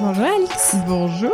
Bonjour 0.00 0.24
Alix. 0.24 0.76
Bonjour. 0.86 1.32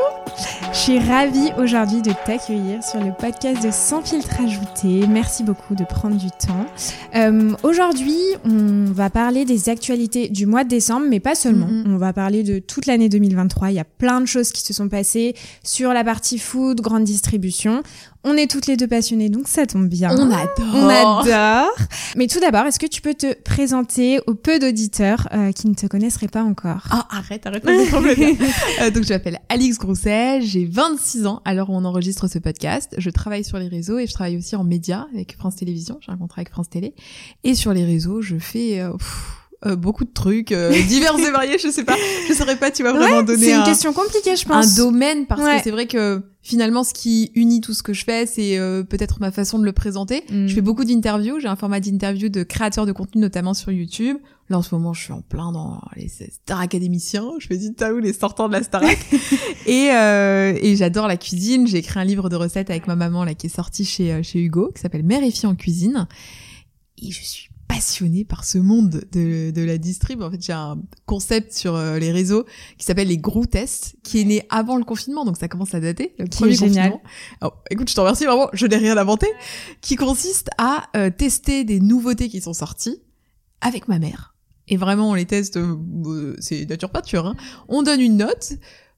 Je 0.72 0.76
suis 0.76 0.98
ravie 0.98 1.52
aujourd'hui 1.56 2.02
de 2.02 2.10
t'accueillir 2.26 2.82
sur 2.82 2.98
le 2.98 3.12
podcast 3.12 3.64
de 3.64 3.70
Sans 3.70 4.02
filtre 4.02 4.40
ajouté. 4.40 5.06
Merci 5.06 5.44
beaucoup 5.44 5.76
de 5.76 5.84
prendre 5.84 6.16
du 6.16 6.30
temps. 6.30 6.66
Euh, 7.14 7.54
aujourd'hui, 7.62 8.18
on 8.44 8.86
va 8.92 9.08
parler 9.08 9.44
des 9.44 9.68
actualités 9.68 10.28
du 10.28 10.46
mois 10.46 10.64
de 10.64 10.68
décembre, 10.68 11.06
mais 11.08 11.20
pas 11.20 11.36
seulement. 11.36 11.68
Mhm. 11.68 11.94
On 11.94 11.96
va 11.96 12.12
parler 12.12 12.42
de 12.42 12.58
toute 12.58 12.86
l'année 12.86 13.08
2023. 13.08 13.70
Il 13.70 13.74
y 13.74 13.78
a 13.78 13.84
plein 13.84 14.20
de 14.20 14.26
choses 14.26 14.50
qui 14.50 14.62
se 14.62 14.72
sont 14.72 14.88
passées 14.88 15.36
sur 15.62 15.92
la 15.92 16.02
partie 16.02 16.38
food, 16.38 16.80
grande 16.80 17.04
distribution. 17.04 17.84
On 18.28 18.36
est 18.36 18.50
toutes 18.50 18.66
les 18.66 18.76
deux 18.76 18.88
passionnées, 18.88 19.28
donc 19.28 19.46
ça 19.46 19.66
tombe 19.66 19.86
bien. 19.86 20.10
On 20.10 20.32
adore. 20.32 20.74
On 20.74 20.88
adore. 20.88 21.76
Mais 22.16 22.26
tout 22.26 22.40
d'abord, 22.40 22.66
est-ce 22.66 22.80
que 22.80 22.88
tu 22.88 23.00
peux 23.00 23.14
te 23.14 23.40
présenter 23.40 24.18
aux 24.26 24.34
peu 24.34 24.58
d'auditeurs 24.58 25.28
euh, 25.32 25.52
qui 25.52 25.68
ne 25.68 25.74
te 25.74 25.86
connaisseraient 25.86 26.26
pas 26.26 26.42
encore? 26.42 26.88
Ah, 26.90 27.06
arrête, 27.10 27.46
arrête. 27.46 27.64
Euh, 28.80 28.90
donc, 28.90 29.04
je 29.04 29.12
m'appelle 29.12 29.38
Alix 29.48 29.78
Grousset, 29.78 30.40
j'ai 30.42 30.64
26 30.64 31.26
ans 31.26 31.40
à 31.44 31.54
l'heure 31.54 31.70
où 31.70 31.74
on 31.74 31.84
enregistre 31.84 32.26
ce 32.26 32.40
podcast. 32.40 32.94
Je 32.98 33.10
travaille 33.10 33.44
sur 33.44 33.58
les 33.58 33.68
réseaux 33.68 33.98
et 33.98 34.08
je 34.08 34.12
travaille 34.12 34.36
aussi 34.36 34.56
en 34.56 34.64
médias 34.64 35.06
avec 35.14 35.36
France 35.36 35.56
Télévisions. 35.56 35.98
J'ai 36.00 36.10
un 36.10 36.16
contrat 36.16 36.40
avec 36.40 36.50
France 36.50 36.68
Télé. 36.68 36.94
Et 37.44 37.54
sur 37.54 37.72
les 37.72 37.84
réseaux, 37.84 38.22
je 38.22 38.38
fais 38.38 38.80
euh, 38.80 38.92
pff, 38.92 39.45
euh, 39.64 39.74
beaucoup 39.76 40.04
de 40.04 40.12
trucs 40.12 40.52
euh, 40.52 40.70
divers 40.88 41.18
et 41.18 41.30
variés. 41.30 41.58
Je 41.58 41.68
sais 41.70 41.84
pas, 41.84 41.96
je 42.28 42.34
saurais 42.34 42.56
pas, 42.56 42.70
tu 42.70 42.82
vas 42.82 42.92
vraiment 42.92 43.22
donner 43.22 43.46
C'est 43.46 43.52
une 43.54 43.60
un, 43.60 43.64
question 43.64 43.92
compliquée, 43.92 44.36
je 44.36 44.44
un 44.46 44.60
pense. 44.60 44.74
domaine 44.74 45.26
parce 45.26 45.40
Ouais. 45.40 45.56
que 45.58 45.62
c'est 45.64 45.70
vrai 45.70 45.86
que 45.86 46.22
finalement, 46.42 46.84
ce 46.84 46.92
qui 46.92 47.32
unit 47.34 47.60
tout 47.60 47.72
ce 47.74 47.82
que 47.82 47.92
je 47.92 48.04
fais, 48.04 48.26
c'est 48.26 48.58
euh, 48.58 48.82
peut-être 48.84 49.18
ma 49.20 49.30
façon 49.32 49.58
de 49.58 49.64
le 49.64 49.72
présenter. 49.72 50.24
Mm. 50.30 50.46
Je 50.46 50.54
fais 50.54 50.60
beaucoup 50.60 50.84
d'interviews. 50.84 51.40
J'ai 51.40 51.48
un 51.48 51.56
format 51.56 51.80
d'interview 51.80 52.28
de 52.28 52.42
créateurs 52.42 52.86
de 52.86 52.92
contenu, 52.92 53.20
notamment 53.20 53.54
sur 53.54 53.72
YouTube. 53.72 54.18
Là, 54.48 54.58
en 54.58 54.62
ce 54.62 54.72
moment, 54.76 54.92
je 54.92 55.02
suis 55.02 55.12
en 55.12 55.22
plein 55.22 55.50
dans 55.50 55.80
les 55.96 56.08
stars 56.08 56.60
académiciens. 56.60 57.30
Je 57.40 57.48
fais 57.48 57.56
du 57.56 57.74
taou, 57.74 57.98
les 57.98 58.12
sortants 58.12 58.46
de 58.46 58.52
la 58.52 58.62
Starac. 58.62 58.96
et 59.66 59.90
euh, 59.90 60.56
et 60.60 60.76
j'adore 60.76 61.08
la 61.08 61.16
cuisine. 61.16 61.66
J'ai 61.66 61.78
écrit 61.78 61.98
un 61.98 62.04
livre 62.04 62.28
de 62.28 62.36
recettes 62.36 62.70
avec 62.70 62.86
ma 62.86 62.94
maman, 62.94 63.24
là, 63.24 63.34
qui 63.34 63.46
est 63.46 63.54
sorti 63.56 63.84
chez, 63.84 64.12
euh, 64.12 64.22
chez 64.22 64.38
Hugo, 64.38 64.70
qui 64.72 64.80
s'appelle 64.82 65.02
Mère 65.02 65.24
et 65.24 65.30
fille 65.32 65.46
en 65.48 65.56
cuisine. 65.56 66.06
Et 67.02 67.10
je 67.10 67.22
suis 67.24 67.48
passionnée 67.68 68.24
par 68.24 68.44
ce 68.44 68.58
monde 68.58 69.04
de, 69.12 69.50
de 69.50 69.62
la 69.62 69.78
distrib. 69.78 70.22
En 70.22 70.30
fait, 70.30 70.42
j'ai 70.42 70.52
un 70.52 70.78
concept 71.04 71.52
sur 71.52 71.74
euh, 71.74 71.98
les 71.98 72.12
réseaux 72.12 72.44
qui 72.78 72.84
s'appelle 72.84 73.08
les 73.08 73.18
gros 73.18 73.46
tests, 73.46 73.96
qui 74.02 74.20
est 74.20 74.24
né 74.24 74.42
avant 74.50 74.76
le 74.76 74.84
confinement, 74.84 75.24
donc 75.24 75.36
ça 75.36 75.48
commence 75.48 75.74
à 75.74 75.80
dater. 75.80 76.14
Le 76.18 76.26
Qui 76.26 76.38
premier 76.38 76.52
est 76.52 76.56
génial. 76.56 76.92
confinement. 76.92 77.10
Alors, 77.40 77.62
écoute, 77.70 77.90
je 77.90 77.94
te 77.94 78.00
remercie 78.00 78.24
vraiment, 78.24 78.48
je 78.52 78.66
n'ai 78.66 78.76
rien 78.76 78.96
inventé, 78.96 79.26
qui 79.80 79.96
consiste 79.96 80.48
à 80.58 80.84
euh, 80.96 81.10
tester 81.10 81.64
des 81.64 81.80
nouveautés 81.80 82.28
qui 82.28 82.40
sont 82.40 82.54
sorties 82.54 83.02
avec 83.60 83.88
ma 83.88 83.98
mère. 83.98 84.34
Et 84.68 84.76
vraiment, 84.76 85.10
on 85.10 85.14
les 85.14 85.26
teste, 85.26 85.56
euh, 85.56 86.36
c'est 86.40 86.68
nature 86.68 86.90
peinture. 86.90 87.26
Hein. 87.26 87.36
On 87.68 87.82
donne 87.82 88.00
une 88.00 88.16
note. 88.16 88.54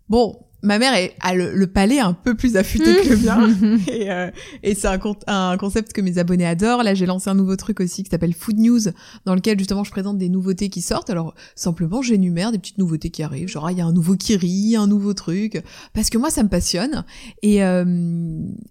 Bon, 0.08 0.38
ma 0.62 0.78
mère 0.78 0.94
est, 0.94 1.14
a 1.20 1.34
le, 1.34 1.54
le 1.54 1.66
palais 1.66 2.00
un 2.00 2.12
peu 2.12 2.34
plus 2.34 2.56
affûté 2.56 2.84
que 3.02 3.08
le 3.10 3.16
mien. 3.18 3.78
Et, 3.88 4.10
euh, 4.10 4.30
et 4.62 4.74
c'est 4.74 4.88
un, 4.88 4.98
un 5.26 5.56
concept 5.56 5.92
que 5.92 6.00
mes 6.00 6.18
abonnés 6.18 6.46
adorent. 6.46 6.82
Là, 6.82 6.94
j'ai 6.94 7.06
lancé 7.06 7.30
un 7.30 7.34
nouveau 7.34 7.56
truc 7.56 7.80
aussi 7.80 8.02
qui 8.02 8.10
s'appelle 8.10 8.34
Food 8.34 8.58
News, 8.58 8.80
dans 9.24 9.34
lequel 9.34 9.58
justement 9.58 9.84
je 9.84 9.90
présente 9.90 10.18
des 10.18 10.28
nouveautés 10.28 10.68
qui 10.68 10.80
sortent. 10.80 11.10
Alors 11.10 11.34
simplement, 11.54 12.02
j'énumère 12.02 12.50
des 12.52 12.58
petites 12.58 12.78
nouveautés 12.78 13.10
qui 13.10 13.22
arrivent. 13.22 13.48
Genre, 13.48 13.66
ah, 13.66 13.72
il 13.72 13.78
y 13.78 13.80
a 13.80 13.86
un 13.86 13.92
nouveau 13.92 14.16
kiri, 14.16 14.74
un 14.76 14.86
nouveau 14.86 15.14
truc. 15.14 15.62
Parce 15.94 16.10
que 16.10 16.18
moi, 16.18 16.30
ça 16.30 16.42
me 16.42 16.48
passionne. 16.48 17.04
Et, 17.42 17.62
euh, 17.64 17.84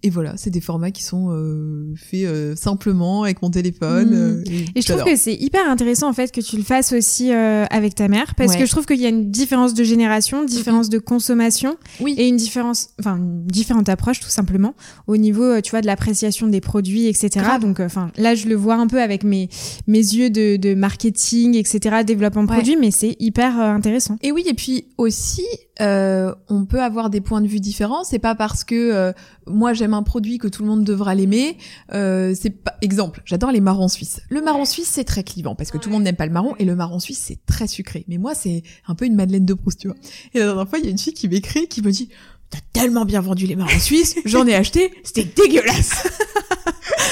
et 0.03 0.09
voilà, 0.09 0.35
c'est 0.37 0.49
des 0.49 0.61
formats 0.61 0.91
qui 0.91 1.03
sont 1.03 1.27
euh, 1.31 1.93
faits 1.95 2.25
euh, 2.25 2.55
simplement 2.55 3.23
avec 3.23 3.41
mon 3.41 3.49
téléphone. 3.49 4.09
Mhm. 4.09 4.15
euh, 4.15 4.43
Et 4.75 4.81
je 4.81 4.87
trouve 4.91 5.03
que 5.03 5.15
c'est 5.15 5.35
hyper 5.35 5.69
intéressant 5.69 6.09
en 6.09 6.13
fait 6.13 6.31
que 6.31 6.41
tu 6.41 6.57
le 6.57 6.63
fasses 6.63 6.91
aussi 6.93 7.31
euh, 7.31 7.65
avec 7.69 7.95
ta 7.95 8.07
mère 8.07 8.35
parce 8.35 8.51
Ouais. 8.53 8.59
que 8.59 8.65
je 8.65 8.71
trouve 8.71 8.85
qu'il 8.85 8.99
y 8.99 9.05
a 9.05 9.09
une 9.09 9.29
différence 9.31 9.73
de 9.73 9.83
génération, 9.83 10.43
différence 10.45 10.89
de 10.89 10.99
consommation 10.99 11.76
Oui. 12.01 12.15
et 12.17 12.27
une 12.27 12.37
différence, 12.37 12.89
enfin 12.99 13.17
une 13.17 13.45
différente 13.45 13.89
approche 13.89 14.19
tout 14.19 14.29
simplement 14.29 14.73
au 15.07 15.17
niveau, 15.17 15.43
euh, 15.43 15.61
tu 15.61 15.71
vois, 15.71 15.81
de 15.81 15.85
l'appréciation 15.87 16.47
des 16.47 16.61
produits, 16.61 17.07
etc. 17.07 17.29
Grave. 17.39 17.61
Donc, 17.61 17.79
euh, 17.79 17.85
enfin 17.85 18.11
là, 18.17 18.35
je 18.35 18.47
le 18.47 18.55
vois 18.55 18.75
un 18.75 18.87
peu 18.87 19.01
avec 19.01 19.23
mes 19.23 19.49
mes 19.87 19.97
yeux 19.99 20.29
de, 20.29 20.57
de 20.57 20.73
marketing, 20.73 21.55
etc. 21.55 22.03
Développement 22.05 22.43
de 22.43 22.49
Ouais. 22.49 22.55
produits, 22.55 22.77
mais 22.77 22.91
c'est 22.91 23.15
hyper 23.19 23.59
euh, 23.59 23.69
intéressant. 23.71 24.17
Et 24.21 24.31
oui, 24.31 24.43
et 24.47 24.53
puis 24.53 24.87
aussi, 24.97 25.45
euh, 25.81 26.33
on 26.49 26.65
peut 26.65 26.81
avoir 26.81 27.09
des 27.09 27.21
points 27.21 27.41
de 27.41 27.47
vue 27.47 27.59
différents. 27.59 28.03
C'est 28.03 28.19
pas 28.19 28.35
parce 28.35 28.63
que 28.63 28.75
euh, 28.75 29.11
moi 29.45 29.73
j'aime 29.73 29.93
un 29.93 30.03
produit 30.03 30.37
que 30.39 30.47
tout 30.47 30.63
le 30.63 30.69
monde 30.69 30.83
devra 30.83 31.13
l'aimer. 31.15 31.57
Euh, 31.93 32.33
c'est 32.39 32.49
pas 32.49 32.73
exemple. 32.81 33.21
J'adore 33.25 33.51
les 33.51 33.61
marrons 33.61 33.87
suisses. 33.87 34.21
Le 34.29 34.41
marron 34.41 34.65
suisse 34.65 34.89
c'est 34.91 35.03
très 35.03 35.23
clivant 35.23 35.55
parce 35.55 35.69
que 35.71 35.77
tout 35.77 35.89
le 35.89 35.93
monde 35.93 36.03
n'aime 36.03 36.15
pas 36.15 36.25
le 36.25 36.31
marron 36.31 36.55
et 36.59 36.65
le 36.65 36.75
marron 36.75 36.99
suisse 36.99 37.21
c'est 37.23 37.39
très 37.45 37.67
sucré. 37.67 38.05
Mais 38.07 38.17
moi 38.17 38.33
c'est 38.33 38.63
un 38.87 38.95
peu 38.95 39.05
une 39.05 39.15
Madeleine 39.15 39.45
de 39.45 39.53
Proust, 39.53 39.79
tu 39.79 39.87
vois. 39.87 39.97
Et 40.33 40.39
la 40.39 40.45
dernière 40.47 40.67
fois 40.67 40.79
il 40.79 40.85
y 40.85 40.87
a 40.87 40.91
une 40.91 40.97
fille 40.97 41.13
qui 41.13 41.27
m'écrit 41.29 41.66
qui 41.67 41.81
me 41.81 41.91
dit 41.91 42.09
T'as 42.49 42.59
tellement 42.73 43.03
bien 43.05 43.19
vendu 43.21 43.45
les 43.45 43.55
marrons 43.55 43.79
suisses, 43.79 44.15
j'en 44.25 44.47
ai 44.47 44.55
acheté, 44.55 44.91
c'était 45.03 45.25
dégueulasse. 45.25 45.91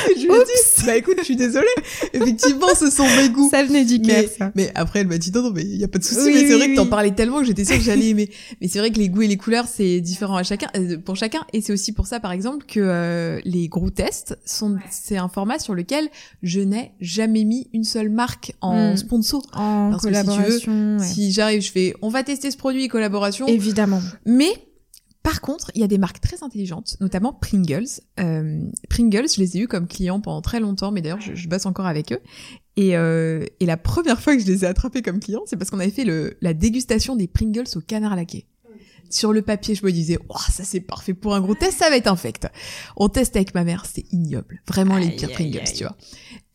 Je 0.07 0.21
lui 0.21 0.33
ai 0.33 0.43
dit, 0.45 0.85
bah 0.85 0.95
écoute, 0.97 1.15
je 1.19 1.23
suis 1.23 1.35
désolée. 1.35 1.65
Effectivement, 2.13 2.73
ce 2.79 2.89
sont 2.89 3.05
mes 3.17 3.29
goûts. 3.29 3.49
Ça 3.49 3.63
venait 3.63 3.85
du 3.85 3.99
cœur, 4.01 4.21
Mais, 4.21 4.27
ça. 4.27 4.51
mais 4.55 4.71
après, 4.75 4.99
elle 4.99 5.07
m'a 5.07 5.17
dit 5.17 5.31
non, 5.33 5.41
non, 5.41 5.51
mais 5.51 5.63
il 5.63 5.75
y 5.77 5.83
a 5.83 5.87
pas 5.87 5.97
de 5.97 6.03
souci. 6.03 6.21
Oui, 6.25 6.31
mais 6.33 6.39
c'est 6.47 6.53
oui, 6.53 6.59
vrai 6.59 6.69
que 6.71 6.75
t'en 6.75 6.85
parlais 6.85 7.11
tellement 7.11 7.39
que 7.39 7.45
j'étais 7.45 7.65
sûre 7.65 7.75
que 7.77 7.83
j'allais 7.83 8.09
aimer. 8.09 8.29
Mais 8.61 8.67
c'est 8.67 8.79
vrai 8.79 8.91
que 8.91 8.99
les 8.99 9.09
goûts 9.09 9.23
et 9.23 9.27
les 9.27 9.37
couleurs, 9.37 9.65
c'est 9.67 9.99
différent 10.01 10.35
à 10.37 10.43
chacun, 10.43 10.67
euh, 10.77 10.97
pour 10.97 11.15
chacun. 11.15 11.41
Et 11.53 11.61
c'est 11.61 11.73
aussi 11.73 11.91
pour 11.91 12.07
ça, 12.07 12.19
par 12.19 12.31
exemple, 12.31 12.65
que 12.67 12.79
euh, 12.79 13.39
les 13.45 13.67
gros 13.67 13.89
tests 13.89 14.37
sont, 14.45 14.77
c'est 14.91 15.17
un 15.17 15.27
format 15.27 15.59
sur 15.59 15.73
lequel 15.73 16.07
je 16.43 16.61
n'ai 16.61 16.91
jamais 17.01 17.43
mis 17.43 17.67
une 17.73 17.83
seule 17.83 18.09
marque 18.09 18.53
en 18.61 18.93
Mm. 18.93 18.97
sponsor. 18.97 19.41
En 19.53 19.89
Parce 19.91 20.03
que 20.05 20.13
si 20.13 20.19
tu 20.21 20.27
veux, 20.27 20.33
collaboration, 20.35 20.97
ouais. 20.99 21.05
Si 21.05 21.31
j'arrive, 21.31 21.61
je 21.61 21.71
fais, 21.71 21.93
on 22.01 22.09
va 22.09 22.23
tester 22.23 22.51
ce 22.51 22.57
produit 22.57 22.87
collaboration. 22.87 23.47
évidemment. 23.47 24.01
Mais 24.25 24.51
par 25.25 25.41
contre, 25.41 25.71
il 25.73 25.81
y 25.81 25.83
a 25.83 25.87
des 25.87 25.97
marques 25.97 26.21
très 26.21 26.43
intelligentes, 26.43 26.97
notamment 27.01 27.33
Pringles. 27.33 27.87
Euh, 28.19 28.61
Pringles, 28.91 29.27
je 29.27 29.41
les 29.41 29.57
ai 29.57 29.61
eu 29.61 29.67
comme 29.67 29.87
clients 29.87 30.19
pendant 30.21 30.43
très 30.43 30.59
longtemps, 30.59 30.91
mais 30.91 31.01
d'ailleurs, 31.01 31.19
je, 31.19 31.47
bosse 31.47 31.65
encore 31.65 31.87
avec 31.87 32.11
eux. 32.11 32.19
Et, 32.77 32.95
euh, 32.95 33.43
et 33.59 33.65
la 33.65 33.75
première 33.75 34.21
fois 34.21 34.35
que 34.35 34.43
je 34.43 34.45
les 34.45 34.65
ai 34.65 34.67
attrapés 34.67 35.01
comme 35.01 35.19
clients, 35.19 35.41
c'est 35.47 35.57
parce 35.57 35.71
qu'on 35.71 35.79
avait 35.79 35.89
fait 35.89 36.05
la 36.41 36.53
dégustation 36.53 37.15
des 37.15 37.27
Pringles 37.27 37.63
au 37.75 37.81
canard 37.81 38.15
laqué. 38.15 38.45
Sur 39.09 39.33
le 39.33 39.41
papier, 39.41 39.75
je 39.75 39.85
me 39.85 39.91
disais, 39.91 40.17
oh, 40.29 40.35
ça 40.51 40.63
c'est 40.63 40.79
parfait 40.79 41.13
pour 41.13 41.35
un 41.35 41.41
gros 41.41 41.55
test, 41.55 41.79
ça 41.79 41.89
va 41.89 41.97
être 41.97 42.07
infect. 42.07 42.47
On 42.97 43.09
teste 43.09 43.35
avec 43.35 43.53
ma 43.53 43.63
mère, 43.63 43.85
c'est 43.91 44.05
ignoble. 44.11 44.61
Vraiment 44.67 44.97
les 44.97 45.11
pires 45.11 45.29
aïe, 45.29 45.35
Pringles, 45.35 45.59
aïe. 45.65 45.73
tu 45.73 45.83
vois. 45.83 45.95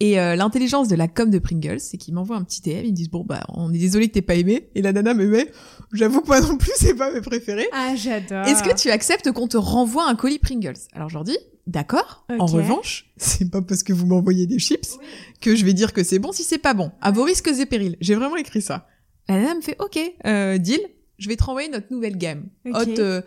Et 0.01 0.19
euh, 0.19 0.35
l'intelligence 0.35 0.89
de 0.89 0.97
la 0.97 1.09
com 1.09 1.31
de 1.31 1.39
Pringles, 1.39 1.81
c'est 1.81 1.99
qu'ils 1.99 2.15
m'envoient 2.15 2.37
un 2.37 2.45
petit 2.45 2.63
DM, 2.63 2.85
ils 2.85 2.91
me 2.91 2.97
disent, 2.97 3.11
bon, 3.11 3.25
bah, 3.25 3.45
on 3.49 3.73
est 3.73 3.79
désolé 3.79 4.09
que 4.09 4.15
t'aies 4.15 4.23
pas 4.23 4.35
aimé. 4.35 4.71
Et 4.75 4.83
la 4.83 4.93
nana 4.93 5.13
me 5.13 5.27
met, 5.27 5.51
j'avoue 5.93 6.23
que 6.23 6.27
moi 6.27 6.41
non 6.41 6.57
plus, 6.57 6.73
c'est 6.77 6.95
pas 6.95 7.13
mes 7.13 7.21
préférés. 7.21 7.69
Ah, 7.73 7.95
j'adore. 7.95 8.47
Est-ce 8.47 8.63
que 8.63 8.75
tu 8.75 8.91
acceptes 8.91 9.31
qu'on 9.33 9.49
te 9.49 9.59
renvoie 9.59 10.09
un 10.09 10.15
colis 10.15 10.39
Pringles? 10.39 10.79
Alors 10.93 11.11
je 11.11 11.15
leur 11.15 11.25
dis, 11.25 11.37
d'accord. 11.67 12.25
En 12.39 12.47
revanche, 12.47 13.11
c'est 13.19 13.51
pas 13.51 13.61
parce 13.61 13.83
que 13.83 13.93
vous 13.93 14.07
m'envoyez 14.07 14.47
des 14.47 14.59
chips 14.59 14.99
que 15.41 15.55
je 15.55 15.65
vais 15.65 15.75
dire 15.75 15.93
que 15.93 16.03
c'est 16.03 16.19
bon 16.19 16.33
si 16.33 16.45
c'est 16.45 16.59
pas 16.59 16.75
bon. 16.75 16.91
À 17.03 17.11
vos 17.11 17.23
risques 17.23 17.49
et 17.49 17.67
périls. 17.67 17.97
J'ai 18.01 18.15
vraiment 18.15 18.37
écrit 18.37 18.63
ça. 18.63 18.87
La 19.29 19.37
nana 19.37 19.55
me 19.55 19.61
fait, 19.61 19.77
ok, 19.81 19.99
euh, 20.27 20.59
deal, 20.59 20.81
je 21.21 21.29
vais 21.29 21.37
te 21.37 21.45
renvoyer 21.45 21.69
notre 21.69 21.93
nouvelle 21.93 22.17
gamme. 22.17 22.47
Hot 22.67 22.99
euh, 22.99 23.23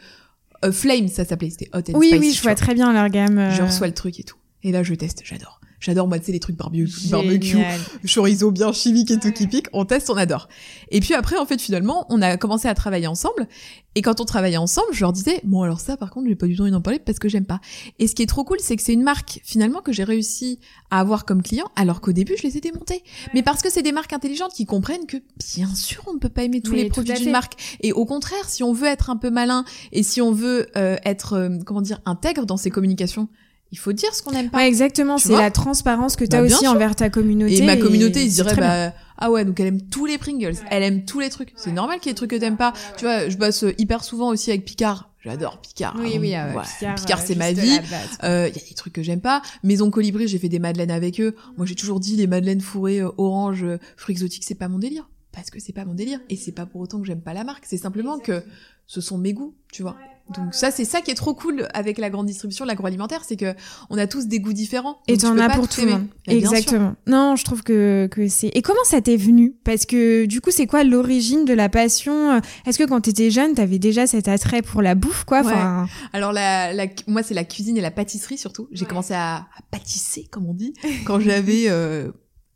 euh, 0.65 0.71
Flame, 0.71 1.07
ça 1.07 1.23
s'appelait. 1.23 1.51
C'était 1.51 1.69
Hot 1.73 1.77
and 1.89 1.93
Oui, 1.93 2.07
Spicy, 2.09 2.19
oui, 2.19 2.33
je 2.33 2.41
vois 2.41 2.55
très 2.55 2.73
bien 2.73 2.91
leur 2.91 3.07
gamme. 3.09 3.37
euh, 3.37 3.51
Je 3.51 3.61
reçois 3.61 3.87
le 3.87 3.93
truc 3.93 4.19
et 4.19 4.23
tout. 4.23 4.37
Et 4.63 4.71
là, 4.71 4.83
je 4.83 4.93
teste, 4.95 5.21
j'adore. 5.23 5.61
J'adore, 5.83 6.07
moi, 6.07 6.17
tu 6.17 6.27
sais, 6.27 6.31
les 6.31 6.39
trucs 6.39 6.55
barbecue, 6.55 7.57
chorizo 8.05 8.51
bien 8.51 8.71
chimique 8.71 9.11
et 9.11 9.19
tout 9.19 9.33
qui 9.33 9.47
pique, 9.47 9.67
on 9.73 9.83
teste, 9.83 10.09
on 10.09 10.15
adore. 10.15 10.47
Et 10.91 11.01
puis 11.01 11.13
après, 11.13 11.37
en 11.37 11.45
fait, 11.45 11.61
finalement, 11.61 12.05
on 12.07 12.21
a 12.21 12.37
commencé 12.37 12.69
à 12.69 12.73
travailler 12.73 13.07
ensemble. 13.07 13.49
Et 13.95 14.01
quand 14.01 14.21
on 14.21 14.25
travaillait 14.25 14.55
ensemble, 14.55 14.87
je 14.93 15.01
leur 15.01 15.11
disais, 15.11 15.41
bon, 15.43 15.61
alors 15.61 15.81
ça, 15.81 15.97
par 15.97 16.09
contre, 16.09 16.29
j'ai 16.29 16.35
pas 16.35 16.47
du 16.47 16.55
tout 16.55 16.61
envie 16.61 16.71
d'en 16.71 16.79
parler 16.79 16.99
parce 16.99 17.19
que 17.19 17.27
j'aime 17.27 17.45
pas. 17.45 17.59
Et 17.99 18.07
ce 18.07 18.15
qui 18.15 18.23
est 18.23 18.27
trop 18.27 18.45
cool, 18.45 18.59
c'est 18.61 18.77
que 18.77 18.81
c'est 18.81 18.93
une 18.93 19.03
marque, 19.03 19.41
finalement, 19.43 19.81
que 19.81 19.91
j'ai 19.91 20.05
réussi 20.05 20.61
à 20.89 21.01
avoir 21.01 21.25
comme 21.25 21.43
client, 21.43 21.69
alors 21.75 21.99
qu'au 21.99 22.13
début, 22.13 22.35
je 22.37 22.43
les 22.43 22.55
ai 22.55 22.61
démontés. 22.61 23.03
Mais 23.33 23.43
parce 23.43 23.61
que 23.61 23.69
c'est 23.69 23.83
des 23.83 23.91
marques 23.91 24.13
intelligentes 24.13 24.53
qui 24.53 24.65
comprennent 24.65 25.05
que, 25.05 25.17
bien 25.53 25.75
sûr, 25.75 26.01
on 26.07 26.13
ne 26.13 26.19
peut 26.19 26.29
pas 26.29 26.43
aimer 26.43 26.61
tous 26.61 26.71
Mais 26.71 26.83
les 26.83 26.89
produits 26.89 27.13
d'une 27.13 27.31
marque. 27.31 27.77
Et 27.81 27.91
au 27.91 28.05
contraire, 28.05 28.47
si 28.47 28.63
on 28.63 28.71
veut 28.71 28.87
être 28.87 29.09
un 29.09 29.17
peu 29.17 29.29
malin 29.29 29.65
et 29.91 30.01
si 30.01 30.21
on 30.21 30.31
veut 30.31 30.67
euh, 30.77 30.95
être, 31.03 31.33
euh, 31.33 31.57
comment 31.65 31.81
dire, 31.81 31.99
intègre 32.05 32.45
dans 32.45 32.57
ses 32.57 32.69
communications, 32.69 33.27
il 33.73 33.79
faut 33.79 33.91
dire 33.91 34.13
ce 34.13 34.21
qu'on 34.21 34.31
n'aime 34.31 34.51
pas. 34.51 34.59
Ouais, 34.59 34.67
exactement. 34.67 35.17
C'est 35.17 35.33
la 35.35 35.49
transparence 35.49 36.15
que 36.15 36.23
tu 36.23 36.35
as 36.35 36.41
Bah, 36.41 36.45
aussi 36.45 36.67
envers 36.67 36.95
ta 36.95 37.09
communauté. 37.09 37.57
Et 37.57 37.65
ma 37.65 37.75
communauté, 37.75 38.23
ils 38.23 38.29
se 38.29 38.35
diraient, 38.35 38.53
bien. 38.55 38.89
bah, 38.89 38.93
ah 39.17 39.31
ouais, 39.31 39.45
donc 39.45 39.59
elle 39.59 39.65
aime 39.65 39.81
tous 39.81 40.05
les 40.05 40.19
Pringles, 40.19 40.53
elle 40.69 40.83
aime 40.83 41.05
tous 41.05 41.19
les 41.19 41.31
trucs. 41.31 41.53
C'est 41.55 41.71
normal 41.71 41.99
qu'il 41.99 42.07
y 42.07 42.11
ait 42.11 42.13
des 42.13 42.17
trucs 42.17 42.29
que 42.29 42.35
t'aimes 42.35 42.55
pas. 42.55 42.71
Tu 42.97 43.05
vois, 43.05 43.29
je 43.29 43.35
bosse 43.35 43.65
hyper 43.79 44.03
souvent 44.03 44.29
aussi 44.29 44.51
avec 44.51 44.63
Picard. 44.63 45.09
J'adore 45.21 45.59
Picard. 45.59 45.95
Oui, 45.97 46.17
oui, 46.19 46.35
euh, 46.35 46.53
Ouais, 46.53 46.61
Picard, 46.77 46.95
Picard, 46.95 47.19
euh, 47.19 47.23
c'est 47.25 47.35
ma 47.35 47.51
vie. 47.51 47.79
Euh, 48.23 48.47
Il 48.53 48.55
y 48.61 48.63
a 48.63 48.69
des 48.69 48.75
trucs 48.75 48.93
que 48.93 49.01
j'aime 49.01 49.21
pas. 49.21 49.41
Maison 49.63 49.89
Colibri, 49.89 50.27
j'ai 50.27 50.37
fait 50.37 50.49
des 50.49 50.59
madeleines 50.59 50.91
avec 50.91 51.19
eux. 51.19 51.35
Moi, 51.57 51.65
j'ai 51.65 51.75
toujours 51.75 51.99
dit 51.99 52.15
les 52.15 52.27
madeleines 52.27 52.61
fourrées 52.61 52.99
euh, 53.01 53.09
orange, 53.17 53.63
euh, 53.63 53.79
fruits 53.97 54.13
exotiques, 54.13 54.43
c'est 54.45 54.53
pas 54.53 54.67
mon 54.67 54.77
délire. 54.77 55.09
Parce 55.31 55.49
que 55.49 55.59
c'est 55.59 55.73
pas 55.73 55.85
mon 55.85 55.95
délire. 55.95 56.19
Et 56.29 56.35
c'est 56.35 56.51
pas 56.51 56.67
pour 56.67 56.79
autant 56.81 56.99
que 56.99 57.07
j'aime 57.07 57.21
pas 57.21 57.33
la 57.33 57.43
marque. 57.43 57.63
C'est 57.67 57.77
simplement 57.77 58.19
que 58.19 58.43
ce 58.85 59.01
sont 59.01 59.17
mes 59.17 59.33
goûts, 59.33 59.55
tu 59.71 59.81
vois. 59.81 59.95
Donc 60.29 60.55
ça, 60.55 60.71
c'est 60.71 60.85
ça 60.85 61.01
qui 61.01 61.11
est 61.11 61.15
trop 61.15 61.33
cool 61.33 61.67
avec 61.73 61.97
la 61.97 62.09
grande 62.09 62.27
distribution, 62.27 62.63
l'agroalimentaire, 62.65 63.23
c'est 63.25 63.35
que 63.35 63.53
on 63.89 63.97
a 63.97 64.07
tous 64.07 64.27
des 64.27 64.39
goûts 64.39 64.53
différents. 64.53 64.99
Et 65.07 65.17
t'en 65.17 65.37
as 65.37 65.49
pour 65.49 65.67
tout 65.67 65.81
le 65.81 65.91
monde. 65.91 66.07
Bah. 66.25 66.33
Exactement. 66.33 66.95
Non, 67.07 67.35
je 67.35 67.43
trouve 67.43 67.61
que, 67.61 68.07
que 68.09 68.27
c'est. 68.29 68.47
Et 68.53 68.61
comment 68.61 68.83
ça 68.85 69.01
t'est 69.01 69.17
venu? 69.17 69.53
Parce 69.63 69.85
que 69.85 70.25
du 70.25 70.39
coup, 70.39 70.49
c'est 70.51 70.65
quoi 70.65 70.83
l'origine 70.83 71.45
de 71.45 71.53
la 71.53 71.67
passion? 71.69 72.41
Est-ce 72.65 72.79
que 72.79 72.85
quand 72.85 73.01
t'étais 73.01 73.31
jeune, 73.31 73.53
t'avais 73.53 73.79
déjà 73.79 74.07
cet 74.07 74.27
attrait 74.27 74.61
pour 74.61 74.81
la 74.81 74.95
bouffe, 74.95 75.25
quoi? 75.25 75.41
Enfin, 75.41 75.87
Alors 76.13 76.31
la, 76.31 76.73
la, 76.73 76.87
moi, 77.07 77.21
c'est 77.21 77.33
la 77.33 77.43
cuisine 77.43 77.77
et 77.77 77.81
la 77.81 77.91
pâtisserie 77.91 78.37
surtout. 78.37 78.69
J'ai 78.71 78.83
Ouais. 78.83 78.89
commencé 78.89 79.13
à, 79.13 79.35
à 79.35 79.61
pâtisser, 79.71 80.27
comme 80.31 80.47
on 80.47 80.53
dit, 80.53 80.73
quand 81.05 81.19
j'avais, 81.19 81.65
euh, 81.69 82.11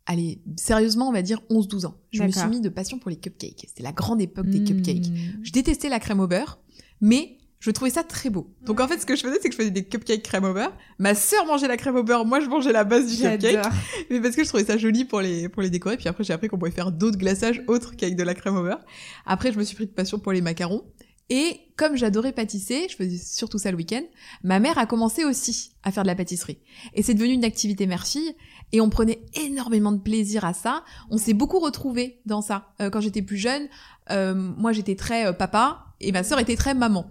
allez, 0.06 0.42
sérieusement, 0.56 1.10
on 1.10 1.12
va 1.12 1.22
dire 1.22 1.42
11-12 1.50 1.86
ans. 1.86 1.96
Je 2.12 2.24
me 2.24 2.32
suis 2.32 2.48
mis 2.48 2.62
de 2.62 2.70
passion 2.70 2.98
pour 2.98 3.10
les 3.10 3.18
cupcakes. 3.18 3.66
C'était 3.68 3.84
la 3.84 3.92
grande 3.92 4.22
époque 4.22 4.48
des 4.48 4.60
hmm. 4.62 4.66
cupcakes. 4.66 5.12
Je 5.44 5.52
détestais 5.52 5.90
la 5.90 6.00
crème 6.00 6.20
au 6.22 6.28
beurre, 6.28 6.60
mais 7.02 7.37
je 7.60 7.72
trouvais 7.72 7.92
ça 7.92 8.04
très 8.04 8.30
beau. 8.30 8.54
Donc 8.62 8.80
en 8.80 8.88
fait, 8.88 9.00
ce 9.00 9.06
que 9.06 9.16
je 9.16 9.22
faisais, 9.22 9.38
c'est 9.42 9.50
que 9.50 9.56
je 9.56 9.60
faisais 9.60 9.72
des 9.72 9.84
cupcakes 9.84 10.24
crème 10.24 10.46
au 10.46 10.54
beurre. 10.54 10.76
Ma 11.00 11.16
sœur 11.16 11.46
mangeait 11.46 11.68
la 11.68 11.78
crème 11.78 11.96
au 11.96 12.04
beurre, 12.04 12.26
moi 12.26 12.40
je 12.40 12.48
mangeais 12.48 12.72
la 12.72 12.84
base 12.84 13.08
du 13.08 13.18
cupcake. 13.18 13.66
Mais 14.10 14.22
parce 14.22 14.36
que 14.36 14.44
je 14.44 14.48
trouvais 14.48 14.66
ça 14.66 14.78
joli 14.78 15.06
pour 15.06 15.22
les, 15.22 15.50
pour 15.50 15.62
les 15.62 15.70
décorer. 15.70 15.98
Puis 15.98 16.08
après, 16.08 16.24
j'ai 16.24 16.34
appris 16.34 16.48
qu'on 16.48 16.58
pouvait 16.58 16.72
faire 16.72 16.92
d'autres 16.92 17.18
glaçages 17.18 17.64
autres 17.68 17.96
qu'avec 17.96 18.16
de 18.16 18.24
la 18.24 18.36
crème 18.36 18.56
au 18.58 18.64
beurre. 18.64 18.84
Après, 19.26 19.52
je 19.52 19.58
me 19.58 19.64
suis 19.64 19.76
pris 19.76 19.88
de 19.88 19.92
passion 19.92 20.20
pour 20.20 20.32
les 20.32 20.42
macarons. 20.42 20.84
Et 21.30 21.60
comme 21.76 21.98
j'adorais 21.98 22.32
pâtisser, 22.32 22.88
je 22.90 22.96
faisais 22.96 23.18
surtout 23.18 23.58
ça 23.58 23.70
le 23.70 23.78
week-end, 23.78 24.04
ma 24.44 24.60
mère 24.60 24.78
a 24.78 24.86
commencé 24.86 25.26
aussi 25.26 25.72
à 25.84 25.92
faire 25.92 26.04
de 26.04 26.08
la 26.08 26.16
pâtisserie. 26.16 26.60
Et 26.94 27.04
c'est 27.04 27.14
devenu 27.14 27.34
une 27.34 27.44
activité 27.44 27.86
mère-fille. 27.86 28.34
Et 28.72 28.82
on 28.82 28.90
prenait 28.90 29.22
énormément 29.34 29.92
de 29.92 30.02
plaisir 30.02 30.44
à 30.44 30.54
ça. 30.54 30.84
On 31.10 31.18
s'est 31.18 31.34
beaucoup 31.34 31.60
retrouvés 31.60 32.20
dans 32.26 32.42
ça. 32.42 32.74
Euh, 32.82 32.90
quand 32.90 33.00
j'étais 33.00 33.22
plus 33.22 33.38
jeune, 33.38 33.68
euh, 34.12 34.34
moi 34.34 34.72
j'étais 34.72 34.96
très 34.96 35.28
euh, 35.28 35.34
papa 35.34 35.86
et 36.00 36.12
ma 36.12 36.24
sœur 36.24 36.40
était 36.40 36.56
très 36.56 36.74
maman. 36.74 37.08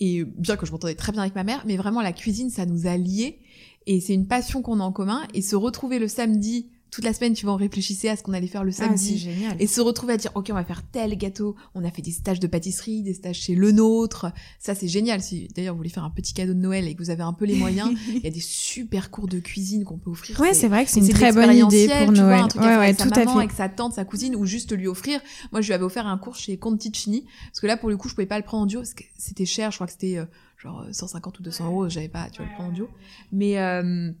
Et 0.00 0.24
bien 0.24 0.56
que 0.56 0.66
je 0.66 0.72
m'entendais 0.72 0.94
très 0.94 1.12
bien 1.12 1.22
avec 1.22 1.34
ma 1.34 1.44
mère, 1.44 1.62
mais 1.66 1.76
vraiment 1.76 2.02
la 2.02 2.12
cuisine, 2.12 2.50
ça 2.50 2.66
nous 2.66 2.86
a 2.86 2.96
liés. 2.96 3.40
Et 3.86 4.00
c'est 4.00 4.14
une 4.14 4.26
passion 4.26 4.62
qu'on 4.62 4.80
a 4.80 4.82
en 4.82 4.92
commun. 4.92 5.22
Et 5.34 5.42
se 5.42 5.54
retrouver 5.54 5.98
le 5.98 6.08
samedi, 6.08 6.70
toute 6.92 7.04
la 7.04 7.12
semaine, 7.14 7.32
tu 7.32 7.46
vois, 7.46 7.54
on 7.54 7.56
réfléchissait 7.56 8.08
à 8.10 8.16
ce 8.16 8.22
qu'on 8.22 8.34
allait 8.34 8.46
faire 8.46 8.62
le 8.64 8.70
Ah, 8.70 8.74
c'est 8.74 8.84
samedi. 8.84 9.18
génial. 9.18 9.56
et 9.58 9.66
se 9.66 9.80
retrouver 9.80 10.12
à 10.12 10.16
dire, 10.18 10.30
OK, 10.34 10.48
on 10.50 10.54
va 10.54 10.62
faire 10.62 10.82
tel 10.92 11.16
gâteau. 11.16 11.56
On 11.74 11.82
a 11.84 11.90
fait 11.90 12.02
des 12.02 12.10
stages 12.12 12.38
de 12.38 12.46
pâtisserie, 12.46 13.02
des 13.02 13.14
stages 13.14 13.40
chez 13.40 13.54
Le 13.54 13.72
Nôtre. 13.72 14.26
Ça, 14.60 14.74
c'est 14.74 14.88
génial. 14.88 15.22
Si 15.22 15.48
d'ailleurs 15.56 15.72
vous 15.74 15.78
voulez 15.78 15.88
faire 15.88 16.04
un 16.04 16.10
petit 16.10 16.34
cadeau 16.34 16.52
de 16.52 16.58
Noël 16.58 16.86
et 16.86 16.94
que 16.94 17.02
vous 17.02 17.08
avez 17.10 17.22
un 17.22 17.32
peu 17.32 17.46
les 17.46 17.56
moyens, 17.56 17.90
il 18.14 18.20
y 18.22 18.26
a 18.26 18.30
des 18.30 18.40
super 18.40 19.10
cours 19.10 19.26
de 19.26 19.38
cuisine 19.40 19.84
qu'on 19.84 19.96
peut 19.98 20.10
offrir. 20.10 20.38
Ouais, 20.38 20.52
c'est 20.54 20.68
vrai 20.68 20.84
que 20.84 20.90
c'est 20.90 21.00
une 21.00 21.08
très 21.08 21.32
bonne 21.32 21.50
idée 21.56 21.88
pour 21.88 22.12
vois, 22.12 22.22
Noël. 22.24 22.40
un 22.42 22.48
truc 22.48 22.62
à 22.62 22.64
Ouais, 22.66 22.70
faire 22.70 22.78
ouais, 22.80 22.84
avec 22.86 22.98
sa 23.00 23.04
tout 23.06 23.18
à 23.18 23.22
fait. 23.32 23.38
avec 23.38 23.52
sa 23.52 23.68
tante, 23.70 23.92
sa 23.94 24.04
cousine, 24.04 24.36
ou 24.36 24.44
juste 24.44 24.76
lui 24.76 24.86
offrir. 24.86 25.20
Moi, 25.50 25.62
je 25.62 25.68
lui 25.68 25.74
avais 25.74 25.84
offert 25.84 26.06
un 26.06 26.18
cours 26.18 26.36
chez 26.36 26.58
Conti 26.58 26.92
Chini, 26.92 27.24
parce 27.46 27.60
que 27.60 27.66
là, 27.66 27.78
pour 27.78 27.88
le 27.88 27.96
coup, 27.96 28.08
je 28.10 28.14
pouvais 28.14 28.26
pas 28.26 28.36
le 28.38 28.44
prendre 28.44 28.64
en 28.64 28.66
duo, 28.66 28.80
parce 28.80 28.92
que 28.92 29.04
c'était 29.16 29.46
cher. 29.46 29.70
Je 29.70 29.78
crois 29.78 29.86
que 29.86 29.92
c'était 29.94 30.18
euh, 30.18 30.26
genre 30.58 30.84
150 30.92 31.38
ou 31.38 31.42
200 31.42 31.66
euros. 31.68 31.88
J'avais 31.88 32.08
pas, 32.08 32.28
tu 32.28 32.42
vois, 32.42 32.50
le 32.50 32.54
prendre 32.54 32.68
en 32.68 32.72
duo. 32.74 32.88
Mais 33.32 33.58
euh, 33.58 34.12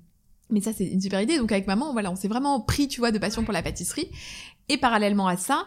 mais 0.52 0.60
ça, 0.60 0.72
c'est 0.76 0.86
une 0.86 1.00
super 1.00 1.20
idée. 1.20 1.38
Donc 1.38 1.50
avec 1.50 1.66
maman, 1.66 1.92
voilà, 1.92 2.10
on 2.10 2.16
s'est 2.16 2.28
vraiment 2.28 2.60
pris, 2.60 2.88
tu 2.88 3.00
vois, 3.00 3.10
de 3.10 3.18
passion 3.18 3.42
pour 3.44 3.52
la 3.52 3.62
pâtisserie. 3.62 4.10
Et 4.68 4.76
parallèlement 4.76 5.26
à 5.26 5.36
ça, 5.36 5.66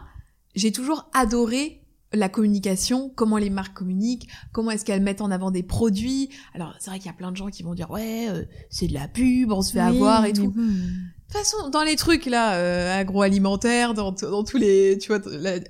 j'ai 0.54 0.72
toujours 0.72 1.10
adoré 1.12 1.82
la 2.12 2.28
communication, 2.28 3.10
comment 3.14 3.36
les 3.36 3.50
marques 3.50 3.76
communiquent, 3.76 4.28
comment 4.52 4.70
est-ce 4.70 4.84
qu'elles 4.84 5.02
mettent 5.02 5.20
en 5.20 5.30
avant 5.30 5.50
des 5.50 5.62
produits. 5.62 6.30
Alors 6.54 6.74
c'est 6.78 6.90
vrai 6.90 6.98
qu'il 6.98 7.06
y 7.06 7.10
a 7.10 7.16
plein 7.16 7.32
de 7.32 7.36
gens 7.36 7.48
qui 7.48 7.62
vont 7.62 7.74
dire 7.74 7.90
ouais, 7.90 8.28
euh, 8.30 8.44
c'est 8.70 8.86
de 8.86 8.94
la 8.94 9.08
pub, 9.08 9.52
on 9.52 9.60
se 9.60 9.72
fait 9.72 9.82
Oui, 9.82 9.96
avoir 9.96 10.24
et 10.24 10.32
tout. 10.32 10.52
De 10.52 11.32
toute 11.32 11.32
façon, 11.32 11.68
dans 11.70 11.82
les 11.82 11.96
trucs 11.96 12.26
là, 12.26 12.54
euh, 12.54 13.00
agroalimentaires, 13.00 13.94
dans, 13.94 14.12
dans 14.12 14.44
tous 14.44 14.56
les, 14.56 14.96
tu 14.98 15.08
vois, 15.08 15.20
euh, 15.26 15.60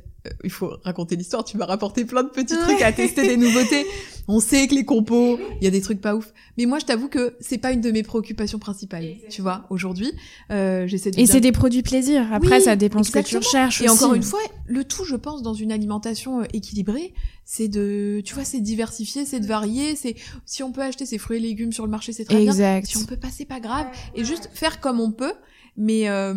il 0.44 0.50
faut 0.50 0.72
raconter 0.84 1.16
l'histoire. 1.16 1.44
Tu 1.44 1.56
m'as 1.56 1.66
rapporté 1.66 2.04
plein 2.04 2.22
de 2.22 2.28
petits 2.28 2.56
trucs 2.56 2.82
à 2.82 2.92
tester, 2.92 3.26
des 3.26 3.36
nouveautés. 3.44 3.86
On 4.28 4.40
sait 4.40 4.66
que 4.66 4.74
les 4.74 4.84
compos, 4.84 5.38
il 5.60 5.64
y 5.64 5.68
a 5.68 5.70
des 5.70 5.80
trucs 5.80 6.00
pas 6.00 6.14
ouf. 6.16 6.32
Mais 6.58 6.66
moi, 6.66 6.78
je 6.80 6.84
t'avoue 6.84 7.08
que 7.08 7.36
c'est 7.40 7.58
pas 7.58 7.70
une 7.72 7.80
de 7.80 7.90
mes 7.92 8.02
préoccupations 8.02 8.58
principales. 8.58 9.06
Tu 9.30 9.40
vois, 9.42 9.66
aujourd'hui, 9.70 10.12
euh, 10.50 10.86
j'essaie 10.88 11.10
de. 11.12 11.18
Et 11.18 11.24
bien- 11.24 11.32
c'est 11.32 11.40
des 11.40 11.52
produits 11.52 11.82
plaisir. 11.82 12.26
Après, 12.32 12.58
Oui, 12.58 12.62
ça 12.64 12.74
dépend 12.76 13.02
ce 13.02 13.10
que 13.10 13.20
tu 13.20 13.36
recherches. 13.36 13.82
Et 13.82 13.88
encore 13.88 14.14
une 14.14 14.22
fois, 14.22 14.40
le 14.66 14.82
tout, 14.84 15.04
je 15.04 15.16
pense, 15.16 15.42
dans 15.42 15.54
une 15.54 15.70
alimentation 15.70 16.40
euh, 16.40 16.44
équilibrée, 16.52 17.14
c'est 17.44 17.68
de, 17.68 18.20
tu 18.24 18.34
vois, 18.34 18.44
c'est 18.44 18.58
de 18.58 18.64
diversifier, 18.64 19.24
c'est 19.24 19.38
de 19.38 19.46
varier, 19.46 19.94
c'est 19.94 20.16
si 20.44 20.64
on 20.64 20.72
peut 20.72 20.82
acheter 20.82 21.06
ses 21.06 21.18
fruits 21.18 21.36
et 21.36 21.40
légumes 21.40 21.72
sur 21.72 21.84
le 21.84 21.90
marché, 21.90 22.12
c'est 22.12 22.24
très 22.24 22.40
bien. 22.40 22.50
Exact. 22.52 22.86
Si 22.88 22.96
on 22.96 23.04
peut 23.04 23.16
pas, 23.16 23.28
c'est 23.30 23.44
pas 23.44 23.60
grave. 23.60 23.86
Et 24.16 24.24
juste 24.24 24.50
faire 24.52 24.80
comme 24.80 24.98
on 25.00 25.12
peut. 25.12 25.32
Mais 25.78 26.08
euh, 26.08 26.32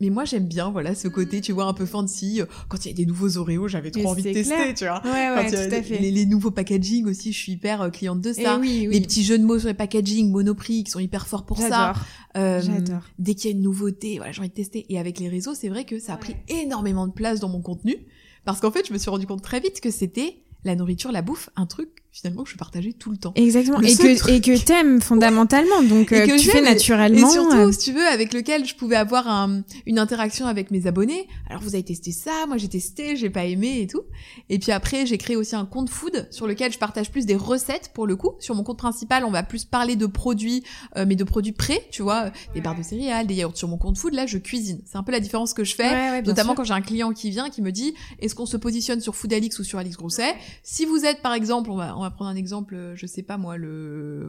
mais 0.00 0.10
moi 0.10 0.26
j'aime 0.26 0.46
bien 0.46 0.70
voilà 0.70 0.94
ce 0.94 1.08
côté 1.08 1.40
tu 1.40 1.52
vois 1.52 1.64
un 1.64 1.72
peu 1.72 1.86
fancy 1.86 2.42
quand 2.68 2.84
il 2.84 2.88
y 2.88 2.90
a 2.90 2.94
des 2.94 3.06
nouveaux 3.06 3.38
Oreos 3.38 3.66
j'avais 3.68 3.90
trop 3.90 4.02
Mais 4.02 4.08
envie 4.08 4.22
de 4.22 4.32
tester 4.32 4.54
clair. 4.54 4.74
tu 4.74 4.84
vois 4.84 5.02
Ouais, 5.04 5.30
ouais, 5.34 5.50
tout 5.50 5.56
à 5.56 5.66
les, 5.66 5.82
fait. 5.82 5.98
les- 5.98 6.10
les 6.10 6.26
nouveaux 6.26 6.50
packaging 6.50 7.06
aussi 7.06 7.32
je 7.32 7.38
suis 7.38 7.52
hyper 7.52 7.80
euh, 7.80 7.88
cliente 7.90 8.20
de 8.20 8.34
Eh 8.36 8.42
ça 8.42 8.58
oui, 8.58 8.86
oui. 8.88 8.94
les 8.94 9.00
petits 9.00 9.24
jeux 9.24 9.38
de 9.38 9.44
mots 9.44 9.58
sur 9.58 9.68
les 9.68 9.74
packaging 9.74 10.30
monoprix 10.30 10.84
qui 10.84 10.90
sont 10.90 10.98
hyper 10.98 11.26
forts 11.26 11.46
pour 11.46 11.58
ça. 11.58 11.94
Euh, 12.36 12.60
J'adore. 12.60 13.02
dès 13.18 13.34
qu'il 13.34 13.50
y 13.50 13.54
a 13.54 13.56
une 13.56 13.62
nouveauté, 13.62 14.16
voilà, 14.18 14.32
j'ai 14.32 14.40
envie 14.40 14.48
de 14.50 14.54
tester. 14.54 14.84
Et 14.90 14.98
avec 14.98 15.18
les 15.20 15.28
réseaux, 15.28 15.54
c'est 15.54 15.68
vrai 15.68 15.84
que 15.84 15.98
ça 15.98 16.14
a 16.14 16.16
pris 16.16 16.34
énormément 16.48 17.06
de 17.06 17.12
place 17.12 17.40
dans 17.40 17.48
mon 17.48 17.60
contenu. 17.62 17.96
Parce 18.44 18.60
qu'en 18.60 18.70
fait, 18.70 18.86
je 18.88 18.92
me 18.92 18.98
suis 18.98 19.08
rendu 19.10 19.26
compte 19.26 19.42
très 19.42 19.60
vite 19.60 19.80
que 19.80 19.90
c'était 19.90 20.42
la 20.64 20.74
nourriture, 20.76 21.12
la 21.12 21.22
bouffe, 21.22 21.48
un 21.56 21.66
truc 21.66 21.88
finalement 22.14 22.42
que 22.44 22.50
je 22.50 22.56
partageais 22.56 22.92
tout 22.92 23.10
le 23.10 23.16
temps. 23.16 23.32
Exactement. 23.36 23.78
Le 23.78 23.88
Et 23.88 23.96
que, 23.96 24.16
truc- 24.18 24.28
et 24.34 24.40
que 24.42 24.62
t'aimes 24.62 25.00
fondamentalement. 25.00 25.82
Donc, 25.82 26.12
Et 26.12 26.20
euh, 26.22 26.26
que 26.26 26.38
tu 26.38 26.50
fais 26.50 26.60
naturellement. 26.60 27.26
Et 27.28 27.32
surtout, 27.32 27.56
euh, 27.56 27.72
si 27.72 27.78
tu 27.78 27.92
veux, 27.92 28.06
avec 28.06 28.34
lequel 28.34 28.66
je 28.66 28.74
pouvais 28.74 28.96
avoir 28.96 29.28
un- 29.28 29.62
une 29.86 29.98
interaction 29.98 30.46
avec 30.46 30.70
mes 30.70 30.86
abonnés. 30.86 31.26
Alors, 31.48 31.62
vous 31.62 31.74
avez 31.74 31.82
testé 31.84 32.12
ça, 32.12 32.30
moi 32.48 32.58
j'ai 32.58 32.68
testé, 32.68 33.16
j'ai 33.16 33.30
pas 33.30 33.44
aimé 33.46 33.80
et 33.80 33.86
tout. 33.86 34.02
Et 34.50 34.58
puis 34.58 34.72
après, 34.72 35.06
j'ai 35.06 35.16
créé 35.16 35.36
aussi 35.36 35.56
un 35.56 35.64
compte 35.64 35.88
food 35.88 36.28
sur 36.30 36.46
lequel 36.46 36.70
je 36.72 36.78
partage 36.78 37.10
plus 37.10 37.24
des 37.24 37.34
recettes 37.36 37.90
pour 37.94 38.06
le 38.06 38.14
coup. 38.16 38.32
Sur 38.40 38.54
mon 38.54 38.62
compte 38.62 38.78
principal, 38.78 39.24
on 39.24 39.30
va 39.30 39.42
plus 39.42 39.64
parler 39.64 39.96
de 39.96 40.06
produits, 40.06 40.62
euh, 40.98 41.04
mais 41.08 41.16
de 41.16 41.24
produits 41.24 41.52
prêts, 41.52 41.86
tu 41.90 42.02
vois, 42.02 42.30
des 42.54 42.60
barres 42.60 42.76
de 42.76 42.82
céréales, 42.82 43.26
des 43.26 43.34
yaourts. 43.36 43.56
Sur 43.56 43.68
mon 43.68 43.78
compte 43.78 43.96
food, 43.96 44.12
là, 44.12 44.26
je 44.26 44.36
cuisine. 44.38 44.80
C'est 44.84 44.98
un 44.98 45.02
peu 45.02 45.12
la 45.12 45.20
différence 45.20 45.54
que 45.54 45.64
je 45.64 45.74
fais. 45.74 45.88
ouais, 45.90 46.22
Notamment 46.22 46.50
sûr. 46.50 46.56
quand 46.56 46.64
j'ai 46.64 46.74
un 46.74 46.82
client 46.82 47.12
qui 47.12 47.30
vient, 47.30 47.48
qui 47.48 47.62
me 47.62 47.72
dit, 47.72 47.94
est-ce 48.20 48.34
qu'on 48.34 48.46
se 48.46 48.56
positionne 48.58 49.00
sur 49.00 49.16
Food 49.16 49.32
Alix 49.32 49.58
ou 49.58 49.64
sur 49.64 49.78
Alix 49.78 49.96
Grousset 49.96 50.34
Si 50.62 50.84
vous 50.84 51.04
êtes, 51.06 51.22
par 51.22 51.32
exemple, 51.32 51.70
on 51.70 51.76
va, 51.76 51.94
on 52.02 52.04
va 52.04 52.10
prendre 52.10 52.30
un 52.30 52.36
exemple, 52.36 52.74
euh, 52.74 52.96
je 52.96 53.06
sais 53.06 53.22
pas 53.22 53.38
moi, 53.38 53.56
le, 53.56 54.28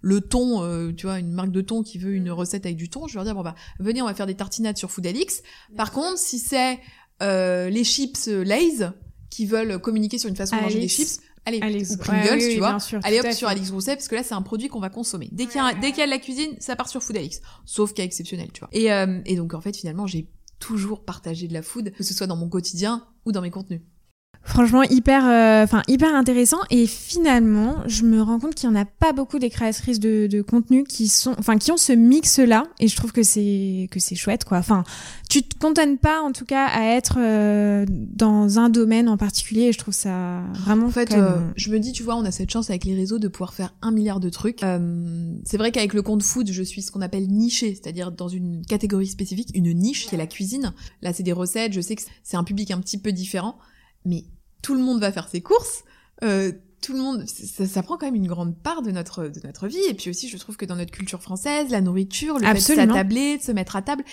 le 0.00 0.20
thon, 0.20 0.62
euh, 0.62 0.92
tu 0.92 1.06
vois, 1.06 1.18
une 1.18 1.32
marque 1.32 1.50
de 1.50 1.60
thon 1.60 1.82
qui 1.82 1.98
veut 1.98 2.12
une 2.12 2.30
recette 2.30 2.66
avec 2.66 2.76
du 2.76 2.88
thon, 2.88 3.06
je 3.06 3.14
vais 3.14 3.16
leur 3.16 3.24
dire, 3.24 3.34
bon 3.34 3.42
bah, 3.42 3.54
venez, 3.78 4.02
on 4.02 4.06
va 4.06 4.14
faire 4.14 4.26
des 4.26 4.34
tartinades 4.34 4.76
sur 4.76 4.90
Food 4.90 5.06
Alix. 5.06 5.42
Par 5.76 5.90
contre, 5.92 6.18
si 6.18 6.38
c'est 6.38 6.78
euh, 7.22 7.70
les 7.70 7.84
chips 7.84 8.26
Lay's 8.26 8.84
qui 9.30 9.46
veulent 9.46 9.78
communiquer 9.78 10.18
sur 10.18 10.28
une 10.28 10.36
façon 10.36 10.56
de 10.56 10.62
manger 10.62 10.80
des 10.80 10.88
chips, 10.88 11.20
allez, 11.44 11.60
Alex, 11.60 11.90
ou 11.90 11.92
ouais, 11.92 11.98
Pringles, 11.98 12.28
oui, 12.34 12.44
oui, 12.44 12.52
tu 12.54 12.58
vois, 12.58 12.78
sûr, 12.78 13.00
allez 13.02 13.20
hop 13.20 13.32
sur 13.32 13.48
fait. 13.48 13.54
Alix 13.54 13.70
Grousset, 13.70 13.96
parce 13.96 14.08
que 14.08 14.14
là, 14.14 14.22
c'est 14.22 14.34
un 14.34 14.42
produit 14.42 14.68
qu'on 14.68 14.80
va 14.80 14.90
consommer. 14.90 15.28
Dès 15.32 15.46
qu'il 15.46 15.56
y, 15.56 15.64
a, 15.64 15.74
dès 15.74 15.90
qu'il 15.90 15.98
y 15.98 16.02
a 16.02 16.06
de 16.06 16.10
la 16.10 16.18
cuisine, 16.18 16.50
ça 16.58 16.76
part 16.76 16.88
sur 16.88 17.02
Food 17.02 17.16
Alix. 17.16 17.40
Sauf 17.64 17.94
cas 17.94 18.04
exceptionnel, 18.04 18.50
tu 18.52 18.60
vois. 18.60 18.68
Et, 18.72 18.92
euh, 18.92 19.20
et 19.26 19.36
donc, 19.36 19.54
en 19.54 19.60
fait, 19.60 19.76
finalement, 19.76 20.06
j'ai 20.06 20.28
toujours 20.58 21.04
partagé 21.04 21.48
de 21.48 21.52
la 21.52 21.62
food, 21.62 21.92
que 21.92 22.02
ce 22.02 22.14
soit 22.14 22.26
dans 22.26 22.36
mon 22.36 22.48
quotidien 22.48 23.06
ou 23.26 23.32
dans 23.32 23.42
mes 23.42 23.50
contenus. 23.50 23.80
Franchement, 24.46 24.82
hyper, 24.82 25.26
euh, 25.26 25.64
enfin 25.64 25.82
hyper 25.88 26.14
intéressant. 26.14 26.58
Et 26.70 26.86
finalement, 26.86 27.76
je 27.86 28.04
me 28.04 28.20
rends 28.20 28.38
compte 28.38 28.54
qu'il 28.54 28.68
y 28.68 28.72
en 28.72 28.76
a 28.76 28.84
pas 28.84 29.12
beaucoup 29.12 29.38
des 29.38 29.48
créatrices 29.48 29.98
de, 30.00 30.26
de 30.26 30.42
contenu 30.42 30.84
qui 30.84 31.08
sont, 31.08 31.34
enfin, 31.38 31.56
qui 31.56 31.72
ont 31.72 31.76
ce 31.78 31.92
mix-là. 31.92 32.64
Et 32.78 32.88
je 32.88 32.94
trouve 32.96 33.12
que 33.12 33.22
c'est 33.22 33.88
que 33.90 33.98
c'est 34.00 34.14
chouette, 34.14 34.44
quoi. 34.44 34.58
Enfin, 34.58 34.84
tu 35.30 35.42
te 35.42 35.56
cantonnes 35.58 35.96
pas, 35.98 36.20
en 36.20 36.32
tout 36.32 36.44
cas, 36.44 36.66
à 36.66 36.94
être 36.94 37.16
euh, 37.18 37.86
dans 37.88 38.58
un 38.58 38.68
domaine 38.68 39.08
en 39.08 39.16
particulier. 39.16 39.62
Et 39.62 39.72
je 39.72 39.78
trouve 39.78 39.94
ça 39.94 40.42
vraiment. 40.52 40.86
En 40.86 40.90
fait, 40.90 41.10
même- 41.10 41.20
euh, 41.24 41.38
je 41.56 41.70
me 41.70 41.78
dis, 41.80 41.92
tu 41.92 42.02
vois, 42.02 42.16
on 42.16 42.24
a 42.24 42.30
cette 42.30 42.50
chance 42.50 42.68
avec 42.68 42.84
les 42.84 42.94
réseaux 42.94 43.18
de 43.18 43.28
pouvoir 43.28 43.54
faire 43.54 43.74
un 43.80 43.92
milliard 43.92 44.20
de 44.20 44.28
trucs. 44.28 44.62
Euh, 44.62 45.32
c'est 45.44 45.56
vrai 45.56 45.72
qu'avec 45.72 45.94
le 45.94 46.02
compte 46.02 46.22
food, 46.22 46.50
je 46.52 46.62
suis 46.62 46.82
ce 46.82 46.90
qu'on 46.92 47.00
appelle 47.02 47.28
niché, 47.28 47.74
c'est-à-dire 47.80 48.12
dans 48.12 48.28
une 48.28 48.64
catégorie 48.66 49.06
spécifique, 49.06 49.48
une 49.54 49.72
niche 49.72 50.06
qui 50.06 50.14
est 50.14 50.18
la 50.18 50.26
cuisine. 50.26 50.72
Là, 51.00 51.12
c'est 51.14 51.22
des 51.22 51.32
recettes, 51.32 51.72
je 51.72 51.80
sais 51.80 51.96
que 51.96 52.02
c'est 52.22 52.36
un 52.36 52.44
public 52.44 52.70
un 52.70 52.78
petit 52.80 52.98
peu 52.98 53.10
différent, 53.12 53.56
mais 54.04 54.24
tout 54.62 54.74
le 54.74 54.80
monde 54.80 55.00
va 55.00 55.12
faire 55.12 55.28
ses 55.28 55.40
courses. 55.40 55.84
Euh, 56.22 56.52
tout 56.80 56.92
le 56.92 56.98
monde, 56.98 57.26
ça, 57.26 57.66
ça 57.66 57.82
prend 57.82 57.96
quand 57.96 58.06
même 58.06 58.14
une 58.14 58.26
grande 58.26 58.56
part 58.56 58.82
de 58.82 58.90
notre 58.90 59.28
de 59.28 59.40
notre 59.44 59.68
vie. 59.68 59.82
Et 59.88 59.94
puis 59.94 60.10
aussi, 60.10 60.28
je 60.28 60.36
trouve 60.36 60.56
que 60.56 60.66
dans 60.66 60.76
notre 60.76 60.90
culture 60.90 61.22
française, 61.22 61.70
la 61.70 61.80
nourriture, 61.80 62.38
le 62.38 62.46
fait 62.46 62.54
de 62.54 62.60
s'attabler, 62.60 63.38
de 63.38 63.42
se 63.42 63.52
mettre 63.52 63.76
à 63.76 63.82
table, 63.82 64.04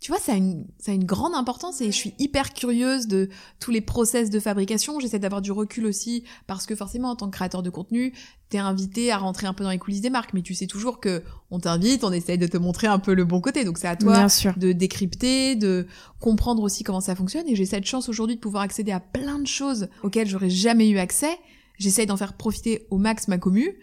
tu 0.00 0.12
vois, 0.12 0.20
ça 0.20 0.32
a 0.32 0.36
une 0.36 0.64
ça 0.78 0.92
a 0.92 0.94
une 0.94 1.04
grande 1.04 1.34
importance. 1.34 1.80
Et 1.80 1.86
je 1.86 1.96
suis 1.96 2.14
hyper 2.18 2.54
curieuse 2.54 3.08
de 3.08 3.28
tous 3.58 3.70
les 3.70 3.80
process 3.80 4.30
de 4.30 4.38
fabrication. 4.38 5.00
J'essaie 5.00 5.18
d'avoir 5.18 5.42
du 5.42 5.50
recul 5.50 5.86
aussi 5.86 6.24
parce 6.46 6.66
que 6.66 6.76
forcément, 6.76 7.10
en 7.10 7.16
tant 7.16 7.26
que 7.26 7.36
créateur 7.36 7.62
de 7.62 7.70
contenu, 7.70 8.12
t'es 8.48 8.58
invité 8.58 9.10
à 9.10 9.18
rentrer 9.18 9.46
un 9.46 9.52
peu 9.54 9.64
dans 9.64 9.70
les 9.70 9.78
coulisses 9.78 10.00
des 10.00 10.10
marques, 10.10 10.32
mais 10.34 10.42
tu 10.42 10.54
sais 10.54 10.66
toujours 10.66 11.00
que 11.00 11.22
on 11.50 11.58
t'invite, 11.58 12.04
on 12.04 12.12
essaye 12.12 12.38
de 12.38 12.46
te 12.46 12.56
montrer 12.56 12.86
un 12.86 12.98
peu 12.98 13.12
le 13.14 13.24
bon 13.24 13.40
côté. 13.40 13.64
Donc 13.64 13.76
c'est 13.78 13.88
à 13.88 13.96
toi 13.96 14.12
Bien 14.12 14.28
sûr. 14.28 14.54
de 14.56 14.72
décrypter, 14.72 15.56
de 15.56 15.86
comprendre 16.20 16.62
aussi 16.62 16.84
comment 16.84 17.00
ça 17.00 17.14
fonctionne. 17.16 17.48
Et 17.48 17.56
j'ai 17.56 17.66
cette 17.66 17.84
chance 17.86 18.08
aujourd'hui 18.08 18.36
de 18.36 18.40
pouvoir 18.40 18.62
accéder 18.62 18.92
à 18.92 19.00
plein 19.00 19.38
de 19.40 19.46
choses 19.46 19.88
auxquelles 20.02 20.28
j'aurais 20.28 20.50
jamais 20.50 20.88
eu 20.88 20.98
accès. 20.98 21.36
J'essaye 21.78 22.06
d'en 22.06 22.16
faire 22.16 22.32
profiter 22.34 22.86
au 22.90 22.98
max 22.98 23.28
ma 23.28 23.38
commu, 23.38 23.78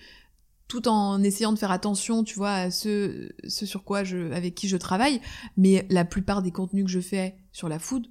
tout 0.68 0.88
en 0.88 1.22
essayant 1.22 1.54
de 1.54 1.60
faire 1.60 1.72
attention, 1.72 2.24
tu 2.24 2.36
vois, 2.36 2.54
à 2.54 2.72
ce, 2.72 3.30
ce 3.48 3.66
sur 3.66 3.84
quoi 3.84 4.04
je, 4.04 4.32
avec 4.32 4.56
qui 4.56 4.68
je 4.68 4.78
travaille. 4.78 5.22
Mais 5.58 5.86
la 5.90 6.06
plupart 6.06 6.42
des 6.42 6.52
contenus 6.52 6.86
que 6.86 6.92
je 6.92 7.00
fais 7.00 7.36
sur 7.52 7.70
la 7.70 7.80
food, 7.80 8.08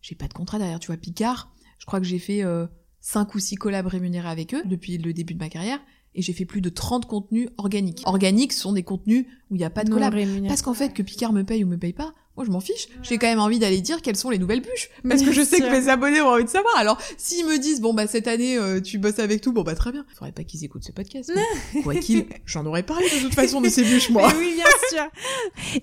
j'ai 0.00 0.14
pas 0.14 0.28
de 0.28 0.34
contrat 0.34 0.58
derrière. 0.58 0.78
Tu 0.78 0.86
vois, 0.86 0.96
Picard, 0.96 1.52
je 1.78 1.86
crois 1.86 2.00
que 2.00 2.06
j'ai 2.06 2.18
fait 2.18 2.44
euh, 2.44 2.66
5 3.00 3.34
ou 3.34 3.38
6 3.38 3.56
collabs 3.56 3.86
rémunérés 3.86 4.28
avec 4.28 4.54
eux 4.54 4.62
depuis 4.66 4.98
le 4.98 5.12
début 5.12 5.34
de 5.34 5.38
ma 5.38 5.48
carrière 5.48 5.80
et 6.14 6.22
j'ai 6.22 6.32
fait 6.32 6.46
plus 6.46 6.62
de 6.62 6.70
30 6.70 7.06
contenus 7.06 7.48
organiques. 7.58 8.02
Organiques 8.06 8.54
sont 8.54 8.72
des 8.72 8.82
contenus 8.82 9.26
où 9.50 9.54
il 9.54 9.58
n'y 9.58 9.64
a 9.64 9.70
pas 9.70 9.84
de 9.84 9.90
collab. 9.90 10.14
Parce 10.48 10.62
qu'en 10.62 10.74
fait, 10.74 10.92
que 10.94 11.02
Picard 11.02 11.32
me 11.32 11.42
paye 11.42 11.62
ou 11.62 11.66
me 11.66 11.76
paye 11.76 11.92
pas, 11.92 12.14
moi 12.36 12.44
je 12.46 12.50
m'en 12.50 12.60
fiche. 12.60 12.88
J'ai 13.02 13.18
quand 13.18 13.26
même 13.26 13.40
envie 13.40 13.58
d'aller 13.58 13.80
dire 13.80 14.02
quelles 14.02 14.16
sont 14.16 14.30
les 14.30 14.38
nouvelles 14.38 14.60
bûches. 14.60 14.88
Parce 15.08 15.22
que 15.22 15.32
je 15.32 15.42
sais 15.42 15.60
que 15.60 15.70
mes 15.70 15.88
abonnés 15.88 16.20
ont 16.20 16.28
envie 16.28 16.44
de 16.44 16.48
savoir. 16.48 16.74
Alors, 16.76 16.98
s'ils 17.16 17.46
me 17.46 17.58
disent, 17.58 17.80
bon 17.80 17.94
bah 17.94 18.06
cette 18.06 18.28
année 18.28 18.56
euh, 18.58 18.80
tu 18.80 18.98
bosses 18.98 19.18
avec 19.18 19.40
tout, 19.40 19.52
bon 19.52 19.62
bah 19.62 19.74
très 19.74 19.92
bien. 19.92 20.04
Faudrait 20.14 20.32
pas 20.32 20.44
qu'ils 20.44 20.64
écoutent 20.64 20.84
ce 20.84 20.92
podcast. 20.92 21.32
Quoi 21.82 21.94
qu'il, 21.96 22.26
j'en 22.44 22.64
aurais 22.66 22.82
parlé 22.82 23.06
de 23.08 23.22
toute 23.22 23.34
façon 23.42 23.60
de 23.60 23.68
ces 23.68 23.82
bûches, 23.82 24.10
moi. 24.10 24.28
Mais 24.32 24.38
oui, 24.38 24.54
bien 24.54 24.64
sûr. 24.90 25.08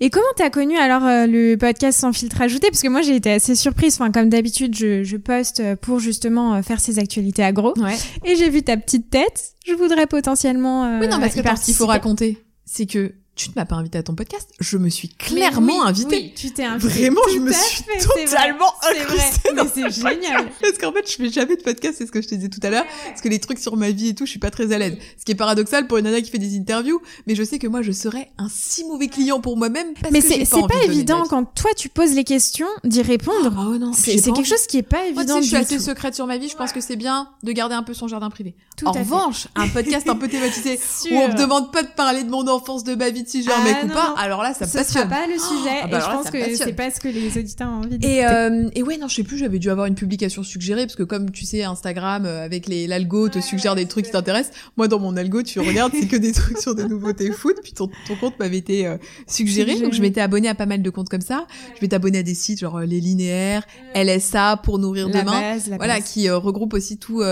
Et 0.00 0.10
comment 0.10 0.26
t'as 0.36 0.50
connu 0.50 0.76
alors 0.76 1.04
euh, 1.04 1.26
le 1.26 1.56
podcast 1.56 1.98
sans 1.98 2.12
filtre 2.12 2.40
ajouté? 2.40 2.68
Parce 2.70 2.82
que 2.82 2.88
moi 2.88 3.02
j'ai 3.02 3.16
été 3.16 3.30
assez 3.32 3.54
surprise. 3.54 3.94
Enfin, 3.94 4.10
comme 4.12 4.28
d'habitude, 4.28 4.74
je, 4.76 5.02
je 5.04 5.16
poste 5.16 5.60
euh, 5.60 5.76
pour 5.76 5.98
justement 5.98 6.62
faire 6.62 6.80
ces 6.80 6.98
actualités 6.98 7.42
agro. 7.42 7.74
Ouais. 7.78 7.96
Et 8.24 8.36
j'ai 8.36 8.48
vu 8.50 8.62
ta 8.62 8.76
petite 8.76 9.10
tête. 9.10 9.52
Je 9.66 9.72
voudrais 9.72 10.06
potentiellement. 10.06 10.84
euh, 10.84 11.00
Oui, 11.00 11.08
non, 11.08 11.18
parce 11.18 11.32
que 11.34 11.38
y 11.38 11.40
attends, 11.40 11.56
ce 11.56 11.64
qu'il 11.64 11.74
faut 11.74 11.86
raconter, 11.86 12.38
c'est 12.64 12.86
que 12.86 13.12
tu 13.36 13.50
ne 13.50 13.54
m'as 13.56 13.64
pas 13.64 13.74
invité 13.76 13.98
à 13.98 14.02
ton 14.02 14.14
podcast. 14.14 14.48
Je 14.60 14.78
me 14.78 14.88
suis 14.88 15.08
clairement 15.08 15.80
oui, 15.80 15.88
invitée. 15.88 16.16
Oui, 16.16 16.32
tu 16.36 16.52
t'es 16.52 16.64
invitée. 16.64 16.88
Vraiment, 16.88 17.20
je 17.32 17.38
me 17.40 17.52
suis 17.52 17.82
fait, 17.82 17.98
totalement 17.98 18.72
C'est 18.82 18.94
vrai, 18.94 19.02
incrustée 19.02 19.50
mais 19.54 19.62
c'est 19.74 19.90
ce 19.90 20.08
génial. 20.08 20.50
Parce 20.60 20.78
qu'en 20.78 20.92
fait, 20.92 21.10
je 21.10 21.16
fais 21.16 21.30
jamais 21.30 21.56
de 21.56 21.62
podcast, 21.62 21.96
c'est 21.98 22.06
ce 22.06 22.12
que 22.12 22.22
je 22.22 22.28
te 22.28 22.34
disais 22.34 22.48
tout 22.48 22.60
à 22.62 22.70
l'heure. 22.70 22.84
Parce 23.08 23.20
que 23.20 23.28
les 23.28 23.40
trucs 23.40 23.58
sur 23.58 23.76
ma 23.76 23.90
vie 23.90 24.08
et 24.08 24.14
tout, 24.14 24.24
je 24.24 24.30
suis 24.30 24.38
pas 24.38 24.50
très 24.50 24.72
à 24.72 24.78
l'aise. 24.78 24.96
Ce 25.18 25.24
qui 25.24 25.32
est 25.32 25.36
paradoxal 25.36 25.86
pour 25.88 25.98
une 25.98 26.04
nana 26.04 26.20
qui 26.20 26.30
fait 26.30 26.38
des 26.38 26.56
interviews. 26.56 27.00
Mais 27.26 27.34
je 27.34 27.42
sais 27.42 27.58
que 27.58 27.66
moi, 27.66 27.82
je 27.82 27.92
serais 27.92 28.30
un 28.38 28.48
si 28.48 28.84
mauvais 28.84 29.08
client 29.08 29.40
pour 29.40 29.56
moi-même. 29.56 29.94
parce 30.00 30.12
Mais 30.12 30.22
que 30.22 30.28
c'est 30.28 30.46
pas 30.68 30.84
évident 30.84 31.24
quand 31.28 31.44
toi 31.54 31.70
tu 31.76 31.88
poses 31.88 32.14
les 32.14 32.24
questions 32.24 32.68
d'y 32.84 33.02
répondre. 33.02 33.70
Ouais, 33.70 33.78
non. 33.78 33.92
C'est 33.92 34.14
quelque 34.14 34.30
envie. 34.38 34.44
chose 34.48 34.66
qui 34.68 34.78
est 34.78 34.82
pas 34.82 34.98
Moi, 35.12 35.24
tu 35.24 35.32
évident 35.32 35.34
sais, 35.36 35.42
je 35.42 35.46
suis 35.48 35.56
assez 35.56 35.76
tout. 35.76 35.82
secrète 35.82 36.14
sur 36.14 36.26
ma 36.26 36.38
vie. 36.38 36.48
Je 36.48 36.56
pense 36.56 36.72
que 36.72 36.80
c'est 36.80 36.96
bien 36.96 37.28
de 37.42 37.52
garder 37.52 37.74
un 37.74 37.82
peu 37.82 37.94
son 37.94 38.06
jardin 38.06 38.30
privé. 38.30 38.54
Tout 38.76 38.86
en 38.86 38.92
revanche, 38.92 39.48
un 39.56 39.68
podcast 39.68 40.08
un 40.08 40.16
peu 40.16 40.28
thématisé 40.28 40.78
où 41.10 41.14
on 41.16 41.28
me 41.28 41.34
demande 41.36 41.72
pas 41.72 41.82
de 41.82 41.88
parler 41.88 42.22
de 42.24 42.30
mon 42.30 42.46
enfance, 42.48 42.84
de 42.84 42.94
ma 42.94 43.10
vie, 43.10 43.23
si 43.26 43.46
Ah, 43.50 43.84
ou 43.84 43.88
pas, 43.88 44.14
alors 44.18 44.42
là, 44.42 44.54
ça 44.54 44.64
me 44.66 44.70
Ce 44.70 44.76
passionne. 44.78 45.08
pas 45.08 45.26
le 45.26 45.34
sujet 45.38 45.80
Ah 45.82 45.86
bah 45.88 45.98
et 45.98 46.00
je 46.00 46.06
là, 46.06 46.12
pense 46.14 46.30
que 46.30 46.56
c'est 46.56 46.72
pas 46.72 46.90
ce 46.90 47.00
que 47.00 47.08
les 47.08 47.36
auditeurs 47.38 47.68
ont 47.68 47.84
envie 47.84 47.98
Et, 48.02 48.24
euh, 48.26 48.68
et 48.74 48.82
ouais, 48.82 48.96
non, 48.98 49.08
je 49.08 49.16
sais 49.16 49.22
plus, 49.22 49.38
j'avais 49.38 49.58
dû 49.58 49.70
avoir 49.70 49.86
une 49.86 49.94
publication 49.94 50.42
suggérée, 50.42 50.82
parce 50.86 50.96
que 50.96 51.02
comme 51.02 51.30
tu 51.30 51.44
sais, 51.44 51.64
Instagram, 51.64 52.24
euh, 52.26 52.44
avec 52.44 52.66
les 52.66 52.86
l'algo, 52.86 53.28
te 53.28 53.40
suggère 53.40 53.74
des 53.74 53.86
trucs 53.86 54.06
qui 54.06 54.10
t'intéressent. 54.12 54.54
Moi, 54.76 54.88
dans 54.88 54.98
mon 54.98 55.16
algo, 55.16 55.42
tu 55.42 55.60
regardes, 55.60 55.92
c'est 55.98 56.06
que 56.08 56.16
des 56.16 56.32
trucs 56.32 56.58
sur 56.58 56.74
des 56.74 56.84
nouveautés 56.84 57.30
foot, 57.32 57.56
puis 57.62 57.72
ton, 57.72 57.88
ton 58.08 58.16
compte 58.16 58.38
m'avait 58.38 58.58
été 58.58 58.86
euh, 58.86 58.96
suggéré, 59.26 59.70
Suggéré. 59.72 59.80
donc 59.86 59.94
je 59.94 60.00
m'étais 60.02 60.20
abonnée 60.20 60.48
à 60.48 60.54
pas 60.54 60.66
mal 60.66 60.82
de 60.82 60.90
comptes 60.90 61.08
comme 61.08 61.20
ça. 61.20 61.46
Je 61.76 61.80
m'étais 61.82 61.96
abonnée 61.96 62.18
à 62.18 62.22
des 62.22 62.34
sites 62.34 62.60
genre 62.60 62.76
euh, 62.78 62.84
Les 62.86 63.00
Linéaires, 63.00 63.66
LSA, 63.94 64.58
Pour 64.62 64.78
Nourrir 64.78 65.08
la 65.08 65.20
Demain. 65.20 65.40
base, 65.40 65.68
Voilà, 65.76 65.94
base. 65.96 66.04
qui 66.12 66.28
regroupe 66.30 66.74
aussi 66.74 66.98
tout, 66.98 67.22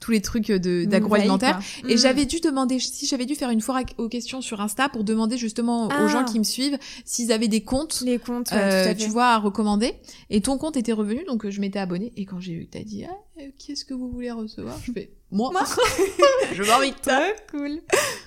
tous 0.00 0.10
les 0.10 0.20
trucs 0.20 0.50
d'agroalimentaire. 0.50 1.60
Et 1.88 1.94
Mm. 1.94 1.98
j'avais 1.98 2.24
dû 2.26 2.40
demander, 2.40 2.78
si 2.78 3.06
j'avais 3.06 3.26
dû 3.26 3.34
faire 3.34 3.50
une 3.50 3.60
foire 3.60 3.80
aux 3.98 4.08
questions 4.08 4.40
sur 4.40 4.60
Insta 4.60 4.88
pour 4.88 5.04
demander 5.04 5.36
justement 5.40 5.88
Ah. 5.90 6.04
aux 6.04 6.08
gens 6.08 6.24
qui 6.24 6.38
me 6.38 6.44
suivent 6.44 6.78
s'ils 7.04 7.32
avaient 7.32 7.48
des 7.48 7.62
comptes 7.64 8.02
les 8.04 8.18
comptes, 8.18 8.52
ouais, 8.52 8.58
euh, 8.60 8.94
tu 8.94 9.08
vois, 9.08 9.28
à 9.28 9.38
recommander. 9.38 9.94
Et 10.28 10.40
ton 10.40 10.58
compte 10.58 10.76
était 10.76 10.92
revenu, 10.92 11.24
donc 11.26 11.44
euh, 11.44 11.50
je 11.50 11.60
m'étais 11.60 11.78
abonnée. 11.78 12.12
Et 12.16 12.24
quand 12.26 12.38
j'ai 12.38 12.52
eu, 12.52 12.66
t'as 12.66 12.82
dit, 12.84 13.04
ah, 13.04 13.16
euh, 13.40 13.48
qu'est-ce 13.58 13.84
que 13.84 13.94
vous 13.94 14.10
voulez 14.10 14.30
recevoir? 14.30 14.76
Je 14.84 14.92
fais, 14.92 15.10
moi, 15.32 15.50
Moi. 15.52 15.62
je 16.54 16.62
m'invite. 16.62 17.02
Trop 17.02 17.58
cool, 17.58 17.78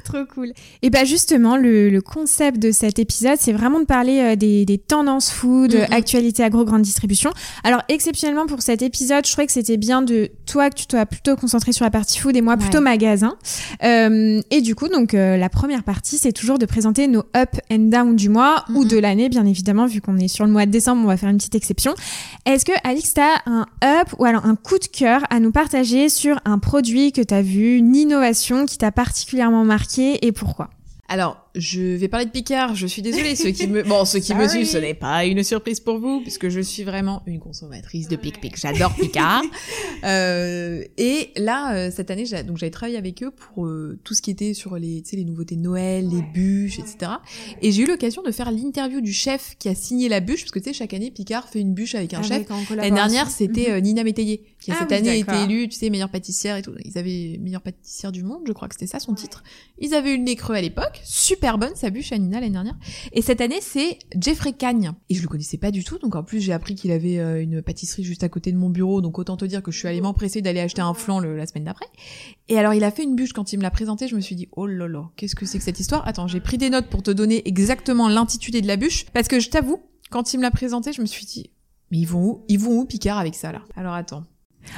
trop 0.06 0.26
cool. 0.34 0.54
Et 0.82 0.90
bah 0.90 1.04
justement, 1.04 1.58
le, 1.58 1.90
le 1.90 2.02
concept 2.02 2.60
de 2.60 2.72
cet 2.72 2.98
épisode, 3.00 3.38
c'est 3.40 3.52
vraiment 3.52 3.80
de 3.82 3.86
parler 3.86 4.20
euh, 4.20 4.36
des, 4.38 4.64
des 4.66 4.78
tendances 4.78 5.30
food, 5.30 5.74
Mhm. 5.76 5.82
euh, 5.82 5.86
actualité 5.92 6.44
agro 6.44 6.64
grande 6.66 6.82
distribution. 6.82 7.32
Alors 7.64 7.82
exceptionnellement 7.90 8.46
pour 8.46 8.62
cet 8.62 8.82
épisode, 8.82 9.26
je 9.28 9.32
trouvais 9.32 9.46
que 9.48 9.52
c'était 9.54 9.78
bien 9.78 10.02
de 10.02 10.30
toi 10.46 10.70
que 10.70 10.76
tu 10.76 10.86
sois 10.90 11.06
plutôt 11.06 11.36
concentré 11.36 11.74
sur 11.74 11.84
la 11.84 11.92
partie 11.92 12.20
food 12.20 12.36
et 12.38 12.42
moi 12.42 12.56
plutôt 12.58 12.78
Ouais. 12.78 12.84
magasin. 12.86 13.36
Euh, 13.84 14.42
et 14.50 14.62
du 14.62 14.76
coup, 14.76 14.88
donc 14.88 15.14
euh, 15.14 15.36
la 15.38 15.50
première 15.50 15.84
partie, 15.84 16.18
c'est 16.18 16.32
toujours 16.34 16.58
de 16.58 16.66
présenter 16.66 17.08
nos 17.08 17.24
up 17.36 17.50
and 17.72 17.90
down 17.90 18.16
du 18.16 18.30
mois 18.30 18.64
ou 18.70 18.84
Mhm. 18.84 18.88
de 18.88 18.98
l'année, 19.00 19.30
bien 19.30 19.46
évidemment, 19.46 19.86
vu 19.88 20.00
qu'on 20.02 20.18
est 20.18 20.28
sur 20.30 20.46
le 20.46 20.52
mois 20.52 20.66
de 20.66 20.72
décembre, 20.72 21.02
on 21.04 21.08
va 21.08 21.18
faire 21.18 21.30
une 21.30 21.38
petite 21.38 21.56
exception. 21.56 21.94
Est-ce 22.46 22.64
que 22.66 22.72
Alix, 22.84 23.14
t'as 23.14 23.40
un 23.46 23.66
up 23.84 24.08
ou 24.20 24.26
alors 24.26 24.46
un 24.46 24.56
coup 24.56 24.80
de 24.80 24.86
cœur 24.86 25.03
à 25.06 25.40
nous 25.40 25.52
partager 25.52 26.08
sur 26.08 26.40
un 26.46 26.60
produit 26.60 27.12
que 27.12 27.22
t'as 27.22 27.42
vu, 27.42 27.76
une 27.78 27.96
innovation 27.96 28.66
qui 28.66 28.78
t'a 28.78 28.92
particulièrement 28.92 29.66
marqué 29.66 30.26
et 30.26 30.32
pourquoi? 30.32 30.70
Alors, 31.10 31.43
je 31.56 31.82
vais 31.82 32.08
parler 32.08 32.26
de 32.26 32.32
Picard. 32.32 32.76
Je 32.76 32.88
suis 32.88 33.02
désolée, 33.02 33.36
ceux 33.36 33.52
qui 33.52 33.68
me, 33.68 33.84
bon, 33.88 34.06
ceux 34.06 34.20
qui 34.20 34.34
me 34.34 34.48
suivent, 34.48 34.68
ce 34.68 34.78
n'est 34.78 34.94
pas 34.94 35.26
une 35.26 35.44
surprise 35.44 35.80
pour 35.80 36.00
vous, 36.00 36.22
puisque 36.22 36.50
je 36.50 36.60
suis 36.60 36.84
vraiment 36.84 37.22
une 37.28 37.40
consommatrice 37.40 38.08
de 38.08 38.16
Pic 38.16 38.42
Pic. 38.42 38.58
J'adore 38.60 38.96
Picard. 38.96 39.44
euh, 40.04 40.84
et 40.98 41.32
là, 41.36 41.76
euh, 41.76 41.92
cette 41.94 42.10
année, 42.10 42.26
donc 42.46 42.58
j'avais 42.58 42.72
travaillé 42.72 42.98
avec 42.98 43.22
eux 43.22 43.32
pour 43.32 43.68
euh, 43.68 44.00
tout 44.04 44.16
ce 44.16 44.22
qui 44.22 44.32
était 44.32 44.54
sur 44.54 44.78
les, 44.78 45.02
tu 45.04 45.12
sais, 45.12 45.16
les 45.16 45.26
nouveautés 45.26 45.56
de 45.56 45.62
Noël, 45.62 46.10
les 46.10 46.22
bûches, 46.22 46.80
etc. 46.80 47.12
Et 47.62 47.72
j'ai 47.72 47.84
eu 47.84 47.88
l'occasion 47.88 48.24
de 48.24 48.32
faire 48.32 48.52
l'interview 48.52 49.02
du 49.02 49.14
chef 49.14 49.56
qui 49.60 49.70
a 49.70 49.76
signé 49.76 50.10
la 50.10 50.22
bûche, 50.22 50.42
parce 50.42 50.52
que 50.52 50.60
tu 50.60 50.66
sais, 50.66 50.74
chaque 50.74 50.94
année, 50.94 51.12
Picard 51.12 51.50
fait 51.50 51.60
une 51.60 51.74
bûche 51.74 51.94
avec 51.94 52.14
un 52.16 52.24
chef. 52.24 52.48
L'année 52.72 52.92
dernière, 52.92 53.30
c'était 53.30 53.70
euh, 53.70 53.80
Nina 53.80 54.04
Métayer, 54.04 54.44
qui 54.60 54.72
a 54.72 54.76
Ah 54.76 54.80
cette 54.80 54.90
oui, 54.90 54.96
année 54.96 55.20
été 55.20 55.28
d'accord. 55.28 55.44
élue, 55.44 55.70
tu 55.70 55.78
sais, 55.78 55.92
meilleure 55.92 56.10
pâtissière 56.10 56.58
et 56.58 56.64
tout. 56.64 56.74
Ils 56.84 56.98
avaient 56.98 57.38
meilleure 57.40 57.62
pâtissière 57.62 58.12
du 58.12 58.24
monde, 58.24 58.42
je 58.48 58.54
crois 58.54 58.68
que 58.68 58.74
c'était 58.74 58.88
ça 58.88 59.00
son 59.00 59.14
titre. 59.14 59.44
Ils 59.78 59.94
avaient 59.94 60.14
eu 60.14 60.18
le 60.18 60.24
nez 60.24 60.36
creux 60.36 60.56
à 60.56 60.62
l'époque, 60.62 61.02
super 61.04 61.43
bonne 61.58 61.76
sa 61.76 61.90
bûche 61.90 62.12
à 62.14 62.18
Nina 62.18 62.40
l'année 62.40 62.54
dernière. 62.54 62.76
Et 63.12 63.22
cette 63.22 63.42
année, 63.42 63.60
c'est 63.62 64.00
Jeffrey 64.20 64.54
Cagne. 64.54 64.92
Et 65.10 65.16
je 65.16 65.22
le 65.22 65.28
connaissais 65.28 65.58
pas 65.58 65.72
du 65.72 65.84
tout, 65.84 65.98
donc 66.00 66.16
en 66.16 66.24
plus 66.24 66.40
j'ai 66.40 66.54
appris 66.54 66.76
qu'il 66.76 66.92
avait 66.92 67.20
euh, 67.20 67.42
une 67.44 67.62
pâtisserie 67.62 68.04
juste 68.04 68.24
à 68.24 68.30
côté 68.30 68.52
de 68.52 68.58
mon 68.58 68.70
bureau, 68.70 69.02
donc 69.02 69.20
autant 69.20 69.36
te 69.38 69.46
dire 69.46 69.62
que 69.62 69.72
je 69.72 69.78
suis 69.78 69.88
allée 69.88 70.02
m'empresser 70.02 70.42
d'aller 70.42 70.62
acheter 70.62 70.82
un 70.82 70.94
flan 70.94 71.20
le- 71.20 71.36
la 71.36 71.46
semaine 71.46 71.66
d'après. 71.66 71.86
Et 72.48 72.58
alors 72.58 72.74
il 72.74 72.84
a 72.84 72.92
fait 72.92 73.04
une 73.04 73.16
bûche 73.16 73.34
quand 73.34 73.52
il 73.54 73.58
me 73.58 73.64
l'a 73.64 73.72
présentée, 73.72 74.08
je 74.08 74.16
me 74.16 74.22
suis 74.22 74.36
dit 74.36 74.48
oh 74.56 74.66
là 74.66 74.88
là, 74.88 75.10
qu'est-ce 75.18 75.36
que 75.36 75.46
c'est 75.46 75.58
que 75.58 75.64
cette 75.64 75.80
histoire? 75.80 76.08
Attends, 76.08 76.28
j'ai 76.28 76.40
pris 76.40 76.58
des 76.58 76.70
notes 76.70 76.88
pour 76.88 77.04
te 77.04 77.12
donner 77.12 77.48
exactement 77.48 78.08
l'intitulé 78.08 78.62
de 78.62 78.68
la 78.68 78.78
bûche, 78.78 79.06
parce 79.14 79.28
que 79.28 79.40
je 79.40 79.50
t'avoue, 79.50 79.80
quand 80.12 80.34
il 80.34 80.38
me 80.38 80.44
l'a 80.44 80.52
présentée, 80.52 80.94
je 80.94 81.02
me 81.02 81.06
suis 81.06 81.26
dit 81.26 81.50
mais 81.92 82.00
ils 82.00 82.06
vont 82.06 82.24
où? 82.26 82.46
Ils 82.48 82.58
vont 82.60 82.80
où 82.80 82.86
Picard 82.86 83.18
avec 83.20 83.36
ça 83.36 83.52
là? 83.52 83.62
Alors 83.76 83.94
attends. 83.94 84.24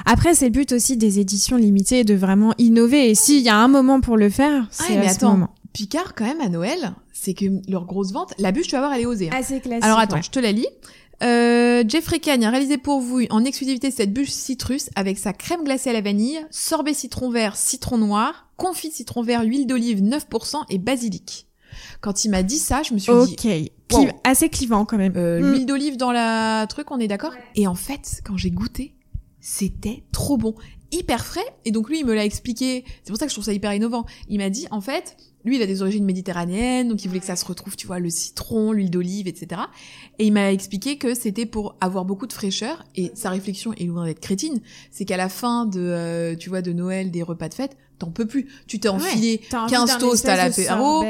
Après, 0.05 0.33
c'est 0.33 0.45
le 0.45 0.51
but 0.51 0.71
aussi 0.71 0.97
des 0.97 1.19
éditions 1.19 1.57
limitées 1.57 2.03
de 2.03 2.15
vraiment 2.15 2.53
innover. 2.57 3.09
Et 3.11 3.13
s'il 3.15 3.41
y 3.43 3.49
a 3.49 3.55
un 3.55 3.67
moment 3.67 4.01
pour 4.01 4.17
le 4.17 4.29
faire, 4.31 4.67
c'est 4.71 4.95
Ah, 4.95 4.99
mais 4.99 5.05
à 5.05 5.09
ce 5.09 5.15
attends. 5.17 5.31
moment. 5.33 5.55
Picard, 5.75 6.15
quand 6.15 6.23
même, 6.25 6.41
à 6.41 6.49
Noël, 6.49 6.93
c'est 7.13 7.33
que 7.33 7.45
leur 7.69 7.85
grosse 7.85 8.11
vente, 8.13 8.33
la 8.39 8.51
bûche, 8.51 8.67
tu 8.67 8.71
vas 8.71 8.79
voir, 8.79 8.93
elle 8.93 9.01
est 9.01 9.05
osée. 9.05 9.29
hein. 9.31 9.37
Assez 9.37 9.59
classique. 9.59 9.83
Alors 9.83 9.99
attends, 9.99 10.15
ouais. 10.15 10.23
je 10.23 10.29
te 10.31 10.39
la 10.39 10.51
lis. 10.51 10.67
Euh, 11.23 11.83
Jeffrey 11.87 12.19
Cagne 12.19 12.45
a 12.45 12.49
réalisé 12.49 12.77
pour 12.77 12.99
vous 12.99 13.21
en 13.29 13.43
exclusivité 13.45 13.89
cette 13.91 14.11
bûche 14.13 14.29
citrus 14.31 14.89
avec 14.95 15.17
sa 15.17 15.31
crème 15.33 15.63
glacée 15.63 15.89
à 15.89 15.93
la 15.93 16.01
vanille, 16.01 16.45
sorbet 16.51 16.93
citron 16.93 17.29
vert, 17.29 17.55
citron 17.55 17.97
noir, 17.97 18.49
confit 18.57 18.91
citron 18.91 19.21
vert, 19.21 19.43
huile 19.43 19.65
d'olive 19.67 20.01
9% 20.01 20.63
et 20.69 20.77
basilic. 20.77 21.47
Quand 22.01 22.25
il 22.25 22.31
m'a 22.31 22.43
dit 22.43 22.57
ça, 22.57 22.83
je 22.83 22.93
me 22.93 22.99
suis 22.99 23.11
dit, 23.27 23.71
Ok. 23.91 23.97
Wow. 23.99 24.07
Assez 24.23 24.49
clivant 24.49 24.83
quand 24.85 24.97
même. 24.97 25.13
euh, 25.15 25.39
Mm. 25.41 25.51
l'huile 25.51 25.65
d'olive 25.65 25.97
dans 25.97 26.11
la 26.11 26.65
truc, 26.67 26.91
on 26.91 26.99
est 26.99 27.07
d'accord? 27.07 27.33
Et 27.55 27.67
en 27.67 27.75
fait, 27.75 28.21
quand 28.25 28.35
j'ai 28.37 28.49
goûté, 28.51 28.95
c'était 29.39 30.03
trop 30.11 30.37
bon, 30.37 30.55
hyper 30.91 31.25
frais. 31.25 31.45
Et 31.65 31.71
donc 31.71 31.89
lui, 31.89 31.99
il 31.99 32.05
me 32.05 32.13
l'a 32.13 32.25
expliqué. 32.25 32.83
C'est 33.03 33.11
pour 33.11 33.17
ça 33.19 33.25
que 33.25 33.29
je 33.29 33.35
trouve 33.35 33.45
ça 33.45 33.53
hyper 33.53 33.73
innovant. 33.73 34.05
Il 34.27 34.39
m'a 34.39 34.49
dit, 34.49 34.67
en 34.71 34.81
fait, 34.81 35.15
lui, 35.45 35.57
il 35.57 35.61
a 35.61 35.67
des 35.67 35.81
origines 35.81 36.05
méditerranéennes, 36.05 36.89
donc 36.89 37.03
il 37.03 37.07
voulait 37.07 37.19
que 37.19 37.25
ça 37.25 37.35
se 37.35 37.45
retrouve, 37.45 37.75
tu 37.75 37.87
vois, 37.87 37.99
le 37.99 38.09
citron, 38.09 38.71
l'huile 38.71 38.89
d'olive, 38.89 39.27
etc. 39.27 39.61
Et 40.19 40.25
il 40.25 40.33
m'a 40.33 40.51
expliqué 40.51 40.97
que 40.97 41.13
c'était 41.13 41.45
pour 41.45 41.75
avoir 41.81 42.03
beaucoup 42.03 42.27
de 42.27 42.33
fraîcheur. 42.33 42.83
Et 42.95 43.11
sa 43.13 43.29
réflexion 43.29 43.73
est 43.73 43.85
loin 43.85 44.05
d'être 44.05 44.19
crétine. 44.19 44.59
C'est 44.91 45.05
qu'à 45.05 45.17
la 45.17 45.29
fin 45.29 45.65
de, 45.65 45.79
euh, 45.79 46.35
tu 46.35 46.49
vois, 46.49 46.61
de 46.61 46.73
Noël, 46.73 47.11
des 47.11 47.23
repas 47.23 47.49
de 47.49 47.53
fête, 47.53 47.77
t'en 47.99 48.11
peux 48.11 48.25
plus. 48.25 48.47
Tu 48.67 48.79
t'es 48.79 48.89
enfilé 48.89 49.41
envie 49.53 49.69
15 49.71 49.89
d'un 49.89 49.97
toasts 49.97 50.27
à 50.27 50.35
l'apéro, 50.35 51.03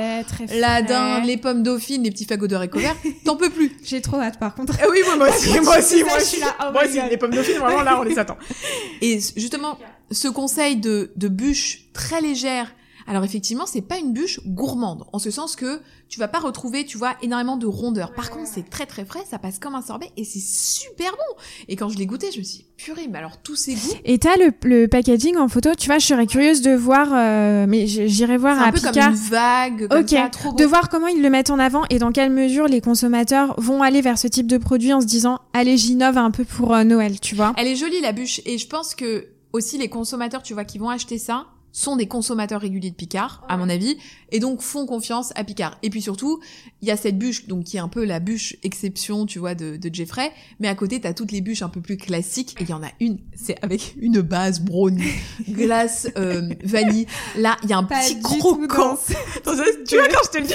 la 0.54 0.82
dinde, 0.82 1.26
les 1.26 1.38
pommes 1.38 1.64
dauphines, 1.64 2.04
les 2.04 2.12
petits 2.12 2.26
fagots 2.26 2.48
de 2.48 2.56
haricots 2.56 2.80
verts, 2.80 2.98
t'en 3.26 3.36
peux 3.36 3.50
plus. 3.50 3.72
J'ai 3.84 4.02
trop 4.02 4.20
hâte 4.20 4.40
par 4.40 4.56
contre. 4.56 4.74
Ah 4.82 4.86
oui, 4.90 5.00
moi, 5.06 5.18
moi 5.18 5.30
aussi, 5.30 5.60
moi 5.64 5.80
aussi, 5.80 6.04
moi 6.04 6.18
aussi. 6.18 6.38
oh 6.44 6.72
moi 6.72 6.86
aussi, 6.86 7.00
God. 7.00 7.10
les 7.10 7.18
pommes 7.18 7.34
dauphines, 7.34 7.58
vraiment, 7.58 7.84
là, 7.84 8.00
on 8.00 8.04
les 8.04 8.20
attend. 8.20 8.38
Et 9.02 9.20
justement, 9.36 9.78
ce 10.12 10.28
conseil 10.28 10.78
de, 10.78 11.12
de 11.16 11.28
bûche 11.28 11.86
très 11.94 12.22
légère, 12.22 12.74
alors 13.08 13.24
effectivement, 13.24 13.66
c'est 13.66 13.82
pas 13.82 13.98
une 13.98 14.14
bûche 14.14 14.40
gourmande, 14.46 15.06
en 15.14 15.20
ce 15.20 15.30
sens 15.32 15.56
que 15.56 15.80
tu 16.10 16.20
vas 16.20 16.28
pas 16.28 16.40
retrouver, 16.40 16.86
tu 16.86 16.98
vois, 16.98 17.16
énormément 17.22 17.58
de 17.58 17.68
rondeur. 17.68 18.14
Par 18.14 18.30
contre, 18.30 18.48
c'est 18.48 18.70
très 18.70 18.86
très 18.86 19.06
frais, 19.06 19.24
ça 19.30 19.40
passe 19.40 19.60
comme 19.60 19.76
un 19.76 19.82
sorbet, 19.82 20.12
et 20.18 20.24
c'est 20.24 20.40
super 20.40 21.12
bon. 21.12 21.42
Et 21.68 21.76
quand 21.76 21.90
je 21.90 21.98
l'ai 21.98 22.06
goûté, 22.06 22.32
je 22.32 22.40
me 22.40 22.44
suis 22.44 22.60
dit, 22.60 22.66
purée, 22.78 23.08
mais 23.10 23.18
alors 23.20 23.42
tous 23.42 23.56
ces 23.56 23.74
goûts, 23.74 23.94
Et 24.06 24.18
t'as 24.20 24.36
le, 24.38 24.52
le 24.64 24.88
packaging 24.88 25.38
en 25.38 25.48
photo? 25.48 25.72
Tu 25.78 25.88
vois, 25.88 26.00
je 26.00 26.06
serais 26.06 26.28
curieuse 26.28 26.62
de 26.62 26.72
voir, 26.72 27.10
euh, 27.14 27.66
mais 27.68 27.88
j'irai 27.88 28.38
voir 28.38 28.58
c'est 28.58 28.64
un 28.64 28.68
à 28.68 28.72
peu 28.72 28.82
comme 28.82 28.98
une 28.98 29.16
vague, 29.16 29.88
comme 29.88 30.08
ça, 30.08 30.30
trop 30.30 30.50
bon. 30.52 30.56
de 30.56 30.66
voir 30.66 30.90
comment 30.90 31.08
ils 31.08 31.22
le 31.22 31.30
mettent 31.30 31.50
en 31.50 31.60
avant 31.60 31.84
et 31.90 32.00
dans 32.00 32.12
quelle 32.12 32.32
mesure 32.32 32.68
les 32.68 32.82
consommateurs 32.82 33.54
vont 33.60 33.82
aller 33.82 34.02
vers 34.02 34.18
ce 34.18 34.28
type 34.28 34.48
de 34.48 34.58
produit 34.58 34.94
en 34.94 35.02
se 35.02 35.06
disant 35.06 35.40
allez 35.54 35.78
j'innove 35.78 36.18
un 36.18 36.32
peu 36.32 36.44
pour 36.44 36.74
euh, 36.74 36.84
Noël, 36.84 37.20
tu 37.20 37.36
vois? 37.36 37.54
Elle 37.58 37.68
est 37.68 37.76
jolie 37.76 38.02
la 38.02 38.12
bûche 38.12 38.42
et 38.46 38.58
je 38.58 38.68
pense 38.68 38.96
que 38.96 39.28
aussi 39.54 39.78
les 39.78 39.90
consommateurs, 39.90 40.44
tu 40.44 40.54
vois, 40.54 40.66
qui 40.66 40.78
vont 40.78 40.90
acheter 40.90 41.18
ça 41.18 41.46
sont 41.78 41.98
des 41.98 42.08
consommateurs 42.08 42.62
réguliers 42.62 42.90
de 42.92 42.96
Picard, 42.96 43.44
à 43.50 43.58
mon 43.58 43.68
avis, 43.68 43.98
et 44.32 44.40
donc 44.40 44.62
font 44.62 44.86
confiance 44.86 45.34
à 45.36 45.44
Picard. 45.44 45.78
Et 45.84 45.90
puis 45.90 46.02
surtout, 46.02 46.40
il 46.82 46.88
y 46.88 46.92
a 46.92 46.96
cette 46.96 47.18
bûche, 47.20 47.48
donc 47.48 47.66
qui 47.66 47.76
est 47.76 47.82
un 47.82 47.90
peu 47.90 48.06
la 48.06 48.22
bûche 48.22 48.56
exception, 48.64 49.26
tu 49.26 49.40
vois, 49.40 49.56
de, 49.56 49.76
de 49.76 49.94
Jeffrey, 49.94 50.32
mais 50.62 50.70
à 50.70 50.76
côté, 50.76 51.02
t'as 51.02 51.12
toutes 51.14 51.34
les 51.34 51.42
bûches 51.42 51.64
un 51.64 51.70
peu 51.70 51.82
plus 51.82 51.98
classiques, 51.98 52.56
et 52.62 52.64
il 52.64 52.70
y 52.70 52.74
en 52.74 52.82
a 52.82 52.88
une, 53.02 53.18
c'est 53.36 53.58
avec 53.62 53.94
une 54.00 54.22
base 54.22 54.62
brownie, 54.62 55.04
glace, 55.50 56.08
euh, 56.18 56.48
vanille. 56.64 57.08
Là, 57.36 57.58
il 57.64 57.70
y 57.70 57.74
a 57.74 57.78
un 57.78 57.84
Pas 57.84 58.00
petit 58.00 58.22
croquant. 58.22 58.98
tu 59.88 59.96
vois, 59.98 60.08
quand 60.08 60.22
je 60.26 60.30
te 60.32 60.38
le 60.38 60.46
dis, 60.46 60.54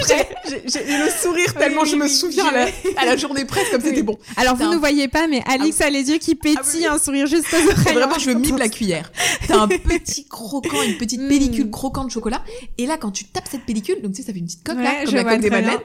j'ai- 0.67 0.87
le 0.87 1.11
sourire 1.11 1.53
tellement 1.55 1.83
Oui, 1.83 1.91
je 1.91 1.97
me 1.97 2.09
souviens 2.09 2.47
à 2.47 2.53
la, 2.53 2.67
à 2.97 3.05
la 3.05 3.17
journée 3.19 3.45
presse 3.45 3.69
comme 3.71 3.83
c'était 3.83 4.03
bon. 4.03 4.19
Alors 4.37 4.57
vous 4.57 4.63
un- 4.65 4.73
ne 4.73 4.79
voyez 4.79 5.09
pas, 5.09 5.27
mais 5.27 5.43
Alix 5.47 5.81
a 5.83 5.91
les 5.91 6.09
yeux 6.11 6.19
qui 6.19 6.35
pétillent, 6.35 6.87
un 6.87 6.99
sourire 6.99 7.27
juste. 7.27 7.47
Vraiment, 7.85 8.19
je 8.19 8.31
mime 8.31 8.57
la 8.57 8.69
cuillère. 8.71 9.13
T'as 9.47 9.59
un 9.61 9.69
petit 9.69 10.25
croquant, 10.27 10.83
une 10.83 10.97
petite 10.97 11.10
Mm. 11.19 11.29
pellicule 11.29 11.71
croquante 11.71 12.07
de 12.07 12.11
chocolat. 12.13 12.43
Et 12.79 12.87
là, 12.87 12.97
quand 12.99 13.11
tu 13.11 13.25
tapes 13.25 13.49
cette 13.51 13.65
pellicule, 13.65 13.97
donc 14.03 14.13
tu 14.13 14.21
sais, 14.23 14.27
ça 14.27 14.33
fait 14.33 14.39
une 14.39 14.47
petite 14.47 14.63
coque 14.65 14.77
là, 14.77 14.83
Ouais, 14.83 15.05
comme 15.05 15.11
je 15.11 15.17
la 15.17 15.25
coque 15.25 15.41
des 15.41 15.51
madeleines. 15.51 15.79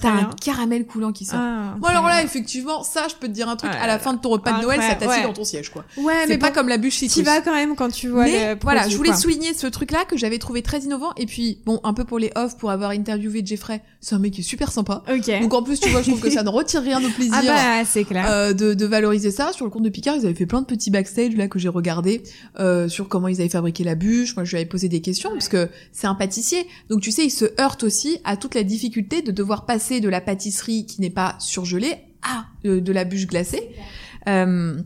T'as 0.00 0.10
un 0.10 0.30
caramel 0.40 0.86
coulant 0.86 1.12
qui 1.12 1.24
sort. 1.24 1.38
Ah, 1.40 1.74
Bon 1.78 1.86
alors 1.88 2.06
là, 2.06 2.22
effectivement, 2.22 2.82
ça, 2.82 3.06
je 3.08 3.14
peux 3.14 3.26
te 3.28 3.32
dire 3.32 3.48
un 3.48 3.56
truc. 3.56 3.70
Ouais. 3.72 3.78
à 3.78 3.86
la 3.86 3.98
fin 3.98 4.12
de 4.14 4.18
ton 4.20 4.30
repas 4.30 4.58
de 4.58 4.62
Noël, 4.62 4.80
ça 4.80 4.94
t'assied 4.94 5.20
ouais. 5.22 5.26
dans 5.26 5.32
ton 5.32 5.44
siège, 5.44 5.70
quoi. 5.70 5.84
Ouais, 5.96 6.26
mais 6.28 6.38
pas 6.38 6.48
bon, 6.50 6.54
comme 6.56 6.68
la 6.68 6.78
bûche 6.78 6.96
citrus. 6.96 7.24
vas 7.24 7.40
quand 7.40 7.54
même 7.54 7.74
quand 7.76 7.90
tu 7.90 8.08
vois 8.08 8.24
Mais 8.24 8.56
voilà, 8.62 8.88
je 8.88 8.96
voulais 8.96 9.10
quoi. 9.10 9.18
souligner 9.18 9.54
ce 9.54 9.66
truc-là 9.66 10.04
que 10.04 10.16
j'avais 10.16 10.38
trouvé 10.38 10.62
très 10.62 10.80
innovant. 10.80 11.12
Et 11.16 11.26
puis, 11.26 11.58
bon, 11.66 11.80
un 11.84 11.94
peu 11.94 12.04
pour 12.04 12.18
les 12.18 12.30
off, 12.36 12.56
pour 12.56 12.70
avoir 12.70 12.90
interviewé 12.90 13.42
Jeffrey, 13.44 13.82
c'est 14.00 14.14
un 14.14 14.18
mec 14.18 14.32
qui 14.32 14.40
est 14.40 14.44
super 14.44 14.70
sympa. 14.72 15.02
Ok. 15.12 15.40
Donc 15.40 15.54
en 15.54 15.62
plus, 15.62 15.80
tu 15.80 15.88
vois, 15.88 16.02
je 16.02 16.08
trouve 16.10 16.20
que 16.20 16.30
ça 16.30 16.42
ne 16.42 16.48
retire 16.54 16.82
rien 16.82 17.02
au 17.04 17.08
plaisir. 17.10 17.34
Ah 17.36 17.42
bah 17.44 17.84
c'est 17.84 18.04
clair. 18.04 18.26
euh, 18.30 18.52
de, 18.52 18.74
de 18.74 18.86
valoriser 18.86 19.30
ça 19.30 19.52
sur 19.52 19.64
le 19.64 19.70
compte 19.70 19.82
de 19.82 19.88
Picard 19.88 20.16
ils 20.16 20.24
avaient 20.24 20.34
fait 20.34 20.46
plein 20.46 20.60
de 20.60 20.66
petits 20.66 20.90
backstage 20.90 21.34
là 21.36 21.48
que 21.48 21.58
j'ai 21.58 21.68
regardé 21.68 22.22
euh, 22.60 22.88
sur 22.88 23.08
comment 23.08 23.28
ils 23.28 23.40
avaient 23.40 23.48
fabriqué 23.48 23.84
la 23.84 23.94
bûche 23.94 24.36
moi 24.36 24.44
je 24.44 24.50
lui 24.56 24.63
avais 24.64 24.68
posé 24.68 24.88
des 24.88 25.00
questions 25.00 25.30
parce 25.30 25.48
que 25.48 25.68
c'est 25.92 26.06
un 26.06 26.14
pâtissier 26.14 26.66
donc 26.88 27.00
tu 27.00 27.10
sais 27.10 27.24
il 27.24 27.30
se 27.30 27.46
heurte 27.60 27.82
aussi 27.84 28.18
à 28.24 28.36
toute 28.36 28.54
la 28.54 28.62
difficulté 28.62 29.22
de 29.22 29.32
devoir 29.32 29.66
passer 29.66 30.00
de 30.00 30.08
la 30.08 30.20
pâtisserie 30.20 30.86
qui 30.86 31.00
n'est 31.00 31.10
pas 31.10 31.36
surgelée 31.38 31.96
à 32.22 32.46
euh, 32.64 32.80
de 32.80 32.92
la 32.92 33.04
bûche 33.04 33.26
glacée 33.26 33.70
euh, 34.28 34.80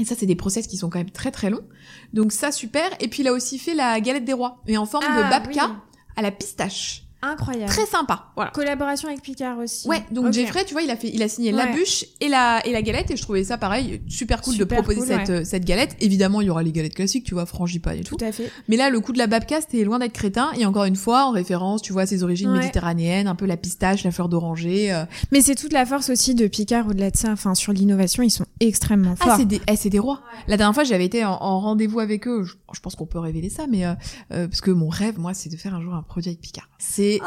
et 0.00 0.04
ça, 0.04 0.14
c'est 0.16 0.26
des 0.26 0.36
process 0.36 0.66
qui 0.66 0.76
sont 0.76 0.90
quand 0.90 0.98
même 1.00 1.10
très 1.10 1.32
très 1.32 1.50
longs. 1.50 1.64
Donc 2.12 2.30
ça, 2.30 2.52
super. 2.52 2.88
Et 3.00 3.08
puis 3.08 3.22
il 3.22 3.28
a 3.28 3.32
aussi 3.32 3.58
fait 3.58 3.74
la 3.74 4.00
galette 4.00 4.24
des 4.24 4.32
rois, 4.32 4.62
mais 4.66 4.76
en 4.76 4.86
forme 4.86 5.04
de 5.04 5.22
Ah, 5.24 5.28
babka 5.28 5.66
oui. 5.66 5.76
à 6.16 6.22
la 6.22 6.30
pistache. 6.30 7.07
Incroyable. 7.20 7.70
Très 7.72 7.86
sympa. 7.86 8.26
Voilà. 8.36 8.50
Collaboration 8.52 9.08
avec 9.08 9.22
Picard 9.22 9.58
aussi. 9.58 9.88
Ouais, 9.88 10.04
donc. 10.12 10.32
Jeffrey, 10.32 10.64
tu 10.64 10.72
vois, 10.72 10.82
il 10.82 10.90
a 10.90 10.96
fait, 10.96 11.10
il 11.12 11.22
a 11.22 11.28
signé 11.28 11.50
la 11.50 11.66
bûche 11.66 12.04
et 12.20 12.28
la 12.28 12.64
et 12.64 12.70
la 12.72 12.80
galette 12.82 13.10
et 13.10 13.16
je 13.16 13.22
trouvais 13.22 13.42
ça 13.42 13.58
pareil 13.58 14.00
super 14.06 14.40
cool 14.40 14.54
Super 14.54 14.78
de 14.78 14.82
proposer 14.84 15.14
cool, 15.16 15.26
cette 15.26 15.44
cette 15.46 15.64
galette. 15.64 15.96
Évidemment, 16.00 16.40
il 16.40 16.46
y 16.46 16.50
aura 16.50 16.62
les 16.62 16.70
galettes 16.72 16.94
classiques, 16.94 17.24
tu 17.24 17.34
vois, 17.34 17.44
frangipane 17.46 17.98
et 17.98 18.04
tout. 18.04 18.16
Tout 18.16 18.24
à 18.24 18.30
fait. 18.30 18.50
Mais 18.68 18.76
là, 18.76 18.88
le 18.90 19.00
coup 19.00 19.12
de 19.12 19.18
la 19.18 19.26
babka, 19.26 19.60
c'était 19.60 19.82
loin 19.84 19.98
d'être 19.98 20.12
crétin 20.12 20.50
et 20.56 20.64
encore 20.64 20.84
une 20.84 20.94
fois, 20.96 21.24
en 21.26 21.30
référence, 21.32 21.82
tu 21.82 21.92
vois, 21.92 22.02
à 22.02 22.06
ses 22.06 22.22
origines 22.22 22.50
Ouais. 22.50 22.58
méditerranéennes, 22.60 23.26
un 23.26 23.34
peu 23.34 23.46
la 23.46 23.56
pistache, 23.56 24.04
la 24.04 24.10
fleur 24.12 24.28
d'oranger. 24.28 24.92
euh. 24.92 25.04
Mais 25.32 25.40
c'est 25.40 25.54
toute 25.56 25.72
la 25.72 25.84
force 25.86 26.10
aussi 26.10 26.34
de 26.36 26.46
Picard 26.46 26.86
au-delà 26.86 27.10
de 27.10 27.16
ça. 27.16 27.30
Enfin, 27.32 27.54
sur 27.56 27.72
l'innovation, 27.72 28.22
ils 28.22 28.30
sont 28.30 28.46
extrêmement 28.60 29.14
Ah, 29.20 29.24
forts. 29.24 29.36
c'est 29.38 29.44
des, 29.44 29.60
eh, 29.68 29.74
c'est 29.76 29.90
des 29.90 29.98
rois. 29.98 30.20
La 30.46 30.56
dernière 30.56 30.74
fois, 30.74 30.84
j'avais 30.84 31.04
été 31.06 31.24
en, 31.24 31.32
en 31.32 31.58
rendez-vous 31.60 31.98
avec 32.00 32.28
eux. 32.28 32.44
Je, 32.44 32.54
je 32.72 32.80
pense 32.80 32.94
qu'on 32.94 33.06
peut 33.06 33.18
révéler 33.18 33.50
ça, 33.50 33.66
mais 33.68 33.84
euh, 33.84 33.94
euh, 34.32 34.46
parce 34.46 34.60
que 34.60 34.70
mon 34.70 34.88
rêve, 34.88 35.18
moi, 35.18 35.34
c'est 35.34 35.48
de 35.50 35.56
faire 35.56 35.74
un 35.74 35.80
jour 35.82 35.94
un 35.94 36.02
produit 36.02 36.28
avec 36.30 36.40
Picard. 36.40 36.68
C'est 36.78 37.18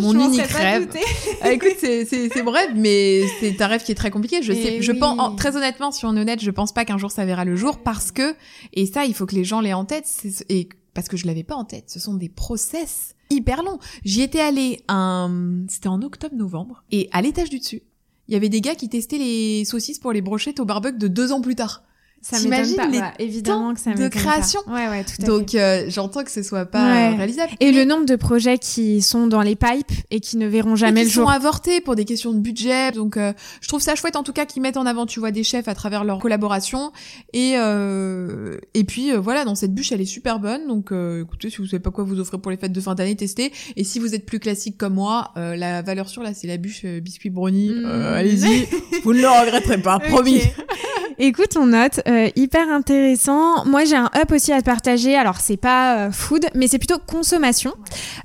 mon 0.00 0.12
Je 0.12 0.16
m'en 0.16 0.26
unique 0.28 0.40
rêve. 0.42 0.88
Ah, 1.42 1.52
écoute, 1.52 1.76
c'est, 1.78 2.42
mon 2.42 2.50
rêve, 2.50 2.70
mais 2.74 3.22
c'est 3.40 3.60
un 3.60 3.66
rêve 3.66 3.82
qui 3.84 3.92
est 3.92 3.96
très 3.96 4.10
compliqué. 4.10 4.42
Je 4.42 4.52
Eh 4.52 4.62
sais, 4.62 4.82
je 4.82 4.92
pense, 4.92 5.18
en- 5.20 5.34
très 5.36 5.56
honnêtement, 5.56 5.92
si 5.92 6.06
on 6.06 6.16
est 6.16 6.20
honnête, 6.20 6.40
je 6.42 6.50
pense 6.50 6.72
pas 6.72 6.84
qu'un 6.86 6.96
jour 6.96 7.10
ça 7.10 7.24
verra 7.26 7.44
le 7.44 7.54
jour 7.54 7.78
parce 7.82 8.10
que, 8.12 8.34
et 8.72 8.86
ça, 8.86 9.04
il 9.04 9.14
faut 9.14 9.26
que 9.26 9.34
les 9.34 9.44
gens 9.44 9.60
l'aient 9.60 9.74
en 9.74 9.84
tête, 9.84 10.08
et 10.48 10.68
parce 10.94 11.08
que 11.08 11.16
je 11.18 11.26
l'avais 11.26 11.42
pas 11.44 11.54
en 11.54 11.64
tête, 11.64 11.84
ce 11.90 12.00
sont 12.00 12.14
des 12.14 12.28
process 12.30 13.14
hyper 13.30 13.62
longs. 13.62 13.78
J'y 14.04 14.22
étais 14.22 14.40
allée 14.40 14.82
un, 14.88 15.64
c'était 15.68 15.88
en 15.88 16.00
octobre-novembre, 16.00 16.82
et 16.90 17.08
à 17.12 17.20
l'étage 17.20 17.50
du 17.50 17.58
dessus, 17.58 17.82
il 18.28 18.32
y 18.34 18.36
avait 18.38 18.48
des 18.48 18.62
gars 18.62 18.74
qui 18.74 18.88
testaient 18.88 19.18
les 19.18 19.66
saucisses 19.66 19.98
pour 19.98 20.12
les 20.12 20.22
brochettes 20.22 20.60
au 20.60 20.64
barbecue 20.64 20.96
de 20.96 21.08
deux 21.08 21.30
ans 21.30 21.42
plus 21.42 21.56
tard. 21.56 21.82
Ça 22.26 22.38
T'imagines 22.38 22.76
pas. 22.76 22.86
les 22.86 23.02
évidemment 23.26 23.74
que 23.74 23.80
ça 23.80 23.90
de 23.92 24.02
m'étonne 24.02 24.22
pas. 24.22 24.30
création. 24.30 24.60
Ouais, 24.66 24.88
ouais, 24.88 25.04
tout 25.04 25.22
à. 25.22 25.26
Donc, 25.26 25.54
euh, 25.54 25.84
j'entends 25.88 26.24
que 26.24 26.30
ce 26.30 26.42
soit 26.42 26.64
pas 26.64 26.86
Ouais. 26.90 27.16
réalisable. 27.16 27.52
Et 27.60 27.66
Mais- 27.70 27.72
le 27.72 27.84
nombre 27.84 28.06
de 28.06 28.16
projets 28.16 28.56
qui 28.56 29.02
sont 29.02 29.26
dans 29.26 29.42
les 29.42 29.56
pipes 29.56 29.92
et 30.10 30.20
qui 30.20 30.38
ne 30.38 30.46
verront 30.46 30.74
jamais 30.74 31.02
qui 31.02 31.08
le 31.08 31.12
jour. 31.12 31.24
sont 31.26 31.30
avortés 31.30 31.82
pour 31.82 31.96
des 31.96 32.06
questions 32.06 32.32
de 32.32 32.38
budget. 32.38 32.92
Donc, 32.92 33.18
euh, 33.18 33.34
je 33.60 33.68
trouve 33.68 33.82
ça 33.82 33.94
chouette 33.94 34.16
en 34.16 34.22
tout 34.22 34.32
cas 34.32 34.46
qu'ils 34.46 34.62
mettent 34.62 34.78
en 34.78 34.86
avant, 34.86 35.04
tu 35.04 35.20
vois, 35.20 35.32
des 35.32 35.44
chefs 35.44 35.68
à 35.68 35.74
travers 35.74 36.02
leur 36.02 36.18
collaboration. 36.18 36.92
Et 37.34 37.56
euh, 37.58 38.56
et 38.72 38.84
puis 38.84 39.12
euh, 39.12 39.18
voilà, 39.20 39.44
dans 39.44 39.54
cette 39.54 39.74
bûche, 39.74 39.92
elle 39.92 40.00
est 40.00 40.06
super 40.06 40.38
bonne. 40.38 40.66
Donc, 40.66 40.92
euh, 40.92 41.22
écoutez, 41.24 41.50
si 41.50 41.58
vous 41.58 41.66
savez 41.66 41.80
pas 41.80 41.90
quoi 41.90 42.04
vous 42.04 42.20
offrir 42.20 42.40
pour 42.40 42.50
les 42.50 42.56
fêtes 42.56 42.72
de 42.72 42.80
fin 42.80 42.94
d'année, 42.94 43.16
testez. 43.16 43.52
Et 43.76 43.84
si 43.84 43.98
vous 43.98 44.14
êtes 44.14 44.24
plus 44.24 44.38
classique 44.38 44.78
comme 44.78 44.94
moi, 44.94 45.32
euh, 45.36 45.56
la 45.56 45.82
valeur 45.82 46.08
sûre 46.08 46.22
là, 46.22 46.32
c'est 46.32 46.46
la 46.46 46.56
bûche 46.56 46.86
biscuit 46.86 47.28
brownie. 47.28 47.70
Euh, 47.70 48.12
Mm. 48.12 48.14
Allez-y, 48.14 48.66
vous 49.04 49.12
ne 49.12 49.20
le 49.20 49.28
regretterez 49.28 49.82
pas, 49.82 49.98
promis. 49.98 50.40
Écoute, 51.18 51.56
on 51.56 51.66
note, 51.66 52.00
euh, 52.08 52.28
hyper 52.34 52.68
intéressant. 52.70 53.64
Moi, 53.66 53.84
j'ai 53.84 53.94
un 53.94 54.10
up 54.16 54.32
aussi 54.32 54.52
à 54.52 54.60
te 54.60 54.64
partager. 54.66 55.14
Alors, 55.14 55.38
c'est 55.40 55.56
pas 55.56 55.98
euh, 56.06 56.10
food, 56.10 56.46
mais 56.56 56.66
c'est 56.66 56.78
plutôt 56.78 56.98
consommation. 56.98 57.72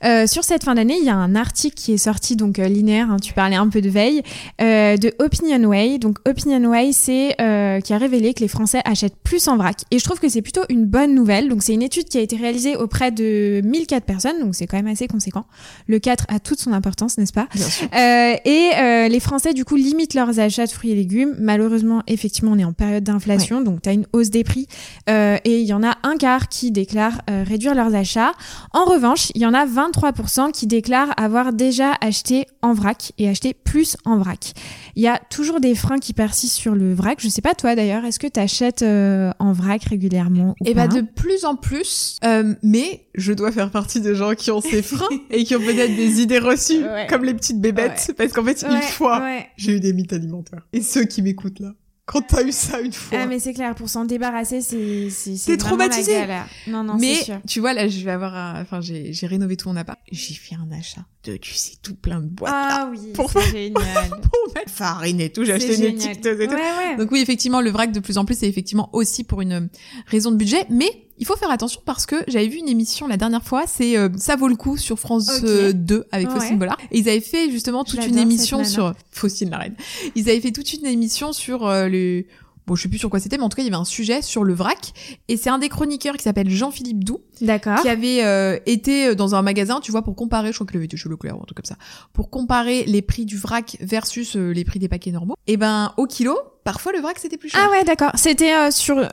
Euh, 0.04 0.26
sur 0.26 0.44
cette 0.44 0.64
fin 0.64 0.74
d'année, 0.74 0.98
il 1.00 1.06
y 1.06 1.10
a 1.10 1.16
un 1.16 1.36
article 1.36 1.76
qui 1.76 1.94
est 1.94 1.98
sorti, 1.98 2.36
donc 2.36 2.58
euh, 2.58 2.68
linéaire, 2.68 3.12
hein, 3.12 3.18
tu 3.22 3.34
parlais 3.34 3.56
un 3.58 3.68
peu 3.68 3.82
de 3.82 3.90
veille, 3.90 4.24
euh, 4.62 4.98
de 4.98 5.14
Opinionway. 5.20 6.00
Donc, 6.00 6.18
Opinionway, 6.28 6.92
c'est 6.92 7.36
euh, 7.40 7.80
qui 7.80 7.94
a 7.94 7.98
révélé 8.00 8.34
que 8.34 8.40
les 8.40 8.48
Français 8.48 8.82
achètent 8.86 9.18
plus 9.24 9.48
en 9.48 9.58
vrac. 9.58 9.78
Et 9.92 10.00
je 10.00 10.04
trouve 10.04 10.20
que 10.20 10.28
c'est 10.30 10.42
plutôt 10.42 10.64
une 10.70 10.86
bonne 10.86 11.14
nouvelle. 11.14 11.48
Donc, 11.48 11.62
c'est 11.62 11.74
une 11.74 11.84
étude 11.84 12.06
qui 12.10 12.18
a 12.18 12.22
été 12.22 12.38
réalisée 12.38 12.76
auprès 12.76 13.12
de 13.12 13.62
1004 13.64 14.04
personnes, 14.04 14.40
donc 14.40 14.56
c'est 14.56 14.66
quand 14.66 14.78
même 14.78 14.88
assez 14.88 15.08
conséquent. 15.08 15.46
Le 15.88 16.00
4 16.00 16.26
a 16.30 16.40
toute 16.40 16.60
son 16.60 16.74
importance, 16.74 17.20
n'est-ce 17.20 17.34
pas? 17.34 17.48
Bien 17.54 17.68
sûr. 17.70 17.88
euh, 17.96 18.36
et 18.46 18.72
euh, 18.78 19.08
les 19.08 19.20
Français, 19.20 19.54
du 19.54 19.64
coup, 19.64 19.76
limitent 19.76 20.16
leurs 20.16 20.40
achats 20.40 20.66
de 20.66 20.72
fruits 20.72 20.92
et 20.92 20.96
légumes. 20.96 21.36
Malheureusement, 21.40 22.02
effectivement, 22.08 22.52
on 22.54 22.58
est 22.58 22.64
en 22.64 22.74
période 22.80 23.04
d'inflation, 23.04 23.62
donc 23.62 23.84
tu 23.84 23.90
as 23.90 23.94
une 23.94 24.08
hausse 24.14 24.32
des 24.32 24.44
prix. 24.44 24.66
Euh, 25.10 25.38
et 25.46 25.60
il 25.62 25.68
y 25.68 25.74
en 25.74 25.84
a 25.84 25.98
un 26.04 26.18
quart 26.18 26.48
qui 26.50 26.72
déclarent 26.72 27.22
euh, 27.30 27.44
réduire 27.48 27.76
leurs 27.76 27.94
achats. 27.94 28.32
En 28.74 28.86
revanche, 28.86 29.30
il 29.36 29.42
y 29.42 29.46
en 29.46 29.54
a 29.54 29.66
23% 29.68 30.52
qui 30.52 30.66
déclarent 30.66 31.14
avoir 31.18 31.54
déjà 31.54 31.94
acheté 32.02 32.46
en 32.64 32.74
vrac 32.74 33.12
et 33.20 33.30
acheté 33.30 33.54
plus 33.54 33.98
en 34.06 34.18
vrac. 34.18 34.54
Il 34.96 35.04
y 35.04 35.08
a 35.08 35.20
toujours 35.30 35.60
des 35.60 35.76
freins 35.76 36.00
qui 36.00 36.14
persistent 36.14 36.56
sur 36.58 36.74
le 36.74 36.94
vrac. 36.94 37.20
Je 37.22 37.30
sais 37.30 37.42
pas 37.42 37.54
toi 37.54 37.76
d'ailleurs, 37.76 38.04
est-ce 38.06 38.20
que 38.20 38.28
tu 38.28 38.40
achètes 38.40 38.84
en 38.84 39.52
vrac 39.52 39.84
régulièrement 39.84 40.56
ou 40.60 40.66
Et 40.66 40.74
bah 40.74 40.88
de 40.88 41.02
plus 41.02 41.46
en 41.46 41.56
plus, 41.56 42.18
euh, 42.24 42.56
mais 42.64 43.06
je 43.16 43.34
dois 43.34 43.52
faire 43.52 43.70
partie 43.72 44.02
des 44.02 44.16
gens 44.16 44.34
qui 44.34 44.52
ont 44.52 44.62
ces 44.62 44.82
freins 44.82 45.08
et 45.30 45.44
qui 45.44 45.56
ont 45.56 45.60
peut-être 45.60 45.96
des 45.96 46.22
idées 46.22 46.40
reçues, 46.40 46.84
Ouais. 46.84 47.08
comme 47.10 47.24
les 47.26 47.34
petites 47.34 47.60
bébêtes, 47.60 48.14
parce 48.18 48.32
qu'en 48.32 48.44
fait, 48.44 48.66
une 48.70 48.82
fois, 48.82 49.22
j'ai 49.58 49.74
eu 49.74 49.80
des 49.80 49.94
mythes 49.94 50.14
alimentaires. 50.14 50.66
Et 50.74 50.82
ceux 50.82 51.04
qui 51.04 51.22
m'écoutent 51.22 51.60
là, 51.60 51.74
quand 52.12 52.22
t'as 52.22 52.44
eu 52.44 52.52
ça 52.52 52.82
une 52.82 52.92
fois. 52.92 53.20
Ah, 53.22 53.26
mais 53.28 53.38
c'est 53.40 53.54
clair, 53.54 53.76
pour 53.76 53.88
s'en 53.88 54.04
débarrasser, 54.06 54.62
c'est 54.62 55.10
c'est 55.12 55.36
c'est 55.38 55.56
T'es 55.58 55.62
vraiment 55.64 55.78
la 55.78 55.90
traumatisé. 55.90 56.14
galère. 56.14 56.48
Non 56.68 56.84
non, 56.84 56.98
mais 57.00 57.14
c'est 57.16 57.24
sûr. 57.26 57.40
tu 57.48 57.60
vois 57.60 57.74
là, 57.74 57.88
je 57.88 58.04
vais 58.04 58.10
avoir, 58.12 58.36
un... 58.36 58.62
enfin 58.62 58.80
j'ai 58.82 59.14
rénové 59.28 59.58
tout 59.58 59.70
mon 59.70 59.76
appart. 59.76 60.00
J'ai 60.12 60.34
fait 60.34 60.56
un 60.56 60.72
achat 60.76 61.02
de, 61.26 61.38
tu 61.38 61.54
sais, 61.54 61.74
tout 61.84 61.96
plein 61.96 62.20
de 62.22 62.28
boîtes 62.28 62.52
là, 62.52 62.68
Ah 62.72 62.90
oui, 62.92 63.12
Pour- 63.14 63.30
c'est 63.32 63.52
génial. 63.52 63.74
pour 64.22 64.54
mettre 64.56 64.72
farine 64.72 65.20
et 65.22 65.30
tout. 65.30 65.44
J'ai 65.46 65.54
acheté 65.54 65.76
C'est 65.76 65.88
une 65.90 66.00
génial. 66.00 66.12
étiqueteuse 66.12 66.40
et 66.42 66.48
tout. 66.48 66.54
Ouais, 66.54 66.60
ouais. 66.60 66.98
Donc 66.98 67.12
oui, 67.12 67.20
effectivement, 67.20 67.62
le 67.62 67.70
vrac 67.70 67.92
de 67.92 68.00
plus 68.00 68.18
en 68.18 68.26
plus, 68.26 68.38
c'est 68.40 68.48
effectivement 68.48 68.90
aussi 68.94 69.24
pour 69.24 69.42
une 69.42 69.52
euh, 69.54 69.68
raison 70.08 70.32
de 70.32 70.38
budget, 70.38 70.66
mais 70.70 70.90
il 71.20 71.26
faut 71.26 71.36
faire 71.36 71.52
attention 71.52 71.82
parce 71.86 72.06
que 72.06 72.16
j'avais 72.28 72.48
vu 72.48 72.58
une 72.58 72.70
émission 72.70 73.08
la 73.08 73.18
dernière 73.18 73.44
fois, 73.44 73.66
c'est 73.68 73.98
euh, 73.98 74.10
ça 74.18 74.36
vaut 74.36 74.48
le 74.48 74.56
coup 74.56 74.78
sur 74.78 74.98
France 75.00 75.30
Ok. 75.38 75.44
euh, 75.46 75.74
2 75.74 76.06
avec 76.12 76.28
Ouais. 76.30 76.34
Faustine 76.36 76.58
Bollard. 76.58 76.78
Et 76.92 77.00
ils 77.00 77.10
avaient 77.10 77.20
fait 77.22 77.52
justement 77.52 77.84
toute 77.84 78.06
une 78.06 78.18
émission 78.18 78.64
sur 78.64 78.94
Faustine 79.12 79.50
la 79.50 79.58
reine. 79.58 79.76
Ils 80.16 80.30
avaient 80.30 80.42
fait 80.42 80.52
toute 80.52 80.74
une 80.74 80.86
émission 80.86 81.34
sur 81.34 81.68
euh, 81.68 81.88
le 81.88 82.26
Bon, 82.68 82.76
je 82.76 82.84
sais 82.84 82.90
plus 82.90 83.00
sur 83.00 83.10
quoi 83.10 83.20
c'était, 83.20 83.38
mais 83.40 83.44
en 83.44 83.50
tout 83.50 83.56
cas, 83.56 83.64
il 83.64 83.66
y 83.66 83.70
avait 83.70 83.82
un 83.82 83.84
sujet 83.84 84.22
sur 84.22 84.44
le 84.44 84.54
vrac. 84.54 84.94
Et 85.28 85.38
c'est 85.38 85.50
un 85.50 85.58
des 85.58 85.70
chroniqueurs 85.70 86.16
qui 86.16 86.22
s'appelle 86.22 86.52
Jean-Philippe 86.52 87.04
Doux, 87.04 87.22
D'accord. 87.42 87.82
qui 87.82 87.90
avait 87.90 88.24
euh, 88.24 88.60
été 88.68 89.16
dans 89.16 89.34
un 89.34 89.42
magasin, 89.42 89.80
tu 89.82 89.90
vois, 89.92 90.04
pour 90.04 90.16
comparer, 90.16 90.50
je 90.52 90.54
crois 90.58 90.68
qu'il 90.68 90.76
avait 90.76 90.86
été 90.86 90.96
chez 90.96 91.10
Leclerc 91.10 91.36
ou 91.36 91.42
un 91.42 91.46
truc 91.46 91.56
comme 91.58 91.66
ça, 91.66 91.78
pour 92.14 92.30
comparer 92.30 92.84
les 92.86 93.02
prix 93.02 93.26
du 93.26 93.38
vrac 93.38 93.76
versus 93.80 94.36
euh, 94.36 94.52
les 94.52 94.66
prix 94.66 94.78
des 94.78 94.88
paquets 94.88 95.10
normaux. 95.10 95.34
Et 95.48 95.58
ben, 95.58 95.94
au 95.98 96.06
kilo, 96.06 96.38
parfois 96.72 96.92
le 96.92 97.00
vrac 97.00 97.18
c'était 97.20 97.38
plus 97.38 97.50
cher. 97.50 97.60
Ah 97.64 97.70
ouais, 97.72 97.84
d'accord. 97.84 98.12
C'était 98.16 98.54
euh, 98.54 98.72
sur 98.72 98.98
euh, 98.98 99.06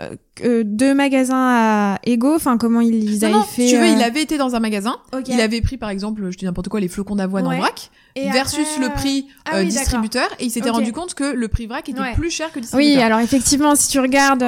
euh, 0.45 0.63
deux 0.65 0.95
magasins 0.95 1.35
à 1.95 1.99
Ego. 2.05 2.35
Enfin, 2.35 2.59
comment 2.59 2.81
ils, 2.81 2.95
ils 3.05 3.19
Non, 3.21 3.25
avaient 3.27 3.33
non, 3.35 3.43
fait 3.43 3.67
tu 3.67 3.77
veux, 3.77 3.83
euh, 3.85 3.87
il 3.97 4.03
avait 4.03 4.23
été 4.23 4.37
dans 4.39 4.55
un 4.55 4.61
magasin, 4.61 4.97
il 5.27 5.41
avait 5.41 5.61
pris 5.61 5.77
par 5.77 5.91
exemple, 5.91 6.31
je 6.31 6.37
dis 6.37 6.45
n'importe 6.45 6.69
quoi, 6.69 6.81
les 6.81 6.89
flocons 6.89 7.17
d'avoine 7.17 7.47
Ouais. 7.47 7.57
en 7.57 7.61
vrac, 7.61 7.91
Et 8.15 8.31
versus 8.31 8.67
après, 8.77 8.89
le 8.89 8.93
prix 8.95 9.27
ah 9.45 9.59
oui, 9.61 9.67
distributeur, 9.67 10.29
et 10.39 10.45
il 10.45 10.51
s'était 10.51 10.71
rendu 10.71 10.93
compte 10.93 11.15
que 11.15 11.25
le 11.25 11.49
prix 11.49 11.67
vrac 11.67 11.89
était 11.89 12.01
Ouais. 12.01 12.15
plus 12.15 12.31
cher 12.31 12.49
que 12.53 12.59
le 12.61 12.61
Oui, 12.61 12.63
distributeur. 12.63 13.05
alors 13.05 13.21
effectivement, 13.21 13.75
si 13.75 13.89
tu 13.89 13.99
regardes 14.01 14.45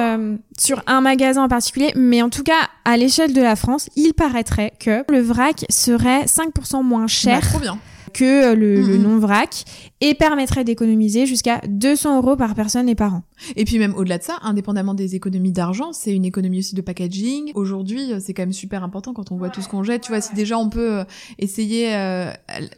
sur 0.57 0.81
un 0.87 1.01
magasin 1.01 1.43
en 1.43 1.47
particulier, 1.49 1.91
mais 1.95 2.21
en 2.21 2.29
tout 2.29 2.43
cas, 2.43 2.69
à 2.85 2.97
l'échelle 2.97 3.33
de 3.33 3.41
la 3.41 3.55
France, 3.55 3.89
il 3.95 4.13
paraîtrait 4.13 4.73
que 4.79 5.03
le 5.09 5.19
vrac 5.21 5.65
serait 5.69 6.25
5% 6.25 6.83
moins 6.83 7.01
Bah, 7.01 7.07
cher 7.07 7.41
trop 7.41 7.59
bien. 7.59 7.77
que 8.13 8.53
le, 8.53 8.81
le 8.81 8.97
non-vrac. 8.97 9.63
Et 10.01 10.13
permettrait 10.13 10.63
d'économiser 10.63 11.25
jusqu'à 11.25 11.61
200 11.67 12.17
euros 12.17 12.35
par 12.35 12.55
personne 12.55 12.87
et 12.87 12.95
par 12.95 13.15
an. 13.15 13.23
Et 13.55 13.65
puis 13.65 13.79
même 13.79 13.93
au-delà 13.95 14.17
de 14.17 14.23
ça, 14.23 14.37
indépendamment 14.41 14.93
des 14.93 15.15
économies 15.15 15.51
d'argent, 15.51 15.91
c'est 15.93 16.13
une 16.13 16.25
économie 16.25 16.59
aussi 16.59 16.75
de 16.75 16.81
packaging. 16.81 17.51
Aujourd'hui, 17.55 18.13
c'est 18.19 18.33
quand 18.33 18.43
même 18.43 18.53
super 18.53 18.83
important 18.83 19.13
quand 19.13 19.31
on 19.31 19.37
voit 19.37 19.49
tout 19.49 19.61
ce 19.61 19.67
qu'on 19.67 19.83
jette. 19.83 20.03
Tu 20.03 20.11
vois, 20.11 20.21
si 20.21 20.33
déjà 20.35 20.57
on 20.57 20.69
peut 20.69 20.99
euh, 20.99 21.03
essayer 21.37 21.93
euh, 21.93 22.31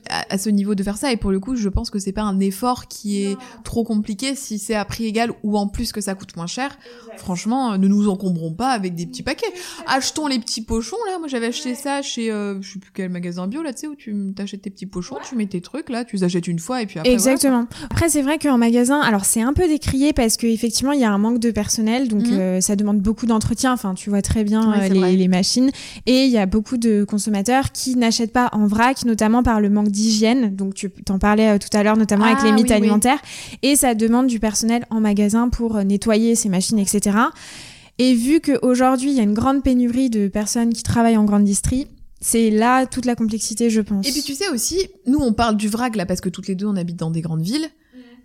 à, 0.09 0.37
ce 0.37 0.49
niveau 0.49 0.75
de 0.75 0.83
faire 0.83 0.97
ça, 0.97 1.11
et 1.11 1.17
pour 1.17 1.31
le 1.31 1.39
coup, 1.39 1.55
je 1.55 1.69
pense 1.69 1.89
que 1.89 1.99
c'est 1.99 2.11
pas 2.11 2.23
un 2.23 2.39
effort 2.39 2.87
qui 2.87 3.23
est 3.23 3.37
trop 3.63 3.83
compliqué 3.83 4.35
si 4.35 4.57
c'est 4.57 4.75
à 4.75 4.85
prix 4.85 5.05
égal 5.05 5.31
ou 5.43 5.57
en 5.57 5.67
plus 5.67 5.91
que 5.91 6.01
ça 6.01 6.15
coûte 6.15 6.35
moins 6.35 6.47
cher. 6.47 6.77
Franchement, 7.17 7.77
ne 7.77 7.87
nous 7.87 8.09
encombrons 8.09 8.53
pas 8.53 8.69
avec 8.69 8.95
des 8.95 9.05
petits 9.05 9.23
paquets. 9.23 9.51
Achetons 9.85 10.27
les 10.27 10.39
petits 10.39 10.63
pochons 10.63 10.97
là. 11.07 11.19
Moi, 11.19 11.27
j'avais 11.27 11.47
acheté 11.47 11.75
ça 11.75 12.01
chez 12.01 12.31
euh, 12.31 12.61
je 12.61 12.73
sais 12.73 12.79
plus 12.79 12.91
quel 12.93 13.09
magasin 13.09 13.47
bio 13.47 13.61
là, 13.61 13.73
tu 13.73 13.81
sais 13.81 13.87
où 13.87 13.95
tu 13.95 14.33
t'achètes 14.35 14.63
tes 14.63 14.69
petits 14.69 14.85
pochons, 14.85 15.17
tu 15.27 15.35
mets 15.35 15.45
tes 15.45 15.61
trucs 15.61 15.89
là, 15.89 16.05
tu 16.05 16.15
les 16.15 16.23
achètes 16.23 16.47
une 16.47 16.59
fois 16.59 16.81
et 16.81 16.85
puis 16.85 16.99
après. 16.99 17.10
Exactement. 17.13 17.67
après, 17.89 18.09
c'est 18.09 18.21
vrai 18.21 18.37
qu'en 18.37 18.57
magasin, 18.57 18.99
alors 18.99 19.25
c'est 19.25 19.41
un 19.41 19.53
peu 19.53 19.67
décrié 19.67 20.13
parce 20.13 20.37
que 20.37 20.47
effectivement, 20.47 20.91
il 20.91 20.99
y 20.99 21.03
a 21.03 21.11
un 21.11 21.17
manque 21.17 21.39
de 21.39 21.51
personnel, 21.51 22.07
donc 22.07 22.27
mhm. 22.27 22.39
euh, 22.39 22.61
ça 22.61 22.75
demande 22.75 22.99
beaucoup 22.99 23.25
d'entretien. 23.25 23.73
Enfin, 23.73 23.93
tu 23.93 24.09
vois 24.09 24.21
très 24.21 24.43
bien 24.43 24.73
euh, 24.73 24.87
les, 24.87 25.15
les, 25.15 25.27
machines, 25.27 25.71
et 26.05 26.25
il 26.25 26.31
y 26.31 26.37
a 26.37 26.45
beaucoup 26.45 26.77
de 26.77 27.03
consommateurs 27.03 27.71
qui 27.71 27.95
n'achètent 27.95 28.33
pas 28.33 28.49
en 28.53 28.67
vrac, 28.67 29.05
notamment 29.05 29.43
par 29.43 29.61
le 29.61 29.69
manque 29.69 29.89
d'hygiène. 29.89 30.55
Donc 30.55 30.73
tu 30.73 30.89
t'en 30.89 31.19
parlais 31.19 31.59
tout 31.59 31.75
à 31.75 31.83
l'heure, 31.83 31.97
notamment 31.97 32.25
avec 32.25 32.39
ah 32.41 32.45
les 32.45 32.51
mythes 32.51 32.71
alimentaires, 32.71 33.21
et 33.61 33.75
ça 33.75 33.93
demande 33.95 34.27
du 34.27 34.39
personnel 34.39 34.85
en 34.89 34.99
magasin 34.99 35.49
pour 35.49 35.83
nettoyer 35.83 36.35
ces 36.35 36.49
machines, 36.49 36.79
etc. 36.79 37.17
Et 37.99 38.13
vu 38.13 38.41
qu'aujourd'hui, 38.41 39.11
il 39.11 39.17
y 39.17 39.19
a 39.19 39.23
une 39.23 39.33
grande 39.33 39.63
pénurie 39.63 40.09
de 40.09 40.27
personnes 40.27 40.73
qui 40.73 40.83
travaillent 40.83 41.17
en 41.17 41.25
grande 41.25 41.43
distrie, 41.43 41.87
c'est 42.21 42.51
là 42.51 42.85
toute 42.85 43.05
la 43.05 43.15
complexité, 43.15 43.69
je 43.69 43.81
pense. 43.81 44.07
Et 44.07 44.11
puis 44.11 44.21
tu 44.21 44.35
sais 44.35 44.47
aussi, 44.49 44.87
nous 45.07 45.19
on 45.19 45.33
parle 45.33 45.57
du 45.57 45.67
vrac 45.67 45.95
là 45.95 46.05
parce 46.05 46.21
que 46.21 46.29
toutes 46.29 46.47
les 46.47 46.55
deux 46.55 46.67
on 46.67 46.75
habite 46.75 46.95
dans 46.95 47.11
des 47.11 47.21
grandes 47.21 47.41
villes. 47.41 47.69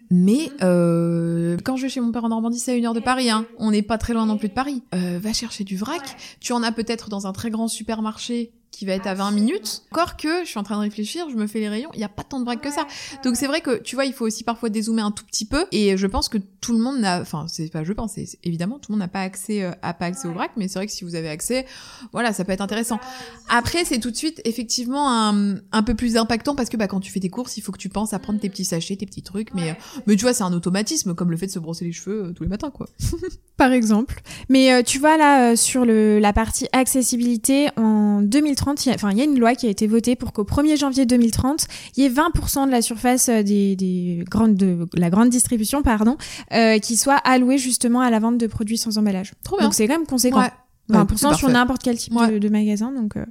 Mais 0.09 0.53
euh, 0.63 1.57
quand 1.65 1.77
je 1.77 1.83
vais 1.83 1.89
chez 1.89 2.01
mon 2.01 2.13
père 2.13 2.25
en 2.25 2.29
Normandie, 2.29 2.61
c'est 2.61 2.73
à 2.73 2.75
une 2.77 2.87
heure 2.87 2.95
de 2.95 3.01
Paris. 3.01 3.29
Hein. 3.29 3.45
On 3.59 3.73
n'est 3.73 3.83
pas 3.83 3.99
très 3.99 4.13
loin 4.15 4.27
non 4.27 4.39
plus 4.39 4.49
de 4.49 4.55
Paris. 4.55 4.83
Euh, 4.95 5.19
va 5.21 5.33
chercher 5.33 5.65
du 5.65 5.77
vrac. 5.77 6.17
Tu 6.39 6.53
en 6.53 6.63
as 6.63 6.71
peut-être 6.71 7.09
dans 7.09 7.27
un 7.27 7.33
très 7.33 7.51
grand 7.51 7.67
supermarché 7.67 8.53
qui 8.77 8.85
va 8.85 8.93
être 8.93 9.07
à 9.07 9.15
20 9.15 9.31
minutes. 9.31 9.83
Encore 9.91 10.19
que 10.19 10.45
je 10.45 10.51
suis 10.51 10.59
en 10.59 10.63
train 10.63 10.77
de 10.77 10.83
réfléchir, 10.83 11.31
je 11.31 11.37
me 11.37 11.47
fais 11.47 11.61
les 11.61 11.69
rayons, 11.69 11.89
il 11.95 11.99
n'y 11.99 12.05
a 12.05 12.11
pas 12.11 12.25
tant 12.25 12.41
de 12.41 12.45
vrac 12.45 12.61
que 12.61 12.71
ça. 12.71 12.87
Donc 13.25 13.37
c'est 13.37 13.47
vrai 13.47 13.63
que 13.63 13.81
tu 13.81 13.95
vois, 13.95 14.05
il 14.05 14.13
faut 14.13 14.27
aussi 14.27 14.45
parfois 14.45 14.69
dézoomer 14.69 15.03
un 15.03 15.13
tout 15.13 15.25
petit 15.25 15.47
peu. 15.47 15.65
Et 15.73 15.97
je 15.97 16.07
pense 16.07 16.29
que 16.29 16.37
tout 16.61 16.73
le 16.73 16.81
monde 16.81 16.99
n'a, 16.99 17.21
enfin 17.21 17.47
c'est 17.49 17.71
pas 17.73 17.85
je 17.85 17.93
pense, 17.95 18.15
c'est 18.15 18.27
évidemment 18.45 18.79
tout 18.79 18.93
le 18.93 18.97
monde 18.97 19.01
n'a 19.01 19.09
pas 19.09 19.23
accès, 19.23 19.63
euh, 19.63 19.71
a 19.81 19.95
pas 19.95 20.07
accès 20.07 20.29
au 20.29 20.33
vrac, 20.33 20.51
mais 20.57 20.69
c'est 20.69 20.79
vrai 20.79 20.87
que 20.87 20.93
si 20.93 21.05
vous 21.05 21.15
avez 21.15 21.29
accès, 21.29 21.65
voilà, 22.13 22.33
ça 22.33 22.45
peut 22.45 22.53
être 22.53 22.61
intéressant. 22.61 23.01
Après 23.49 23.85
c'est 23.85 23.99
tout 23.99 24.11
de 24.11 24.17
suite 24.17 24.43
effectivement 24.45 25.11
un, 25.11 25.57
un 25.73 25.83
peu 25.83 25.95
plus 25.95 26.19
impactant 26.19 26.55
parce 26.55 26.69
que 26.69 26.77
bah 26.77 26.87
quand 26.87 27.01
tu 27.01 27.11
fais 27.11 27.21
tes 27.21 27.31
courses, 27.31 27.57
il 27.57 27.63
faut 27.63 27.73
que 27.73 27.79
tu 27.79 27.89
penses 27.89 28.13
à 28.13 28.19
prendre 28.19 28.41
tes 28.41 28.51
petits 28.51 28.65
sachets, 28.65 28.97
tes 28.97 29.07
petits 29.07 29.23
trucs, 29.23 29.55
mais 29.55 29.71
euh, 29.71 29.75
mais 30.07 30.17
tu 30.17 30.23
vois 30.23 30.35
c'est 30.35 30.45
un 30.45 30.53
automatisme 30.53 31.15
comme 31.15 31.31
le 31.31 31.37
fait 31.39 31.47
de 31.47 31.53
se 31.53 31.59
brosser 31.59 31.87
les 31.87 31.93
cheveux 31.93 32.25
euh, 32.25 32.33
tous 32.33 32.43
les 32.43 32.49
matins 32.51 32.71
quoi. 32.71 32.89
Par 33.57 33.73
exemple. 33.73 34.21
Mais 34.51 34.83
tu 34.83 34.99
vois 34.99 35.17
là 35.17 35.57
sur 35.57 35.87
le 35.87 36.19
la 36.19 36.35
partie 36.35 36.67
accessibilité 36.73 37.69
en 37.77 38.21
2030, 38.23 38.66
enfin 38.67 39.11
il 39.11 39.19
y 39.19 39.21
a 39.21 39.25
une 39.25 39.39
loi 39.39 39.55
qui 39.55 39.67
a 39.67 39.71
été 39.71 39.87
votée 39.87 40.17
pour 40.17 40.33
qu'au 40.33 40.45
1er 40.45 40.79
janvier 40.79 41.07
2030, 41.07 41.67
il 41.97 42.05
y 42.05 42.07
ait 42.07 42.11
20% 42.11 42.67
de 42.67 42.71
la 42.71 42.83
surface 42.83 43.29
euh, 43.29 43.43
des, 43.43 43.77
des 43.77 44.25
grandes, 44.29 44.55
de 44.55 44.87
la 44.95 45.11
grande 45.11 45.31
distribution, 45.31 45.83
pardon, 45.83 46.17
euh, 46.53 46.79
qui 46.79 46.97
soit 46.97 47.17
allouée 47.17 47.59
justement 47.59 48.01
à 48.01 48.11
la 48.11 48.19
vente 48.19 48.39
de 48.39 48.47
produits 48.47 48.79
sans 48.79 48.99
emballage. 48.99 49.33
Trop 49.45 49.61
Donc 49.61 49.75
c'est 49.75 49.87
quand 49.87 49.99
même 49.99 50.07
conséquent. 50.07 50.49
20% 50.91 51.37
sur 51.37 51.49
n'importe 51.49 51.83
quel 51.83 51.97
type 51.97 52.15
de, 52.15 52.49
magasin, 52.49 52.93
donc, 52.93 53.17
euh, 53.17 53.25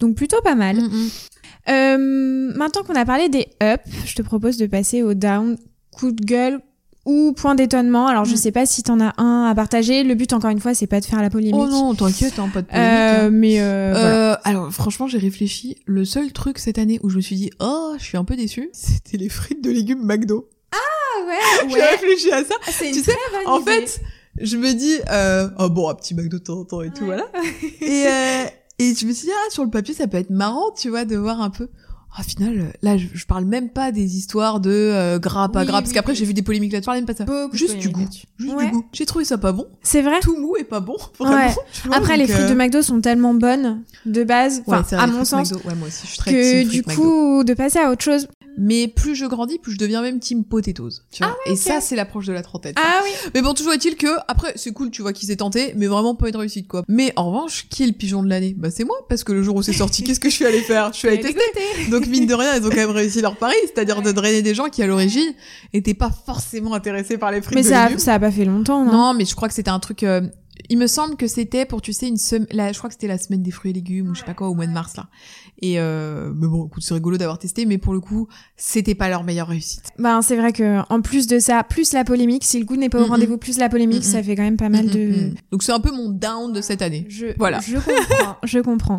donc 0.00 0.16
plutôt 0.16 0.40
pas 0.42 0.54
mal. 0.54 0.76
Mm, 0.76 0.86
mm. 0.86 1.08
Euh, 1.68 2.52
maintenant 2.56 2.82
qu'on 2.82 2.94
a 2.94 3.04
parlé 3.04 3.28
des 3.28 3.46
up, 3.62 3.80
je 4.04 4.14
te 4.14 4.22
propose 4.22 4.56
de 4.58 4.66
passer 4.66 5.02
au 5.02 5.14
down, 5.14 5.56
coup 5.90 6.12
de 6.12 6.22
gueule, 6.22 6.60
ou 7.04 7.32
point 7.32 7.54
d'étonnement. 7.54 8.06
Alors, 8.06 8.24
je 8.24 8.34
mm. 8.34 8.36
sais 8.36 8.52
pas 8.52 8.66
si 8.66 8.82
t'en 8.82 9.00
as 9.00 9.12
un 9.20 9.44
à 9.44 9.54
partager. 9.54 10.04
Le 10.04 10.14
but, 10.14 10.32
encore 10.32 10.50
une 10.50 10.60
fois, 10.60 10.74
c'est 10.74 10.86
pas 10.86 11.00
de 11.00 11.04
faire 11.04 11.22
la 11.22 11.30
polémique. 11.30 11.54
Oh 11.56 11.66
non, 11.66 11.94
t'inquiète, 11.94 12.38
hein, 12.38 12.50
pas 12.52 12.62
de 12.62 12.66
polémique. 12.66 12.88
Euh, 12.88 13.26
hein. 13.26 13.30
Mais 13.30 13.60
euh, 13.60 13.94
euh, 13.94 14.36
alors, 14.44 14.72
franchement, 14.72 15.06
j'ai 15.06 15.18
réfléchi. 15.18 15.76
Le 15.86 16.04
seul 16.04 16.32
truc 16.32 16.58
cette 16.58 16.78
année 16.78 17.00
où 17.02 17.10
je 17.10 17.16
me 17.16 17.20
suis 17.20 17.36
dit, 17.36 17.50
oh, 17.60 17.94
je 17.98 18.04
suis 18.04 18.16
un 18.16 18.24
peu 18.24 18.36
déçue, 18.36 18.70
c'était 18.72 19.18
les 19.18 19.28
frites 19.28 19.62
de 19.62 19.70
légumes 19.70 20.04
McDo. 20.04 20.48
Ah 20.72 21.26
ouais, 21.26 21.66
ouais. 21.66 21.70
j'ai 21.72 21.82
réfléchi 21.82 22.32
à 22.32 22.44
ça. 22.44 22.54
C'est 22.70 22.88
une 22.88 22.96
tu 22.96 23.02
très 23.02 23.14
bonne 23.32 23.52
En 23.52 23.60
fait, 23.60 24.00
je 24.40 24.56
me 24.56 24.72
dis, 24.72 24.98
euh, 25.10 25.48
oh 25.58 25.70
bon, 25.70 25.88
un 25.88 25.94
petit 25.94 26.14
McDo 26.14 26.38
de 26.38 26.42
temps 26.42 26.58
en 26.60 26.64
temps 26.64 26.82
et 26.82 26.90
tout, 26.90 27.04
voilà. 27.04 27.26
et 27.80 28.06
euh, 28.06 28.44
et 28.78 28.94
je 28.94 29.06
me 29.06 29.12
suis 29.12 29.26
dit, 29.26 29.32
ah, 29.32 29.50
sur 29.50 29.64
le 29.64 29.70
papier, 29.70 29.94
ça 29.94 30.08
peut 30.08 30.16
être 30.16 30.30
marrant, 30.30 30.72
tu 30.72 30.88
vois, 30.88 31.04
de 31.04 31.16
voir 31.16 31.40
un 31.40 31.50
peu 31.50 31.68
au 32.18 32.22
final, 32.22 32.72
là, 32.82 32.96
je, 32.96 33.06
je, 33.12 33.26
parle 33.26 33.44
même 33.44 33.68
pas 33.70 33.90
des 33.90 34.16
histoires 34.16 34.60
de 34.60 34.70
euh, 34.70 35.18
gras, 35.18 35.48
pas 35.48 35.64
gras, 35.64 35.80
parce 35.80 35.92
qu'après 35.92 36.14
j'ai 36.14 36.24
vu 36.24 36.32
des 36.32 36.42
polémiques 36.42 36.72
là-dessus. 36.72 36.84
Je 36.84 36.86
parle 36.86 36.98
même 36.98 37.06
pas 37.06 37.14
ça. 37.14 37.26
juste 37.52 37.78
du 37.78 37.88
goût. 37.88 38.06
Juste 38.38 38.56
du 38.56 38.70
goût. 38.70 38.84
J'ai 38.92 39.06
trouvé 39.06 39.24
ça 39.24 39.36
pas 39.38 39.52
bon. 39.52 39.66
C'est 39.82 40.02
vrai. 40.02 40.20
Tout 40.20 40.38
mou 40.38 40.56
et 40.56 40.64
pas 40.64 40.80
bon. 40.80 40.96
Vraiment. 41.18 41.52
après, 41.92 42.16
les 42.16 42.26
frites 42.26 42.46
de 42.46 42.52
euh, 42.52 42.54
McDo 42.54 42.82
sont 42.82 43.00
tellement 43.00 43.34
bonnes 43.34 43.82
de 44.06 44.22
base, 44.22 44.62
enfin 44.66 44.84
à 44.96 45.06
mon 45.06 45.24
sens, 45.24 45.52
ouais, 45.52 45.74
moi 45.76 45.88
aussi, 45.88 46.02
je 46.02 46.08
suis 46.08 46.18
très 46.18 46.32
que 46.32 46.68
du 46.68 46.82
coup, 46.82 47.42
de 47.44 47.54
passer 47.54 47.78
à 47.78 47.90
autre 47.90 48.04
chose. 48.04 48.28
Mais 48.56 48.88
plus 48.88 49.14
je 49.14 49.26
grandis, 49.26 49.58
plus 49.58 49.72
je 49.72 49.78
deviens 49.78 50.02
même 50.02 50.20
team 50.20 50.44
potatoes. 50.44 51.02
Tu 51.10 51.22
vois. 51.22 51.36
Ah 51.46 51.50
et 51.50 51.56
ça, 51.56 51.80
c'est 51.80 51.96
l'approche 51.96 52.26
de 52.26 52.32
la 52.32 52.42
trentaine. 52.42 52.74
Ah 52.76 53.00
oui. 53.04 53.10
Mais 53.34 53.42
bon, 53.42 53.52
toujours 53.54 53.72
est-il 53.72 53.96
que 53.96 54.06
après, 54.28 54.52
c'est 54.56 54.72
cool, 54.72 54.90
tu 54.90 55.02
vois, 55.02 55.12
qu'ils 55.12 55.30
aient 55.30 55.36
tenté, 55.36 55.72
mais 55.76 55.86
vraiment 55.86 56.14
pas 56.14 56.28
une 56.28 56.36
réussite 56.36 56.68
quoi. 56.68 56.84
Mais 56.88 57.12
en 57.16 57.30
revanche, 57.30 57.66
qui 57.68 57.82
est 57.82 57.86
le 57.86 57.92
pigeon 57.92 58.22
de 58.22 58.28
l'année? 58.28 58.54
Bah 58.56 58.70
c'est 58.70 58.84
moi, 58.84 58.96
parce 59.08 59.24
que 59.24 59.32
le 59.32 59.42
jour 59.42 59.56
où 59.56 59.62
c'est 59.62 59.72
sorti, 59.72 60.02
qu'est-ce 60.04 60.20
que 60.20 60.30
je 60.30 60.34
suis 60.34 60.46
allée 60.46 60.60
faire? 60.60 60.92
Je 60.92 60.98
suis 60.98 61.08
allée 61.08 61.20
tester. 61.20 61.40
Donc 61.90 62.06
mine 62.06 62.26
de 62.26 62.34
rien, 62.34 62.56
ils 62.56 62.64
ont 62.66 62.70
quand 62.70 62.76
même 62.76 62.90
réussi 62.90 63.20
leur 63.20 63.36
pari, 63.36 63.56
c'est-à-dire 63.64 64.02
de 64.02 64.12
drainer 64.12 64.42
des 64.42 64.54
gens 64.54 64.68
qui 64.68 64.82
à 64.82 64.86
l'origine 64.86 65.34
étaient 65.72 65.94
pas 65.94 66.10
forcément 66.24 66.74
intéressés 66.74 67.18
par 67.18 67.30
les 67.30 67.42
frites 67.42 67.54
mais 67.56 67.62
de 67.62 67.68
ça, 67.68 67.84
légumes. 67.84 67.98
ça 67.98 68.14
a 68.14 68.18
pas 68.18 68.30
fait 68.30 68.44
longtemps, 68.44 68.84
non? 68.84 68.92
Non, 68.92 69.14
mais 69.14 69.24
je 69.24 69.34
crois 69.34 69.48
que 69.48 69.54
c'était 69.54 69.70
un 69.70 69.80
truc. 69.80 70.02
Euh, 70.02 70.22
il 70.70 70.78
me 70.78 70.86
semble 70.86 71.16
que 71.16 71.26
c'était 71.26 71.66
pour, 71.66 71.82
tu 71.82 71.92
sais, 71.92 72.08
une 72.08 72.16
semaine. 72.16 72.46
Je 72.50 72.78
crois 72.78 72.88
que 72.88 72.94
c'était 72.94 73.06
la 73.06 73.18
semaine 73.18 73.42
des 73.42 73.50
fruits 73.50 73.70
et 73.70 73.74
légumes 73.74 74.10
ou 74.10 74.14
je 74.14 74.20
sais 74.20 74.26
pas 74.26 74.34
quoi 74.34 74.48
au 74.48 74.54
mois 74.54 74.66
de 74.66 74.72
mars 74.72 74.96
là. 74.96 75.08
Et 75.60 75.78
euh, 75.78 76.32
mais 76.34 76.46
bon, 76.46 76.66
écoute, 76.66 76.82
c'est 76.82 76.94
rigolo 76.94 77.16
d'avoir 77.16 77.38
testé, 77.38 77.64
mais 77.64 77.78
pour 77.78 77.92
le 77.92 78.00
coup, 78.00 78.28
c'était 78.56 78.94
pas 78.94 79.08
leur 79.08 79.24
meilleure 79.24 79.48
réussite. 79.48 79.92
Ben 79.98 80.20
c'est 80.22 80.36
vrai 80.36 80.52
que 80.52 80.80
en 80.90 81.00
plus 81.00 81.26
de 81.26 81.38
ça, 81.38 81.62
plus 81.62 81.92
la 81.92 82.04
polémique, 82.04 82.44
si 82.44 82.58
le 82.58 82.64
goût 82.64 82.76
n'est 82.76 82.88
pas 82.88 83.00
au 83.00 83.06
rendez-vous, 83.06 83.38
plus 83.38 83.58
la 83.58 83.68
polémique, 83.68 84.04
ça 84.04 84.22
fait 84.22 84.36
quand 84.36 84.42
même 84.42 84.56
pas 84.56 84.68
mal 84.68 84.88
de. 84.88 85.30
Donc 85.52 85.62
c'est 85.62 85.72
un 85.72 85.80
peu 85.80 85.90
mon 85.90 86.08
down 86.08 86.52
de 86.52 86.60
cette 86.60 86.82
année. 86.82 87.06
Je 87.08 87.26
voilà. 87.38 87.60
Je 87.60 87.76
comprends. 87.76 88.36
je 88.44 88.58
comprends. 88.58 88.98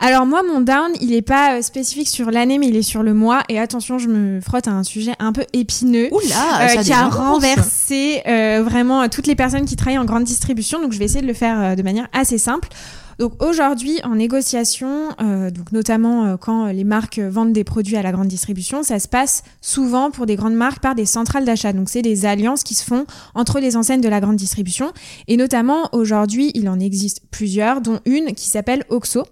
Alors 0.00 0.26
moi, 0.26 0.42
mon 0.42 0.60
down, 0.60 0.92
il 1.00 1.12
est 1.12 1.22
pas 1.22 1.56
euh, 1.56 1.62
spécifique 1.62 2.08
sur 2.08 2.30
l'année, 2.30 2.58
mais 2.58 2.68
il 2.68 2.76
est 2.76 2.82
sur 2.82 3.02
le 3.02 3.14
mois. 3.14 3.42
Et 3.48 3.58
attention, 3.58 3.98
je 3.98 4.08
me 4.08 4.40
frotte 4.40 4.68
à 4.68 4.72
un 4.72 4.84
sujet 4.84 5.12
un 5.18 5.32
peu 5.32 5.44
épineux, 5.52 6.08
Oula, 6.12 6.70
euh, 6.70 6.82
qui 6.82 6.92
a 6.92 7.08
renversé 7.08 8.22
euh, 8.26 8.62
vraiment 8.64 9.08
toutes 9.08 9.26
les 9.26 9.34
personnes 9.34 9.64
qui 9.64 9.76
travaillent 9.76 9.98
en 9.98 10.04
grande 10.04 10.24
distribution. 10.24 10.80
Donc 10.80 10.92
je 10.92 10.98
vais 10.98 11.05
essayer 11.06 11.22
de 11.22 11.26
le 11.26 11.34
faire 11.34 11.60
euh, 11.60 11.74
de 11.74 11.82
manière 11.82 12.08
assez 12.12 12.38
simple. 12.38 12.68
Donc 13.18 13.42
aujourd'hui, 13.42 13.98
en 14.04 14.16
négociation, 14.16 15.08
euh, 15.22 15.50
donc 15.50 15.72
notamment 15.72 16.26
euh, 16.26 16.36
quand 16.36 16.66
les 16.66 16.84
marques 16.84 17.18
vendent 17.18 17.52
des 17.52 17.64
produits 17.64 17.96
à 17.96 18.02
la 18.02 18.12
grande 18.12 18.28
distribution, 18.28 18.82
ça 18.82 18.98
se 18.98 19.08
passe 19.08 19.42
souvent 19.62 20.10
pour 20.10 20.26
des 20.26 20.36
grandes 20.36 20.54
marques 20.54 20.80
par 20.80 20.94
des 20.94 21.06
centrales 21.06 21.46
d'achat. 21.46 21.72
Donc 21.72 21.88
c'est 21.88 22.02
des 22.02 22.26
alliances 22.26 22.62
qui 22.62 22.74
se 22.74 22.84
font 22.84 23.06
entre 23.34 23.58
les 23.58 23.76
enseignes 23.76 24.02
de 24.02 24.08
la 24.08 24.20
grande 24.20 24.36
distribution. 24.36 24.92
Et 25.28 25.38
notamment 25.38 25.88
aujourd'hui, 25.92 26.50
il 26.54 26.68
en 26.68 26.78
existe 26.78 27.22
plusieurs, 27.30 27.80
dont 27.80 28.00
une 28.04 28.34
qui 28.34 28.48
s'appelle 28.48 28.84
Oxo. 28.90 29.24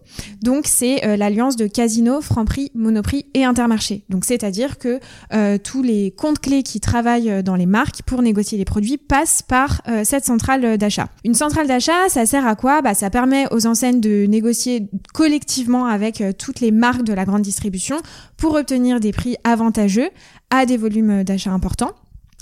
Donc 0.43 0.65
c'est 0.67 1.05
euh, 1.05 1.17
l'alliance 1.17 1.57
de 1.57 1.67
Casino, 1.67 2.23
Franprix, 2.23 2.71
Monoprix 2.75 3.27
et 3.35 3.45
Intermarché. 3.45 4.05
Donc 4.09 4.25
c'est-à-dire 4.25 4.79
que 4.79 4.99
euh, 5.35 5.59
tous 5.59 5.83
les 5.83 6.11
comptes 6.11 6.39
clés 6.39 6.63
qui 6.63 6.81
travaillent 6.81 7.43
dans 7.43 7.57
les 7.57 7.67
marques 7.67 8.03
pour 8.07 8.23
négocier 8.23 8.57
les 8.57 8.65
produits 8.65 8.97
passent 8.97 9.43
par 9.43 9.83
cette 10.05 10.25
centrale 10.25 10.79
d'achat. 10.79 11.09
Une 11.25 11.35
centrale 11.35 11.67
d'achat, 11.67 12.09
ça 12.09 12.27
sert 12.27 12.47
à 12.47 12.55
quoi? 12.55 12.83
Bah 12.83 12.95
ça 12.95 13.11
permet 13.11 13.47
aux 13.53 13.67
scène 13.75 14.01
de 14.01 14.27
négocier 14.27 14.89
collectivement 15.13 15.87
avec 15.87 16.21
euh, 16.21 16.33
toutes 16.33 16.61
les 16.61 16.71
marques 16.71 17.05
de 17.05 17.13
la 17.13 17.25
grande 17.25 17.43
distribution 17.43 17.97
pour 18.37 18.55
obtenir 18.55 19.01
des 19.01 19.13
prix 19.13 19.37
avantageux 19.45 20.11
à 20.51 20.67
des 20.67 20.77
volumes 20.77 21.25
d'achat 21.25 21.51
importants. 21.51 21.93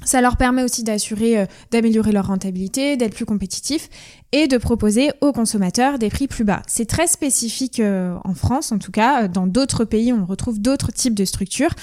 Ça 0.05 0.21
leur 0.21 0.37
permet 0.37 0.63
aussi 0.63 0.83
d'assurer, 0.83 1.39
euh, 1.39 1.47
d'améliorer 1.71 2.13
leur 2.13 2.27
rentabilité, 2.27 2.97
d'être 2.97 3.15
plus 3.15 3.25
compétitifs 3.25 3.89
et 4.33 4.49
de 4.49 4.57
proposer 4.57 5.11
aux 5.21 5.33
consommateurs 5.33 5.99
des 5.99 6.09
prix 6.09 6.27
plus 6.27 6.45
bas. 6.45 6.63
C'est 6.67 6.87
très 6.87 7.07
spécifique 7.07 7.81
euh, 7.81 8.17
en 8.25 8.35
France, 8.35 8.73
en 8.73 8.79
tout 8.79 8.91
cas. 8.93 9.29
Dans 9.29 9.47
d'autres 9.47 9.85
pays, 9.85 10.13
on 10.13 10.25
retrouve 10.25 10.61
d'autres 10.61 10.93
types 10.93 11.15
de 11.15 11.25
structures. 11.25 11.75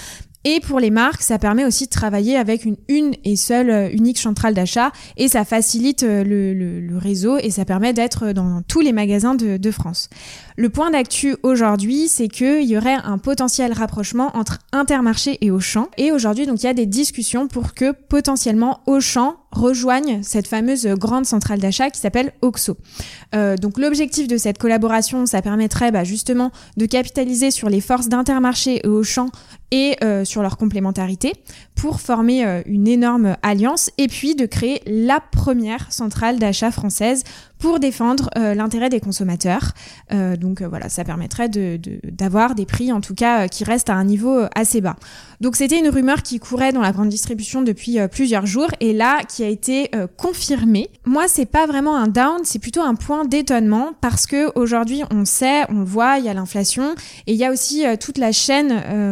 Et 0.45 0.61
pour 0.61 0.79
les 0.79 0.89
marques, 0.89 1.21
ça 1.21 1.37
permet 1.37 1.65
aussi 1.65 1.85
de 1.85 1.89
travailler 1.89 2.37
avec 2.37 2.63
une 2.63 2.77
une 2.87 3.13
et 3.25 3.35
seule 3.35 3.69
euh, 3.69 3.89
unique 3.91 4.17
centrale 4.17 4.53
d'achat 4.53 4.93
et 5.17 5.27
ça 5.27 5.43
facilite 5.43 6.03
euh, 6.03 6.23
le, 6.23 6.53
le, 6.79 6.97
réseau 6.97 7.37
et 7.37 7.49
ça 7.49 7.65
permet 7.65 7.91
d'être 7.91 8.31
dans 8.31 8.61
tous 8.61 8.79
les 8.79 8.93
magasins 8.93 9.35
de, 9.35 9.57
de 9.57 9.71
France. 9.71 10.09
Le 10.55 10.69
point 10.69 10.91
d'actu 10.91 11.35
aujourd'hui, 11.43 12.07
c'est 12.07 12.29
qu'il 12.29 12.63
y 12.63 12.77
aurait 12.77 12.97
un 13.03 13.17
potentiel 13.17 13.73
rapprochement 13.73 14.35
entre 14.35 14.59
Intermarché 14.71 15.37
et 15.41 15.51
Auchan. 15.51 15.89
Et 15.97 16.11
aujourd'hui, 16.13 16.45
donc, 16.45 16.63
il 16.63 16.65
y 16.65 16.69
a 16.69 16.73
des 16.73 16.85
discussions 16.85 17.47
pour 17.47 17.73
que 17.73 17.91
potentiellement 17.91 18.79
Auchan 18.85 19.35
rejoignent 19.51 20.21
cette 20.23 20.47
fameuse 20.47 20.85
grande 20.87 21.25
centrale 21.25 21.59
d'achat 21.59 21.89
qui 21.89 21.99
s'appelle 21.99 22.33
OXO. 22.41 22.77
Euh, 23.35 23.55
donc 23.55 23.77
l'objectif 23.77 24.27
de 24.27 24.37
cette 24.37 24.57
collaboration, 24.57 25.25
ça 25.25 25.41
permettrait 25.41 25.91
bah, 25.91 26.03
justement 26.03 26.51
de 26.77 26.85
capitaliser 26.85 27.51
sur 27.51 27.69
les 27.69 27.81
forces 27.81 28.07
d'Intermarché 28.07 28.81
et 28.83 28.87
Auchan 28.87 29.29
et 29.71 29.95
euh, 30.03 30.25
sur 30.25 30.41
leur 30.41 30.57
complémentarité 30.57 31.33
pour 31.75 32.01
former 32.01 32.45
euh, 32.45 32.61
une 32.65 32.87
énorme 32.87 33.37
alliance 33.41 33.91
et 33.97 34.07
puis 34.07 34.35
de 34.35 34.45
créer 34.45 34.81
la 34.85 35.19
première 35.19 35.91
centrale 35.91 36.39
d'achat 36.39 36.71
française 36.71 37.23
pour 37.57 37.79
défendre 37.79 38.29
euh, 38.37 38.53
l'intérêt 38.53 38.89
des 38.89 39.01
consommateurs. 39.01 39.73
Donc 40.39 40.61
voilà, 40.61 40.89
ça 40.89 41.03
permettrait 41.03 41.49
d'avoir 41.49 42.51
de, 42.51 42.55
des 42.55 42.65
prix 42.65 42.91
en 42.91 43.01
tout 43.01 43.13
cas 43.13 43.47
qui 43.47 43.63
restent 43.63 43.89
à 43.89 43.95
un 43.95 44.05
niveau 44.05 44.43
assez 44.55 44.81
bas. 44.81 44.95
Donc 45.41 45.55
c'était 45.55 45.77
une 45.77 45.89
rumeur 45.89 46.23
qui 46.23 46.39
courait 46.39 46.71
dans 46.71 46.81
la 46.81 46.91
grande 46.91 47.09
distribution 47.09 47.61
depuis 47.61 47.97
plusieurs 48.09 48.45
jours 48.45 48.69
et 48.79 48.93
là 48.93 49.19
qui 49.27 49.43
a 49.43 49.47
été 49.47 49.91
confirmée. 50.17 50.89
Moi 51.05 51.27
c'est 51.27 51.45
pas 51.45 51.67
vraiment 51.67 51.95
un 51.95 52.07
down, 52.07 52.39
c'est 52.43 52.59
plutôt 52.59 52.81
un 52.81 52.95
point 52.95 53.25
d'étonnement 53.25 53.91
parce 54.01 54.25
que 54.25 54.51
aujourd'hui 54.57 55.03
on 55.11 55.25
sait, 55.25 55.69
on 55.69 55.79
le 55.79 55.85
voit, 55.85 56.17
il 56.17 56.25
y 56.25 56.29
a 56.29 56.33
l'inflation 56.33 56.95
et 57.27 57.33
il 57.33 57.37
y 57.37 57.45
a 57.45 57.51
aussi 57.51 57.83
toute 57.99 58.17
la 58.17 58.31
chaîne 58.31 58.71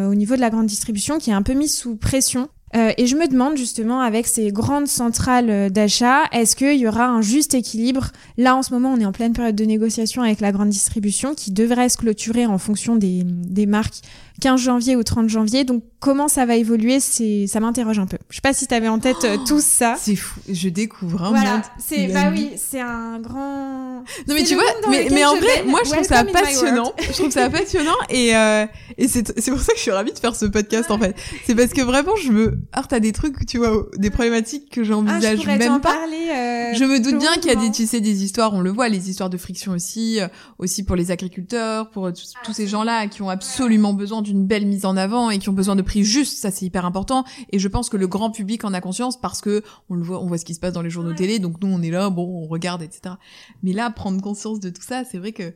au 0.10 0.16
niveau 0.16 0.36
de 0.36 0.42
la 0.42 0.47
grande 0.50 0.68
distribution 0.68 1.20
qui 1.20 1.30
est 1.30 1.34
un 1.34 1.44
peu 1.44 1.54
mise 1.54 1.76
sous 1.76 1.96
pression. 1.96 2.50
Euh, 2.76 2.92
et 2.98 3.08
je 3.08 3.16
me 3.16 3.28
demande 3.30 3.56
justement 3.56 4.02
avec 4.02 4.28
ces 4.28 4.52
grandes 4.52 4.88
centrales 4.88 5.50
euh, 5.50 5.70
d'achat, 5.70 6.24
est-ce 6.34 6.54
qu'il 6.54 6.78
y 6.78 6.86
aura 6.86 7.06
un 7.06 7.22
juste 7.22 7.54
équilibre? 7.54 8.12
Là 8.38 8.58
en 8.58 8.62
ce 8.62 8.74
moment 8.74 8.92
on 8.92 9.00
est 9.00 9.06
en 9.06 9.14
pleine 9.14 9.32
période 9.32 9.56
de 9.56 9.64
négociation 9.64 10.22
avec 10.22 10.42
la 10.42 10.52
grande 10.52 10.68
distribution 10.68 11.34
qui 11.34 11.52
devrait 11.52 11.88
se 11.88 11.96
clôturer 11.96 12.46
en 12.46 12.58
fonction 12.58 12.98
des, 12.98 13.24
des 13.24 13.68
marques 13.68 14.02
15 14.42 14.62
janvier 14.62 14.96
ou 14.96 15.04
30 15.04 15.30
janvier. 15.30 15.64
Donc 15.64 15.84
comment 16.00 16.28
ça 16.28 16.46
va 16.46 16.56
évoluer, 16.56 17.00
c'est 17.00 17.48
ça 17.48 17.60
m'interroge 17.60 18.00
un 18.00 18.06
peu. 18.06 18.18
Je 18.30 18.36
sais 18.36 18.42
pas 18.42 18.54
si 18.54 18.68
tu 18.68 18.74
avais 18.74 18.88
en 18.88 19.00
tête 19.00 19.24
euh, 19.24 19.38
tout 19.48 19.62
ça. 19.62 19.96
C'est 19.98 20.16
fou, 20.16 20.40
je 20.48 20.70
découvre 20.70 21.24
un 21.24 21.30
voilà, 21.30 21.62
c'est 21.80 22.08
bah 22.08 22.30
oui, 22.32 22.52
c'est 22.56 22.80
un 22.80 23.20
grand 23.20 24.04
Non 24.28 24.36
mais 24.36 24.44
tu 24.44 24.56
vois, 24.56 24.64
mais, 24.90 25.08
mais 25.12 25.26
en 25.26 25.36
vrai, 25.36 25.64
moi 25.66 25.82
je 25.86 25.92
trouve 25.92 26.04
ça 26.04 26.24
passionnant. 26.24 26.94
je 27.00 27.14
trouve 27.14 27.32
ça 27.32 27.50
passionnant 27.50 27.98
et 28.10 28.36
euh, 28.36 28.66
et 28.98 29.08
c'est 29.08 29.40
c'est 29.40 29.52
pour 29.52 29.60
ça 29.60 29.74
que 29.74 29.78
je 29.78 29.84
suis 29.84 29.92
ravie 29.92 30.14
de 30.14 30.20
faire 30.20 30.36
ce 30.36 30.46
podcast 30.46 30.92
en 30.92 31.00
fait. 31.00 31.16
C'est 31.46 31.56
parce 31.56 31.74
que 31.74 31.82
vraiment 31.82 32.16
je 32.16 32.32
me 32.32 32.60
heurte 32.78 32.94
à 32.94 33.00
des 33.00 33.12
trucs, 33.12 33.46
tu 33.46 33.58
vois, 33.58 33.88
des 33.98 34.10
problématiques 34.10 34.70
que 34.70 34.84
j'envisage 34.84 35.40
ah, 35.48 35.58
même 35.58 35.82
pas. 35.82 35.94
Parler, 35.94 36.30
euh, 36.30 36.74
je 36.76 36.84
me 36.84 37.00
doute 37.00 37.18
bien 37.18 37.34
qu'il 37.36 37.48
y 37.48 37.52
a 37.52 37.56
des 37.56 37.72
tu 37.72 37.88
sais 37.88 38.02
des 38.02 38.24
histoires, 38.24 38.54
on 38.54 38.62
le 38.62 38.70
voit, 38.70 38.90
les 38.90 39.10
histoires 39.10 39.30
de 39.30 39.38
friction 39.38 39.72
aussi, 39.72 40.20
euh, 40.20 40.28
aussi 40.60 40.84
pour 40.84 40.96
les 40.96 41.12
agriculteurs, 41.12 41.90
pour 41.90 42.12
tous 42.44 42.54
ces 42.54 42.68
gens-là 42.68 43.08
qui 43.08 43.22
ont 43.22 43.30
absolument 43.30 43.94
besoin 43.94 44.22
d'une 44.28 44.46
belle 44.46 44.66
mise 44.66 44.86
en 44.86 44.98
avant 44.98 45.30
et 45.30 45.40
qui 45.40 45.50
ont 45.50 45.54
besoin 45.54 45.76
de 45.76 45.82
prix 45.82 46.04
justes, 46.04 46.38
ça 46.38 46.52
c'est 46.52 46.66
hyper 46.66 46.86
important. 46.86 47.24
Et 47.52 47.60
je 47.60 47.68
pense 47.68 47.90
que 47.90 47.98
le 47.98 48.08
grand 48.08 48.32
public 48.32 48.64
en 48.64 48.74
a 48.74 48.82
conscience 48.82 49.20
parce 49.20 49.42
que 49.42 49.64
on 49.90 49.96
le 49.96 50.04
voit, 50.04 50.22
on 50.22 50.28
voit 50.28 50.38
ce 50.38 50.46
qui 50.46 50.54
se 50.54 50.60
passe 50.60 50.74
dans 50.74 50.82
les 50.82 50.90
journaux 50.90 51.14
télé, 51.14 51.40
donc 51.40 51.62
nous 51.62 51.68
on 51.68 51.82
est 51.82 51.92
là, 51.92 52.10
bon, 52.10 52.44
on 52.44 52.48
regarde, 52.48 52.82
etc. 52.82 53.16
Mais 53.64 53.74
là, 53.74 53.90
prendre 53.90 54.22
conscience 54.22 54.60
de 54.60 54.70
tout 54.70 54.82
ça, 54.82 55.04
c'est 55.04 55.18
vrai 55.18 55.32
que 55.32 55.54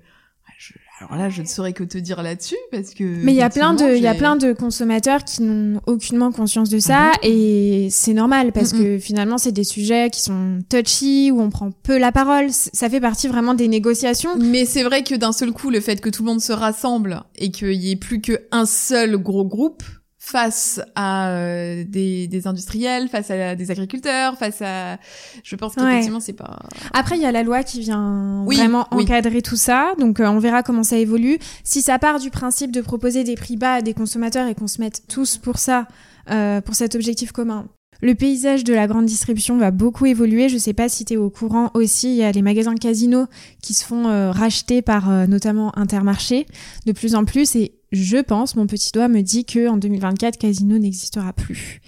je, 0.62 0.74
alors 1.00 1.20
là, 1.20 1.30
je 1.30 1.42
ne 1.42 1.48
saurais 1.48 1.74
que 1.74 1.84
te 1.84 1.98
dire 1.98 2.22
là-dessus 2.22 2.58
parce 2.72 2.94
que. 2.94 3.04
Mais 3.04 3.34
il 3.34 3.38
y 3.38 3.42
a 3.42 3.50
plein 3.50 3.74
de, 3.74 3.96
il 3.96 4.02
y 4.02 4.08
a 4.08 4.14
plein 4.14 4.36
de 4.36 4.54
consommateurs 4.54 5.24
qui 5.26 5.42
n'ont 5.42 5.82
aucunement 5.88 6.32
conscience 6.32 6.70
de 6.70 6.78
ça 6.78 7.08
mhm. 7.08 7.14
et 7.24 7.88
c'est 7.90 8.14
normal 8.14 8.52
parce 8.52 8.72
que 8.72 9.00
finalement 9.00 9.40
c'est 9.40 9.52
des 9.52 9.64
sujets 9.64 10.12
qui 10.12 10.22
sont 10.22 10.60
touchy 10.70 11.32
où 11.32 11.42
on 11.42 11.50
prend 11.50 11.72
peu 11.72 11.98
la 11.98 12.12
parole. 12.12 12.52
Ça 12.52 12.90
fait 12.90 13.00
partie 13.00 13.28
vraiment 13.28 13.56
des 13.56 13.68
négociations. 13.68 14.38
Mais 14.38 14.66
c'est 14.66 14.84
vrai 14.84 15.04
que 15.04 15.16
d'un 15.16 15.32
seul 15.32 15.52
coup, 15.52 15.72
le 15.72 15.80
fait 15.80 16.00
que 16.00 16.10
tout 16.10 16.22
le 16.22 16.28
monde 16.28 16.42
se 16.42 16.54
rassemble 16.54 17.24
et 17.38 17.50
qu'il 17.50 17.74
y 17.74 17.90
ait 17.90 17.96
plus 17.96 18.22
qu'un 18.22 18.66
seul 18.68 19.18
gros 19.18 19.46
groupe, 19.46 19.84
face 20.24 20.80
à 20.94 21.32
euh, 21.32 21.84
des, 21.86 22.28
des, 22.28 22.46
industriels, 22.46 23.10
face 23.10 23.32
à 23.32 23.56
des 23.56 23.72
agriculteurs, 23.72 24.38
face 24.38 24.62
à... 24.62 24.98
Je 25.44 25.56
pense 25.56 25.74
qu'effectivement, 25.74 26.20
c'est 26.20 26.32
pas... 26.32 26.60
Après, 26.94 27.16
il 27.18 27.24
y 27.24 27.26
a 27.26 27.32
la 27.32 27.42
loi 27.42 27.64
qui 27.64 27.80
vient 27.80 28.46
vraiment 28.46 28.86
encadrer 28.92 29.42
tout 29.42 29.56
ça, 29.56 29.94
donc 29.98 30.20
euh, 30.20 30.28
on 30.28 30.38
verra 30.38 30.62
comment 30.62 30.84
ça 30.84 30.98
évolue. 30.98 31.40
Si 31.64 31.82
ça 31.82 31.98
part 31.98 32.20
du 32.20 32.30
principe 32.30 32.72
de 32.72 32.82
proposer 32.82 33.24
des 33.24 33.34
prix 33.34 33.58
bas 33.58 33.74
à 33.74 33.82
des 33.82 33.96
consommateurs 33.96 34.48
et 34.48 34.54
qu'on 34.54 34.68
se 34.68 34.80
mette 34.80 35.02
tous 35.08 35.38
pour 35.38 35.58
ça, 35.58 35.88
euh, 36.30 36.62
pour 36.62 36.76
cet 36.76 36.94
objectif 36.94 37.32
commun, 37.32 37.66
le 38.04 38.14
paysage 38.14 38.64
de 38.64 38.76
la 38.76 38.86
grande 38.86 39.08
distribution 39.08 39.58
va 39.58 39.72
beaucoup 39.72 40.06
évoluer. 40.06 40.50
Je 40.50 40.58
sais 40.60 40.74
pas 40.74 40.88
si 40.88 41.04
tu 41.04 41.14
es 41.14 41.18
au 41.18 41.32
courant 41.32 41.72
aussi, 41.74 42.12
il 42.12 42.18
y 42.18 42.24
a 42.24 42.32
les 42.32 42.44
magasins 42.44 42.76
casino 42.76 43.26
qui 43.64 43.74
se 43.74 43.84
font 43.84 44.04
racheter 44.32 44.82
par 44.82 45.28
notamment 45.28 45.78
Intermarché 45.78 46.46
de 46.86 46.92
plus 46.94 47.16
en 47.16 47.26
plus 47.26 47.56
et 47.56 47.74
je 47.92 48.18
pense, 48.18 48.56
mon 48.56 48.68
petit 48.68 48.92
doigt 48.92 49.08
me 49.08 49.22
dit 49.22 49.46
que 49.46 49.68
en 49.68 49.78
2024, 49.78 50.38
Casino 50.38 50.78
n'existera 50.78 51.34
plus. 51.34 51.82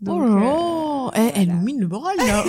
Donc, 0.00 0.22
oh 0.22 1.10
euh, 1.16 1.30
elle 1.34 1.48
nous 1.48 1.60
mine 1.60 1.80
le 1.80 1.88
moral 1.88 2.16
là. 2.18 2.44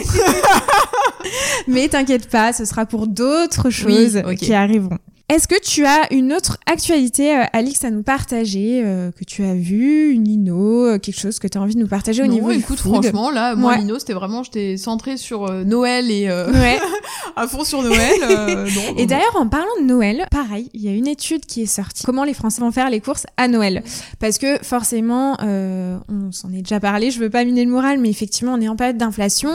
Mais 1.67 1.89
t'inquiète 1.89 2.29
pas, 2.29 2.53
ce 2.53 2.65
sera 2.65 2.85
pour 2.85 3.07
d'autres 3.07 3.69
choses 3.69 4.21
qui 4.37 4.53
arriveront. 4.53 4.99
Est-ce 5.31 5.47
que 5.47 5.57
tu 5.61 5.85
as 5.85 6.11
une 6.11 6.33
autre 6.33 6.57
actualité, 6.65 7.37
euh, 7.37 7.43
Alix, 7.53 7.85
à 7.85 7.89
nous 7.89 8.03
partager, 8.03 8.81
euh, 8.83 9.11
que 9.11 9.23
tu 9.23 9.45
as 9.45 9.53
vu, 9.53 10.11
une 10.11 10.23
Nino, 10.23 10.87
euh, 10.87 10.99
quelque 10.99 11.21
chose 11.21 11.39
que 11.39 11.47
tu 11.47 11.57
as 11.57 11.61
envie 11.61 11.73
de 11.73 11.79
nous 11.79 11.87
partager 11.87 12.21
au 12.21 12.25
non, 12.25 12.33
niveau 12.33 12.51
écoute, 12.51 12.79
franchement, 12.79 13.31
là, 13.31 13.55
moi, 13.55 13.77
Nino, 13.77 13.97
c'était 13.97 14.11
vraiment, 14.11 14.43
j'étais 14.43 14.75
centrée 14.75 15.15
sur 15.15 15.49
Noël 15.63 16.11
et 16.11 16.27
ouais. 16.27 16.79
à 17.37 17.47
fond 17.47 17.63
sur 17.63 17.81
Noël. 17.81 18.19
non, 18.19 18.65
et 18.97 19.05
d'ailleurs, 19.05 19.37
en 19.37 19.47
parlant 19.47 19.71
de 19.79 19.85
Noël, 19.85 20.25
pareil, 20.29 20.69
il 20.73 20.81
y 20.81 20.89
a 20.89 20.91
une 20.91 21.07
étude 21.07 21.45
qui 21.45 21.61
est 21.61 21.65
sortie. 21.65 22.03
Comment 22.03 22.25
les 22.25 22.33
Français 22.33 22.59
vont 22.59 22.71
faire 22.73 22.89
les 22.89 22.99
courses 22.99 23.25
à 23.37 23.47
Noël? 23.47 23.83
Parce 24.19 24.37
que 24.37 24.57
forcément, 24.61 25.37
on 25.39 26.33
s'en 26.33 26.51
est 26.51 26.61
déjà 26.61 26.81
parlé, 26.81 27.09
je 27.09 27.19
veux 27.19 27.29
pas 27.29 27.45
miner 27.45 27.63
le 27.63 27.71
moral, 27.71 27.99
mais 27.99 28.09
effectivement, 28.09 28.55
on 28.55 28.59
est 28.59 28.67
en 28.67 28.75
période 28.75 28.97
d'inflation 28.97 29.51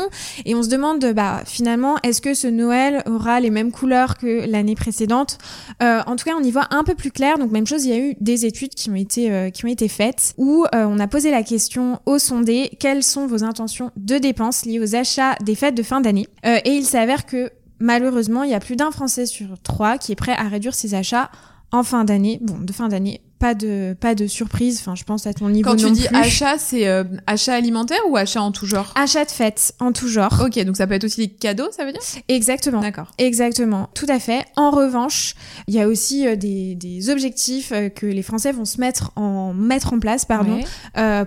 et 0.47 0.55
on 0.55 0.62
se 0.62 0.71
demande, 0.71 1.05
bah, 1.12 1.43
finalement, 1.45 1.97
est-ce 2.03 2.23
que 2.23 2.33
ce 2.33 2.47
Noël 2.47 3.03
aura 3.05 3.41
les 3.41 3.51
mêmes 3.51 3.73
couleurs 3.73 4.17
que 4.17 4.51
l'année 4.51 4.75
précédente? 4.75 5.37
Euh, 5.83 6.01
en 6.07 6.17
tout 6.17 6.25
cas, 6.25 6.35
on 6.39 6.43
y 6.43 6.51
voit 6.51 6.67
un 6.71 6.85
peu 6.85 6.95
plus 6.95 7.11
clair. 7.11 7.39
Donc 7.39 7.51
même 7.51 7.67
chose, 7.67 7.85
il 7.85 7.91
y 7.91 7.95
a 7.95 7.99
eu 7.99 8.17
des 8.21 8.47
études 8.47 8.75
qui 8.75 8.91
ont 8.91 8.95
été 8.95 9.31
euh, 9.31 9.51
qui 9.51 9.65
ont 9.65 9.69
été 9.69 9.89
faites 9.89 10.35
où 10.37 10.65
euh, 10.75 10.85
on 10.85 10.99
a 10.99 11.07
posé 11.07 11.31
la 11.31 11.43
question 11.43 12.01
aux 12.07 12.19
sondés 12.19 12.71
quelles 12.81 13.03
sont 13.03 13.27
vos 13.27 13.45
intentions 13.45 13.91
de 13.97 14.19
dépenses 14.19 14.65
liées 14.65 14.81
aux 14.81 14.95
achats 14.95 15.35
des 15.43 15.55
fêtes 15.55 15.75
de 15.75 15.83
fin 15.83 16.01
d'année? 16.01 16.27
et 16.45 16.71
il 16.71 16.85
s'avère 16.85 17.27
que 17.27 17.51
malheureusement, 17.81 18.45
il 18.45 18.51
y 18.51 18.55
a 18.55 18.61
plus 18.61 18.77
d'un 18.77 18.91
Français 18.91 19.27
sur 19.27 19.61
trois 19.63 19.99
qui 19.99 20.13
est 20.13 20.17
prêt 20.17 20.33
à 20.33 20.45
réduire 20.49 20.75
ses 20.75 20.95
achats 20.95 21.31
en 21.73 21.83
fin 21.83 22.05
d'année, 22.05 22.39
bon, 22.41 22.59
de 22.59 22.73
fin 22.73 22.89
d'année, 22.89 23.21
pas 23.38 23.55
de 23.55 23.94
pas 23.99 24.14
de 24.14 24.27
surprise. 24.27 24.79
Enfin, 24.81 24.94
je 24.94 25.05
pense 25.05 25.27
à 25.27 25.35
ton 25.35 25.49
niveau. 25.49 25.70
Quand 25.70 25.77
tu 25.77 25.90
dis 25.90 26.07
achat, 26.09 26.59
c'est 26.59 26.87
euh, 26.87 27.05
achat 27.27 27.55
alimentaire 27.55 27.99
ou 28.09 28.16
achat 28.16 28.40
en 28.40 28.53
tout 28.53 28.66
genre? 28.66 28.92
Achat 28.94 29.25
de 29.25 29.31
fête 29.31 29.75
en 29.79 29.92
tout 29.92 30.09
genre. 30.09 30.42
Ok, 30.44 30.59
donc 30.64 30.77
ça 30.77 30.87
peut 30.87 30.94
être 30.94 31.05
aussi 31.05 31.27
des 31.27 31.29
cadeaux, 31.29 31.68
ça 31.70 31.85
veut 31.85 31.92
dire? 31.92 32.01
Exactement. 32.29 32.81
D'accord. 32.81 33.12
Exactement, 33.18 33.90
tout 33.94 34.07
à 34.09 34.18
fait. 34.18 34.44
En 34.57 34.70
revanche, 34.70 35.35
il 35.68 35.75
y 35.75 35.81
a 35.81 35.88
aussi 35.88 36.27
euh, 36.27 36.37
des, 36.37 36.75
des 36.75 37.11
objectifs 37.11 37.72
euh, 37.72 37.88
que 37.88 38.07
les 38.07 38.22
Français 38.22 38.53
vont 38.53 38.64
se 38.64 38.81
mettre 38.81 39.12
en 39.16 39.53
mettre 39.53 39.92
en 39.92 39.99
place, 39.99 40.25
pardon, 40.25 40.61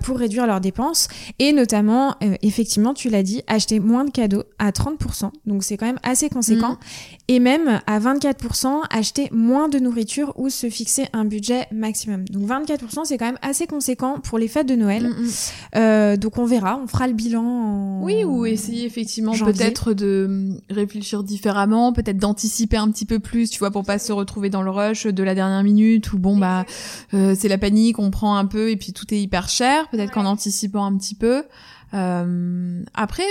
pour 0.04 0.18
réduire 0.18 0.48
leurs 0.48 0.62
dépenses 0.62 1.08
et 1.40 1.54
notamment, 1.54 2.16
effectivement, 2.42 2.94
tu 2.94 3.10
l'as 3.10 3.24
dit, 3.24 3.44
acheter 3.48 3.80
moins 3.80 4.06
de 4.06 4.12
cadeaux 4.12 4.44
à 4.58 4.72
30%. 4.72 5.32
Donc 5.46 5.64
c'est 5.64 5.78
quand 5.78 5.86
même 5.86 6.00
assez 6.04 6.30
conséquent. 6.30 6.74
Mm. 6.74 6.78
Et 7.28 7.40
même 7.40 7.82
à 7.88 8.00
24%, 8.00 8.82
acheter 8.90 9.30
moins 9.32 9.70
de 9.70 9.80
nourriture 9.80 10.34
ou 10.38 10.50
se 10.50 10.70
fixer 10.70 11.08
un 11.14 11.26
budget 11.26 11.68
maximum 11.72 11.99
donc 12.08 12.44
24%, 12.44 13.06
c'est 13.06 13.18
quand 13.18 13.26
même 13.26 13.40
assez 13.42 13.68
conséquent 13.68 14.20
pour 14.20 14.38
les 14.38 14.48
fêtes 14.48 14.68
de 14.68 14.76
Noël. 14.76 15.10
Mm, 15.10 15.24
mm. 15.24 15.30
Euh, 15.76 16.18
donc 16.18 16.38
on 16.38 16.46
verra, 16.46 16.80
on 16.84 16.88
fera 16.88 17.08
le 17.08 17.14
bilan. 17.14 17.44
En 17.44 18.04
oui, 18.04 18.24
ou 18.24 18.46
essayer 18.46 18.86
effectivement 18.86 19.34
peut-être 19.34 19.94
de 19.94 20.28
mm, 20.30 20.58
réfléchir 20.70 21.24
différemment, 21.24 21.94
peut-être 21.94 22.18
d'anticiper 22.18 22.78
un 22.78 22.90
petit 22.92 23.06
peu 23.06 23.20
plus, 23.20 23.50
tu 23.50 23.60
vois, 23.60 23.72
pour 23.72 23.84
pas 23.84 24.00
se 24.00 24.12
retrouver 24.12 24.50
dans 24.50 24.62
le 24.62 24.72
rush 24.72 25.06
de 25.06 25.24
la 25.24 25.36
dernière 25.36 25.64
minute 25.64 26.12
où 26.14 26.20
bon 26.20 26.38
bah 26.38 26.66
euh, 27.14 27.36
c'est 27.38 27.48
la 27.48 27.58
panique, 27.58 28.00
on 28.00 28.12
prend 28.12 28.36
un 28.36 28.46
peu 28.46 28.70
et 28.70 28.78
puis 28.78 28.94
tout 28.94 29.14
est 29.14 29.22
hyper 29.22 29.50
cher. 29.50 29.88
Peut-être 29.90 30.12
qu'en 30.12 30.26
anticipant 30.26 30.86
un 30.86 30.96
petit 30.98 31.16
peu. 31.16 31.44
Euh, 31.94 32.84
après, 32.94 33.24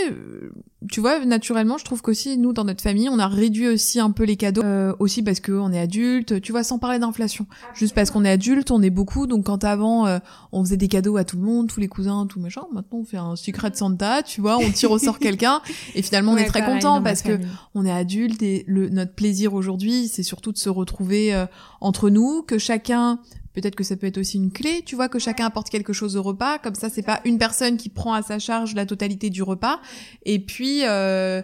tu 0.91 1.01
vois, 1.01 1.25
naturellement, 1.25 1.77
je 1.77 1.85
trouve 1.85 2.03
qu'aussi 2.03 2.39
nous 2.39 2.53
dans 2.53 2.65
notre 2.65 2.83
famille, 2.83 3.09
on 3.09 3.19
a 3.19 3.27
réduit 3.27 3.69
aussi 3.69 3.99
un 3.99 4.13
peu 4.13 4.25
les 4.25 4.37
cadeaux, 4.37 4.63
euh, 4.63 4.95
aussi 5.01 5.23
parce 5.23 5.41
que 5.41 5.51
on 5.51 5.73
est 5.73 5.81
adulte. 5.81 6.41
Tu 6.41 6.53
vois, 6.53 6.63
sans 6.63 6.79
parler 6.79 7.01
d'inflation, 7.01 7.47
juste 7.75 7.95
parce 7.95 8.11
qu'on 8.11 8.25
est 8.25 8.31
adulte, 8.31 8.71
on 8.71 8.81
est 8.81 8.91
beaucoup. 8.91 9.27
Donc 9.27 9.47
quand 9.47 9.65
avant 9.65 10.07
euh, 10.07 10.19
on 10.53 10.65
faisait 10.65 10.77
des 10.77 10.87
cadeaux 10.87 11.17
à 11.17 11.25
tout 11.25 11.37
le 11.37 11.43
monde, 11.43 11.69
tous 11.69 11.81
les 11.81 11.89
cousins, 11.89 12.27
tout 12.29 12.39
machin, 12.39 12.63
maintenant 12.73 13.01
on 13.01 13.05
fait 13.05 13.17
un 13.17 13.35
secret 13.35 13.71
de 13.71 13.77
Santa, 13.77 14.23
tu 14.23 14.41
vois, 14.41 14.59
on 14.59 14.71
tire 14.71 14.93
au 14.93 14.99
sort 14.99 15.19
quelqu'un 15.19 15.61
et 15.97 16.03
finalement 16.03 16.33
on 16.33 16.37
est 16.37 16.47
très 16.47 16.65
content 16.65 17.03
parce 17.03 17.23
que 17.23 17.39
on 17.75 17.85
est 17.85 17.93
adulte 17.93 18.43
et 18.43 18.65
le 18.69 18.89
notre 18.89 19.15
plaisir 19.15 19.55
aujourd'hui, 19.55 20.09
c'est 20.09 20.23
surtout 20.23 20.53
de 20.53 20.59
se 20.59 20.69
retrouver 20.69 21.35
euh, 21.35 21.47
entre 21.81 22.09
nous, 22.09 22.43
que 22.43 22.59
chacun 22.59 23.19
Peut-être 23.55 23.75
que 23.75 23.85
ça 23.85 23.97
peut 23.97 24.07
être 24.07 24.19
aussi 24.19 24.37
une 24.37 24.53
clé, 24.53 24.83
tu 24.85 24.95
vois, 24.95 25.09
que 25.09 25.19
chacun 25.19 25.47
apporte 25.47 25.71
quelque 25.71 25.93
chose 25.93 26.17
au 26.17 26.23
repas. 26.23 26.59
Comme 26.59 26.75
ça, 26.75 26.89
c'est 26.91 27.03
pas 27.03 27.21
une 27.25 27.39
personne 27.39 27.77
qui 27.77 27.89
prend 27.89 28.13
à 28.13 28.23
sa 28.23 28.39
charge 28.39 28.75
la 28.75 28.87
totalité 28.87 29.31
du 29.31 29.43
repas. 29.43 29.81
Et 30.25 30.39
puis, 30.39 30.85
euh, 30.85 31.43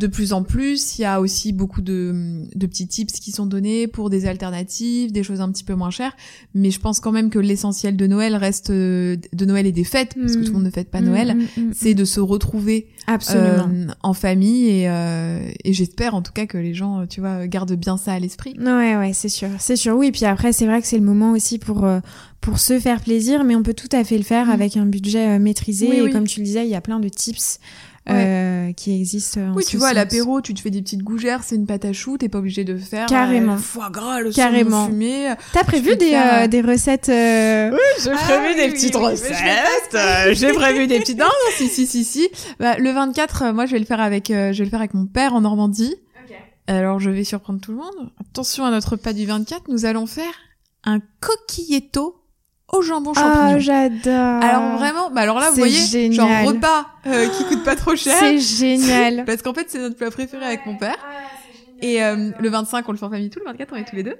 de 0.00 0.06
plus 0.06 0.32
en 0.32 0.42
plus, 0.42 0.98
il 0.98 1.02
y 1.02 1.04
a 1.04 1.20
aussi 1.20 1.52
beaucoup 1.52 1.82
de, 1.82 2.42
de 2.54 2.66
petits 2.66 2.88
tips 2.88 3.20
qui 3.20 3.32
sont 3.32 3.44
donnés 3.46 3.86
pour 3.86 4.08
des 4.10 4.24
alternatives, 4.26 5.12
des 5.12 5.22
choses 5.22 5.40
un 5.42 5.52
petit 5.52 5.62
peu 5.62 5.74
moins 5.74 5.90
chères. 5.90 6.16
Mais 6.54 6.70
je 6.70 6.80
pense 6.80 6.98
quand 7.00 7.12
même 7.12 7.28
que 7.30 7.38
l'essentiel 7.38 7.96
de 7.96 8.06
Noël 8.06 8.34
reste 8.34 8.70
euh, 8.70 9.16
de 9.32 9.44
Noël 9.44 9.66
et 9.66 9.72
des 9.72 9.84
fêtes, 9.84 10.14
parce 10.18 10.36
que 10.36 10.40
tout 10.40 10.46
le 10.48 10.52
monde 10.54 10.64
ne 10.64 10.70
fête 10.70 10.90
pas 10.90 11.00
Mm, 11.02 11.04
Noël. 11.04 11.36
mm, 11.36 11.60
mm, 11.60 11.70
C'est 11.74 11.94
de 11.94 12.04
se 12.04 12.18
retrouver 12.18 12.88
Absolument. 13.06 13.68
euh, 13.72 13.86
en 14.02 14.14
famille 14.14 14.68
et, 14.68 14.88
euh, 14.88 15.48
et 15.64 15.72
j'espère 15.74 16.14
en 16.14 16.22
tout 16.22 16.32
cas 16.32 16.46
que 16.46 16.56
les 16.58 16.72
gens, 16.74 17.06
tu 17.06 17.20
vois, 17.20 17.46
gardent 17.46 17.74
bien 17.76 17.96
ça 17.96 18.12
à 18.14 18.18
l'esprit. 18.18 18.54
Ouais, 18.58 18.96
ouais, 18.96 19.12
c'est 19.12 19.28
sûr, 19.28 19.48
c'est 19.58 19.76
sûr. 19.76 19.94
Oui, 19.96 20.10
puis 20.12 20.24
après, 20.24 20.52
c'est 20.52 20.66
vrai 20.66 20.80
que 20.80 20.86
c'est 20.86 20.98
le 20.98 21.04
moment 21.04 21.32
aussi 21.32 21.58
pour 21.58 21.84
euh, 21.84 22.00
pour 22.40 22.58
se 22.58 22.80
faire 22.80 23.02
plaisir, 23.02 23.44
mais 23.44 23.54
on 23.54 23.62
peut 23.62 23.74
tout 23.74 23.94
à 23.94 24.02
fait 24.02 24.16
le 24.16 24.24
faire 24.24 24.46
Mm. 24.46 24.50
avec 24.50 24.76
un 24.78 24.86
budget 24.86 25.38
maîtrisé. 25.38 25.88
Oui, 25.90 25.96
et 25.96 26.02
oui. 26.02 26.10
comme 26.10 26.26
tu 26.26 26.40
le 26.40 26.46
disais, 26.46 26.64
il 26.64 26.70
y 26.70 26.74
a 26.74 26.80
plein 26.80 26.98
de 27.00 27.08
tips 27.10 27.58
euh, 28.12 28.72
qui 28.72 28.94
existent. 29.00 29.40
en 29.40 29.54
Oui, 29.54 29.64
tu 29.66 29.76
vois, 29.76 29.88
à 29.88 29.92
l'apéro, 29.94 30.40
tu 30.40 30.54
te 30.54 30.60
fais 30.60 30.70
des 30.70 30.82
petites 30.82 31.02
gougères, 31.02 31.42
c'est 31.44 31.56
une 31.56 31.66
pâte 31.66 31.84
à 31.84 31.92
choux, 31.92 32.18
t'es 32.18 32.28
pas 32.28 32.38
obligé 32.38 32.64
de 32.64 32.76
faire 32.76 33.06
Carrément. 33.06 33.54
euh, 33.54 33.58
foie 33.58 33.90
gras, 33.90 34.20
le 34.20 34.32
Carrément. 34.32 34.86
fumé. 34.86 35.32
T'as 35.52 35.64
prévu 35.64 35.96
des, 35.96 36.10
faire, 36.10 36.34
euh, 36.34 36.44
euh, 36.44 36.46
des 36.48 36.60
recettes 36.60 37.08
euh, 37.08 37.76
J'ai 38.02 38.10
Ah 38.10 38.16
prévu 38.16 38.46
oui, 38.48 38.54
des 38.56 38.62
oui, 38.66 38.72
petites 38.72 38.94
oui, 38.96 39.02
recettes. 39.04 39.94
euh, 39.94 40.34
J'ai 40.34 40.52
prévu 40.52 40.86
des 40.86 40.98
petites. 41.00 41.18
Non, 41.18 41.24
non, 41.26 41.30
si, 41.56 41.68
si, 41.68 41.86
si, 41.86 42.04
si. 42.04 42.28
Bah, 42.58 42.76
le 42.78 42.90
24, 42.90 43.42
euh, 43.42 43.52
moi, 43.52 43.66
je 43.66 43.72
vais 43.72 43.78
le 43.78 43.84
faire 43.86 44.00
avec, 44.00 44.30
euh, 44.30 44.52
je 44.52 44.58
vais 44.58 44.64
le 44.64 44.70
faire 44.70 44.80
avec 44.80 44.94
mon 44.94 45.06
père 45.06 45.34
en 45.34 45.40
Normandie. 45.40 45.94
Alors, 46.66 47.00
je 47.00 47.10
vais 47.10 47.24
surprendre 47.24 47.60
tout 47.60 47.72
le 47.72 47.78
monde. 47.78 48.10
Attention 48.20 48.64
à 48.64 48.70
notre 48.70 48.94
pas 48.94 49.12
du 49.12 49.26
24, 49.26 49.62
nous 49.68 49.86
allons 49.86 50.06
faire 50.06 50.32
un 50.84 51.00
coquilletto 51.20 52.19
au 52.72 52.82
jambon 52.82 53.14
champignon. 53.14 53.54
Ah, 53.54 53.58
j'adore. 53.58 54.42
alors 54.42 54.78
vraiment, 54.78 55.10
bah 55.10 55.22
alors 55.22 55.38
là, 55.38 55.50
vous 55.50 55.56
voyez, 55.56 55.80
génial. 55.80 56.12
genre 56.12 56.48
repas 56.48 56.86
euh, 57.06 57.28
qui 57.28 57.44
coûte 57.44 57.64
pas 57.64 57.76
trop 57.76 57.96
cher. 57.96 58.16
c'est 58.18 58.38
génial. 58.38 59.24
Parce 59.26 59.42
qu'en 59.42 59.54
fait, 59.54 59.66
c'est 59.68 59.78
notre 59.78 59.96
plat 59.96 60.10
préféré 60.10 60.44
avec 60.44 60.66
mon 60.66 60.76
père. 60.76 60.96
Et 61.82 62.02
euh, 62.02 62.30
le 62.38 62.48
25, 62.50 62.88
on 62.88 62.92
le 62.92 62.98
fait 62.98 63.04
en 63.04 63.10
famille 63.10 63.30
tout, 63.30 63.40
le 63.40 63.46
24, 63.46 63.72
on 63.72 63.76
est 63.76 63.84
tous 63.84 63.96
les 63.96 64.02
deux. 64.02 64.16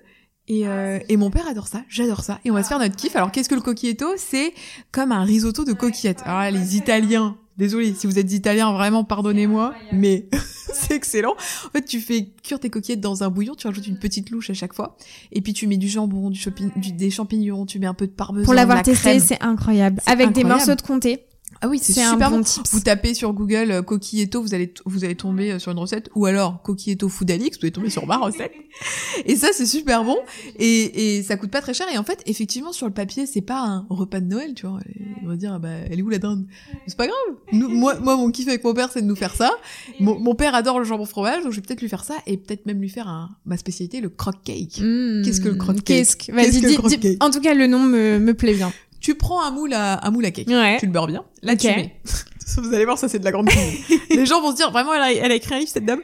Et, 0.48 0.66
euh, 0.66 0.98
et 1.08 1.16
mon 1.16 1.30
père 1.30 1.46
adore 1.46 1.68
ça, 1.68 1.82
j'adore 1.88 2.22
ça. 2.22 2.40
Et 2.44 2.50
on 2.50 2.54
va 2.54 2.62
se 2.62 2.68
faire 2.68 2.78
notre 2.78 2.96
kiff. 2.96 3.14
Alors, 3.14 3.30
qu'est-ce 3.30 3.48
que 3.48 3.54
le 3.54 3.60
coquilletto 3.60 4.14
C'est 4.16 4.52
comme 4.90 5.12
un 5.12 5.22
risotto 5.22 5.64
de 5.64 5.72
coquillettes. 5.72 6.22
Alors 6.24 6.40
là, 6.40 6.50
les 6.50 6.76
Italiens, 6.76 7.36
désolé, 7.60 7.94
si 7.94 8.08
vous 8.08 8.18
êtes 8.18 8.32
Italiens, 8.32 8.72
vraiment, 8.72 9.04
pardonnez-moi, 9.04 9.74
mais 9.92 10.26
c'est 10.72 10.94
excellent. 10.94 11.34
En 11.66 11.70
fait, 11.70 11.84
tu 11.84 12.00
fais 12.00 12.28
cuire 12.42 12.58
tes 12.58 12.70
coquillettes 12.70 13.00
dans 13.00 13.22
un 13.22 13.28
bouillon, 13.30 13.54
tu 13.54 13.68
rajoutes 13.68 13.86
une 13.86 13.98
petite 13.98 14.30
louche 14.30 14.50
à 14.50 14.54
chaque 14.54 14.72
fois. 14.74 14.96
Et 15.30 15.40
puis, 15.42 15.52
tu 15.52 15.66
mets 15.68 15.76
du 15.76 15.88
jambon, 15.88 16.30
du, 16.30 16.40
chopi- 16.40 16.72
du- 16.76 16.92
des 16.92 17.10
champignons, 17.10 17.66
tu 17.66 17.78
mets 17.78 17.86
un 17.86 17.94
peu 17.94 18.06
de 18.08 18.12
parmesan, 18.12 18.44
Pour 18.44 18.54
l'avoir 18.54 18.78
la 18.78 18.82
testé, 18.82 19.10
c'est 19.20 19.40
incroyable. 19.42 20.00
Avec 20.06 20.32
des 20.32 20.42
morceaux 20.56 20.74
de 20.74 20.82
comté. 20.82 21.20
Ah 21.62 21.68
oui, 21.68 21.78
c'est 21.82 21.92
C'est 21.92 22.02
un 22.02 22.12
super 22.12 22.30
bon 22.30 22.38
bon. 22.38 22.42
tips. 22.42 22.70
Vous 22.72 22.80
tapez 22.80 23.12
sur 23.12 23.32
Google 23.34 23.70
euh, 23.70 23.82
coquilletto, 23.82 24.40
vous 24.42 24.54
allez 24.54 24.72
vous 24.86 25.04
allez 25.04 25.14
tomber 25.14 25.52
euh, 25.52 25.58
sur 25.58 25.70
une 25.72 25.78
recette, 25.78 26.08
ou 26.14 26.24
alors 26.26 26.62
coquilletto 26.62 27.08
foodalix, 27.10 27.58
vous 27.58 27.64
allez 27.66 27.70
tomber 27.72 27.90
sur 27.90 28.06
ma 28.06 28.16
recette. 28.16 28.52
Et 29.26 29.36
ça, 29.36 29.48
c'est 29.52 29.66
super 29.66 30.04
bon, 30.04 30.16
et, 30.58 31.16
et 31.18 31.22
ça 31.22 31.36
coûte 31.36 31.50
pas 31.50 31.60
très 31.60 31.74
cher. 31.74 31.86
Et 31.92 31.98
en 31.98 32.04
fait, 32.04 32.22
effectivement, 32.26 32.72
sur 32.72 32.86
le 32.86 32.92
papier, 32.94 33.26
c'est 33.26 33.40
pas 33.42 33.60
un 33.60 33.86
repas 33.90 34.20
de 34.20 34.26
Noël, 34.26 34.54
tu 34.54 34.66
vois. 34.66 34.78
Et 34.88 35.02
On 35.24 35.28
va 35.28 35.36
dire, 35.36 35.52
ah 35.52 35.58
bah, 35.58 35.68
elle 35.90 35.98
est 35.98 36.02
où 36.02 36.08
la 36.08 36.18
dinde? 36.18 36.46
C'est 36.86 36.96
pas 36.96 37.06
grave. 37.08 37.36
Nous, 37.52 37.68
moi, 37.68 37.98
moi, 38.00 38.16
mon 38.16 38.30
kiff 38.30 38.48
avec 38.48 38.62
mon 38.64 38.72
père, 38.72 38.90
c'est 38.92 39.02
de 39.02 39.06
nous 39.06 39.16
faire 39.16 39.34
ça. 39.34 39.50
Mon, 39.98 40.18
mon 40.18 40.34
père 40.34 40.54
adore 40.54 40.78
le 40.78 40.84
jambon 40.84 41.04
fromage, 41.04 41.42
donc 41.42 41.52
je 41.52 41.56
vais 41.56 41.62
peut-être 41.66 41.82
lui 41.82 41.88
faire 41.88 42.04
ça, 42.04 42.14
et 42.26 42.36
peut-être 42.36 42.64
même 42.66 42.80
lui 42.80 42.88
faire 42.88 43.08
un, 43.08 43.30
ma 43.44 43.56
spécialité, 43.58 44.00
le 44.00 44.08
croque 44.08 44.42
cake. 44.44 44.78
Mmh. 44.80 45.22
Qu'est-ce 45.24 45.40
que 45.40 45.48
le 45.48 45.56
croque-cake 45.56 45.84
Qu'est-ce 45.84 46.16
que... 46.16 46.26
Qu'est-ce 46.26 46.36
Vas-y, 46.36 46.60
que 46.62 46.82
le 46.82 46.88
dis- 46.88 46.96
dis- 46.98 47.16
En 47.20 47.30
tout 47.30 47.40
cas, 47.40 47.52
le 47.54 47.66
nom 47.66 47.80
me, 47.80 48.18
me 48.18 48.32
plaît 48.34 48.54
bien. 48.54 48.72
Tu 49.00 49.14
prends 49.14 49.42
un 49.42 49.50
moule 49.50 49.72
à, 49.72 50.06
un 50.06 50.10
moule 50.10 50.24
à 50.26 50.30
cake. 50.30 50.48
Ouais. 50.48 50.78
Tu 50.78 50.86
le 50.86 50.92
beurres 50.92 51.06
bien. 51.06 51.24
Là, 51.42 51.56
tu 51.56 51.66
mets. 51.68 52.00
Vous 52.56 52.74
allez 52.74 52.84
voir, 52.84 52.98
ça, 52.98 53.08
c'est 53.08 53.18
de 53.18 53.24
la 53.24 53.30
grande 53.30 53.48
cuisine. 53.48 53.98
Les 54.10 54.26
gens 54.26 54.40
vont 54.40 54.50
se 54.50 54.56
dire, 54.56 54.70
vraiment, 54.70 54.92
elle 54.94 55.02
a, 55.02 55.12
elle 55.12 55.32
a 55.32 55.34
écrit 55.34 55.54
un 55.54 55.58
livre, 55.58 55.70
cette 55.70 55.84
dame. 55.84 56.00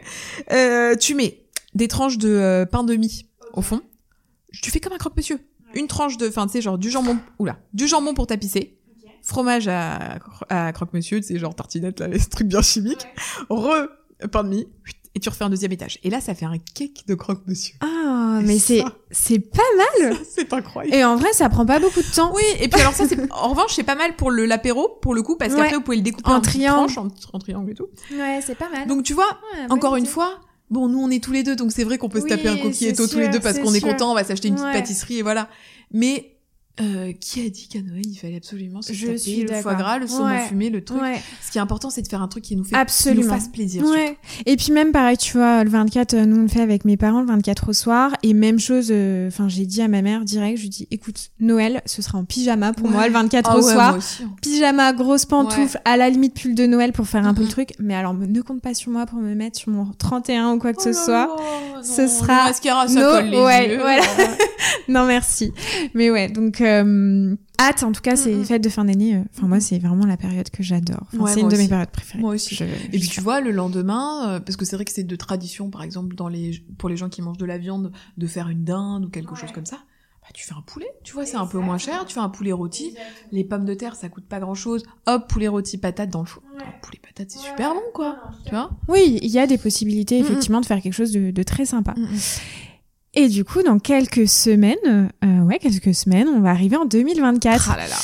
Euh, 0.52 0.94
tu 0.96 1.14
mets 1.14 1.44
des 1.74 1.88
tranches 1.88 2.18
de 2.18 2.28
euh, 2.28 2.66
pain 2.66 2.84
de 2.84 2.94
mie 2.94 3.26
au 3.52 3.62
fond. 3.62 3.80
Tu 4.62 4.70
fais 4.70 4.80
comme 4.80 4.92
un 4.92 4.98
croque-monsieur. 4.98 5.40
Une 5.74 5.88
tranche 5.88 6.16
de, 6.16 6.28
enfin, 6.28 6.46
tu 6.46 6.52
sais, 6.52 6.60
genre 6.62 6.78
du 6.78 6.90
jambon, 6.90 7.18
oula, 7.38 7.58
du 7.74 7.86
jambon 7.86 8.14
pour 8.14 8.26
tapisser. 8.26 8.78
Fromage 9.22 9.66
à, 9.66 10.18
à 10.48 10.72
croque-monsieur, 10.72 11.20
tu 11.20 11.26
sais, 11.26 11.38
genre 11.38 11.54
tartinette, 11.54 11.98
là, 11.98 12.06
les 12.06 12.20
trucs 12.20 12.46
bien 12.46 12.62
chimiques. 12.62 13.06
Re, 13.50 13.88
pain 14.30 14.44
de 14.44 14.48
mie. 14.48 14.68
Et 15.16 15.18
tu 15.18 15.30
refais 15.30 15.44
un 15.44 15.48
deuxième 15.48 15.72
étage. 15.72 15.98
Et 16.04 16.10
là, 16.10 16.20
ça 16.20 16.34
fait 16.34 16.44
un 16.44 16.58
cake 16.58 17.06
de 17.08 17.14
croque-monsieur. 17.14 17.74
Ah, 17.80 18.38
Et 18.42 18.44
mais 18.44 18.58
c'est, 18.58 18.84
c'est 19.10 19.38
pas 19.38 19.62
mal. 20.02 20.14
C'est 20.30 20.52
incroyable. 20.52 20.94
Et 20.94 21.02
en 21.04 21.16
vrai, 21.16 21.32
ça 21.32 21.48
prend 21.48 21.64
pas 21.64 21.80
beaucoup 21.80 22.02
de 22.02 22.14
temps. 22.14 22.30
Oui, 22.34 22.42
et 22.60 22.68
puis 22.68 22.78
alors 22.82 22.92
ça, 22.92 23.08
c'est 23.08 23.18
en 23.32 23.48
revanche, 23.48 23.72
c'est 23.74 23.82
pas 23.82 23.94
mal 23.94 24.14
pour 24.14 24.30
le 24.30 24.44
l'apéro, 24.44 24.98
pour 25.00 25.14
le 25.14 25.22
coup, 25.22 25.36
parce 25.36 25.54
Ouais. 25.54 25.60
qu'après, 25.60 25.76
vous 25.76 25.82
pouvez 25.82 25.96
le 25.96 26.02
découper 26.02 26.28
En 26.30 26.34
en, 26.34 26.40
triangle. 26.42 26.92
tranches, 26.92 26.98
en, 26.98 27.08
en 27.32 27.38
triangle 27.38 27.70
et 27.70 27.74
tout. 27.74 27.86
Ouais, 28.12 28.40
c'est 28.44 28.56
pas 28.56 28.68
mal. 28.68 28.86
Donc 28.86 29.04
tu 29.04 29.14
vois, 29.14 29.24
Ouais, 29.54 29.62
bonne 29.68 29.72
encore 29.78 29.96
une 29.96 30.04
idée. 30.04 30.12
fois, 30.12 30.38
bon, 30.68 30.86
nous 30.88 30.98
on 31.00 31.08
est 31.08 31.24
tous 31.24 31.32
les 31.32 31.42
deux, 31.42 31.56
donc 31.56 31.72
c'est 31.72 31.84
vrai 31.84 31.96
qu'on 31.96 32.10
peut 32.10 32.20
se 32.20 32.26
taper 32.26 32.48
un 32.48 32.58
coquilletto 32.58 33.06
tous 33.06 33.18
les 33.18 33.28
deux 33.28 33.40
parce 33.40 33.58
qu'on 33.58 33.72
est 33.72 33.80
content, 33.80 34.10
on 34.10 34.14
va 34.14 34.22
s'acheter 34.24 34.48
une 34.48 34.56
petite 34.56 34.70
pâtisserie 34.72 35.18
et 35.18 35.22
voilà. 35.22 35.48
Mais 35.92 36.35
euh, 36.80 37.12
qui 37.18 37.40
a 37.46 37.48
dit 37.48 37.68
qu'à 37.68 37.80
Noël 37.80 38.02
il 38.06 38.16
fallait 38.16 38.36
absolument 38.36 38.82
se 38.82 38.92
Je 38.92 39.06
taper 39.06 39.18
suis 39.18 39.42
le 39.44 39.54
foie 39.54 39.74
gras, 39.74 39.98
le 39.98 40.06
saumon 40.06 40.26
Ouais. 40.26 40.46
fumé, 40.48 40.68
le 40.68 40.84
truc 40.84 41.00
Ouais. 41.00 41.20
Ce 41.44 41.50
qui 41.50 41.56
est 41.56 41.60
important, 41.62 41.88
c'est 41.88 42.02
de 42.02 42.08
faire 42.08 42.20
un 42.20 42.28
truc 42.28 42.44
qui 42.44 42.54
nous 42.56 42.64
fait, 42.64 42.70
qui 42.70 42.76
Absolument. 42.76 43.24
nous 43.24 43.30
fasse 43.30 43.48
plaisir. 43.48 43.82
Ouais. 43.84 44.18
Et 44.44 44.56
puis 44.56 44.72
même 44.72 44.92
pareil, 44.92 45.16
tu 45.16 45.38
vois, 45.38 45.64
le 45.64 45.70
24, 45.70 46.12
euh, 46.14 46.26
nous 46.26 46.36
on 46.36 46.42
le 46.42 46.48
fait 46.48 46.60
avec 46.60 46.84
mes 46.84 46.96
parents 46.98 47.20
le 47.20 47.26
24 47.28 47.70
au 47.70 47.72
soir. 47.72 48.12
Et 48.22 48.34
même 48.34 48.58
chose, 48.58 48.88
euh, 48.90 49.28
enfin 49.28 49.48
j'ai 49.48 49.64
dit 49.64 49.80
à 49.80 49.88
ma 49.88 50.02
mère 50.02 50.24
direct, 50.24 50.58
je 50.58 50.62
lui 50.64 50.68
dis, 50.68 50.86
écoute, 50.90 51.30
Noël, 51.40 51.80
ce 51.86 52.02
sera 52.02 52.18
en 52.18 52.24
pyjama 52.24 52.72
pour 52.74 52.90
moi 52.90 53.06
le 53.06 53.12
24 53.14 53.50
Ah 53.52 53.56
au 53.56 53.62
soir. 53.62 53.96
aussi, 53.96 54.24
hein. 54.24 54.30
Pyjama, 54.42 54.92
grosse 54.92 55.24
pantoufle, 55.24 55.80
à 55.86 55.96
la 55.96 56.10
limite 56.10 56.34
pull 56.34 56.54
de 56.54 56.66
Noël 56.66 56.92
pour 56.92 57.06
faire 57.06 57.26
un 57.26 57.32
peu 57.32 57.42
le 57.42 57.48
truc. 57.48 57.70
Mais 57.78 57.94
alors 57.94 58.12
ne 58.12 58.40
compte 58.42 58.60
pas 58.60 58.74
sur 58.74 58.92
moi 58.92 59.06
pour 59.06 59.18
me 59.18 59.34
mettre 59.34 59.58
sur 59.58 59.70
mon 59.72 59.86
31 59.98 60.52
ou 60.52 60.58
quoi 60.58 60.72
que 60.74 60.78
Oh 60.80 60.84
ce 60.84 60.92
soit. 60.92 61.36
ce 61.82 62.06
sera 62.06 62.44
mascara, 62.48 62.86
ça 62.88 62.94
no 63.00 63.10
colle 63.12 63.24
les 63.30 63.68
yeux. 63.74 63.78
voilà. 63.80 64.02
non 64.88 65.06
merci. 65.06 65.52
Mais 65.94 66.10
ouais, 66.10 66.28
donc 66.28 66.60
euh, 66.60 67.34
hâte. 67.60 67.82
En 67.82 67.92
tout 67.92 68.00
cas, 68.00 68.16
ces 68.16 68.34
Mhm. 68.34 68.44
fêtes 68.44 68.64
de 68.64 68.68
fin 68.68 68.84
d'année. 68.84 69.16
euh, 69.16 69.22
Enfin 69.36 69.46
moi, 69.46 69.60
c'est 69.60 69.78
vraiment 69.78 70.06
la 70.06 70.16
période 70.16 70.48
que 70.50 70.62
j'adore. 70.62 71.06
Enfin, 71.12 71.18
Ouais, 71.24 71.32
c'est 71.34 71.40
une 71.40 71.48
de 71.48 71.56
mes 71.56 71.68
périodes 71.68 71.90
préférées. 71.90 72.20
Moi 72.20 72.34
aussi. 72.34 72.54
Je- 72.54 72.64
Et 72.64 72.98
puis 72.98 73.08
tu 73.08 73.20
vois, 73.20 73.40
le 73.40 73.50
lendemain, 73.50 74.28
euh, 74.30 74.40
parce 74.40 74.56
que 74.56 74.64
c'est 74.64 74.76
vrai 74.76 74.84
que 74.84 74.92
c'est 74.92 75.04
de 75.04 75.16
tradition, 75.16 75.70
par 75.70 75.82
exemple, 75.82 76.14
dans 76.16 76.28
les, 76.28 76.60
pour 76.78 76.88
les 76.88 76.96
gens 76.96 77.08
qui 77.08 77.22
mangent 77.22 77.38
de 77.38 77.46
la 77.46 77.58
viande, 77.58 77.92
de 78.16 78.26
faire 78.26 78.48
une 78.48 78.64
dinde 78.64 79.04
ou 79.06 79.08
quelque 79.08 79.34
chose 79.34 79.52
comme 79.52 79.66
ça. 79.66 79.76
Bah, 80.22 80.28
tu 80.34 80.44
fais 80.44 80.54
un 80.54 80.62
poulet, 80.62 80.88
tu 81.04 81.12
vois, 81.12 81.24
c'est 81.24 81.36
un 81.36 81.46
peu 81.46 81.58
moins 81.60 81.78
cher. 81.78 82.04
Tu 82.04 82.14
fais 82.14 82.20
un 82.20 82.28
poulet 82.28 82.50
rôti. 82.50 82.96
Les 83.30 83.44
pommes 83.44 83.64
de 83.64 83.74
terre, 83.74 83.94
ça 83.94 84.08
coûte 84.08 84.24
pas 84.26 84.40
grand 84.40 84.54
chose. 84.56 84.82
Hop, 85.06 85.28
poulet 85.28 85.46
rôti, 85.46 85.78
patate 85.78 86.10
dans 86.10 86.18
le 86.20 86.26
four. 86.26 86.42
Oh, 86.58 86.64
poulet 86.82 86.98
patate, 87.00 87.30
c'est 87.30 87.38
super 87.38 87.74
bon, 87.74 87.80
quoi. 87.94 88.16
Tu 88.44 88.50
vois 88.50 88.70
Oui, 88.88 89.20
il 89.22 89.30
y 89.30 89.38
a 89.38 89.46
des 89.46 89.56
possibilités 89.56 90.18
Mhm. 90.18 90.24
effectivement 90.26 90.60
de 90.60 90.66
faire 90.66 90.80
quelque 90.82 90.92
chose 90.94 91.12
de, 91.12 91.30
de 91.30 91.42
très 91.44 91.64
sympa. 91.64 91.94
Et 93.16 93.28
du 93.28 93.44
coup, 93.44 93.62
dans 93.62 93.78
quelques 93.78 94.28
semaines, 94.28 94.76
euh, 95.24 95.40
ouais, 95.40 95.58
quelques 95.58 95.94
semaines, 95.94 96.28
on 96.28 96.40
va 96.40 96.50
arriver 96.50 96.76
en 96.76 96.84
2024 96.84 97.70
Ah 97.72 97.76
là 97.78 97.88
là. 97.88 97.96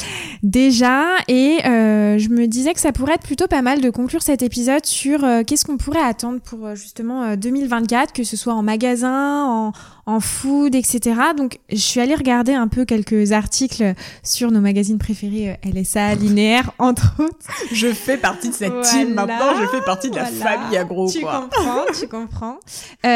déjà. 0.43 1.05
Et 1.29 1.59
euh, 1.67 2.19
je 2.19 2.29
me 2.31 2.47
disais 2.47 2.73
que 2.73 2.81
ça 2.81 2.93
pourrait 2.93 3.15
être 3.15 3.23
plutôt 3.23 3.47
pas 3.47 3.61
mal 3.63 3.81
de 3.83 3.91
conclure 3.91 4.23
cet 4.23 4.43
épisode 4.43 4.87
sur 4.87 5.23
euh, 5.25 5.43
qu'est-ce 5.47 5.65
qu'on 5.67 5.77
pourrait 5.77 6.01
attendre 6.03 6.41
pour 6.41 6.67
euh, 6.67 6.75
justement 6.75 7.23
euh, 7.25 7.37
2024, 7.37 8.13
que 8.13 8.25
ce 8.25 8.37
soit 8.39 8.55
en 8.55 8.63
magasin, 8.63 9.45
en, 9.45 9.73
en 10.07 10.21
food, 10.21 10.75
etc. 10.75 11.15
Donc, 11.37 11.59
je 11.71 11.77
suis 11.77 12.01
allée 12.01 12.15
regarder 12.15 12.55
un 12.55 12.67
peu 12.69 12.85
quelques 12.87 13.33
articles 13.33 13.93
sur 14.23 14.51
nos 14.51 14.61
magazines 14.61 14.99
préférés, 14.99 15.51
euh, 15.67 15.71
LSA, 15.71 16.15
Linéaire, 16.23 16.73
entre 16.79 17.15
autres. 17.19 17.37
Je 17.73 17.89
fais 17.93 18.17
partie 18.17 18.49
de 18.49 18.55
cette 18.55 18.73
Voilà, 18.73 18.89
team 18.89 19.13
maintenant. 19.15 19.61
Je 19.61 19.67
fais 19.67 19.83
partie 19.85 20.11
de 20.11 20.17
la 20.17 20.25
Voilà. 20.25 20.57
famille 20.59 20.79
agro, 20.79 21.11
tu 21.11 21.21
quoi. 21.21 21.43
comprends, 21.51 21.85
tu 22.01 22.09
comprends. 22.09 22.57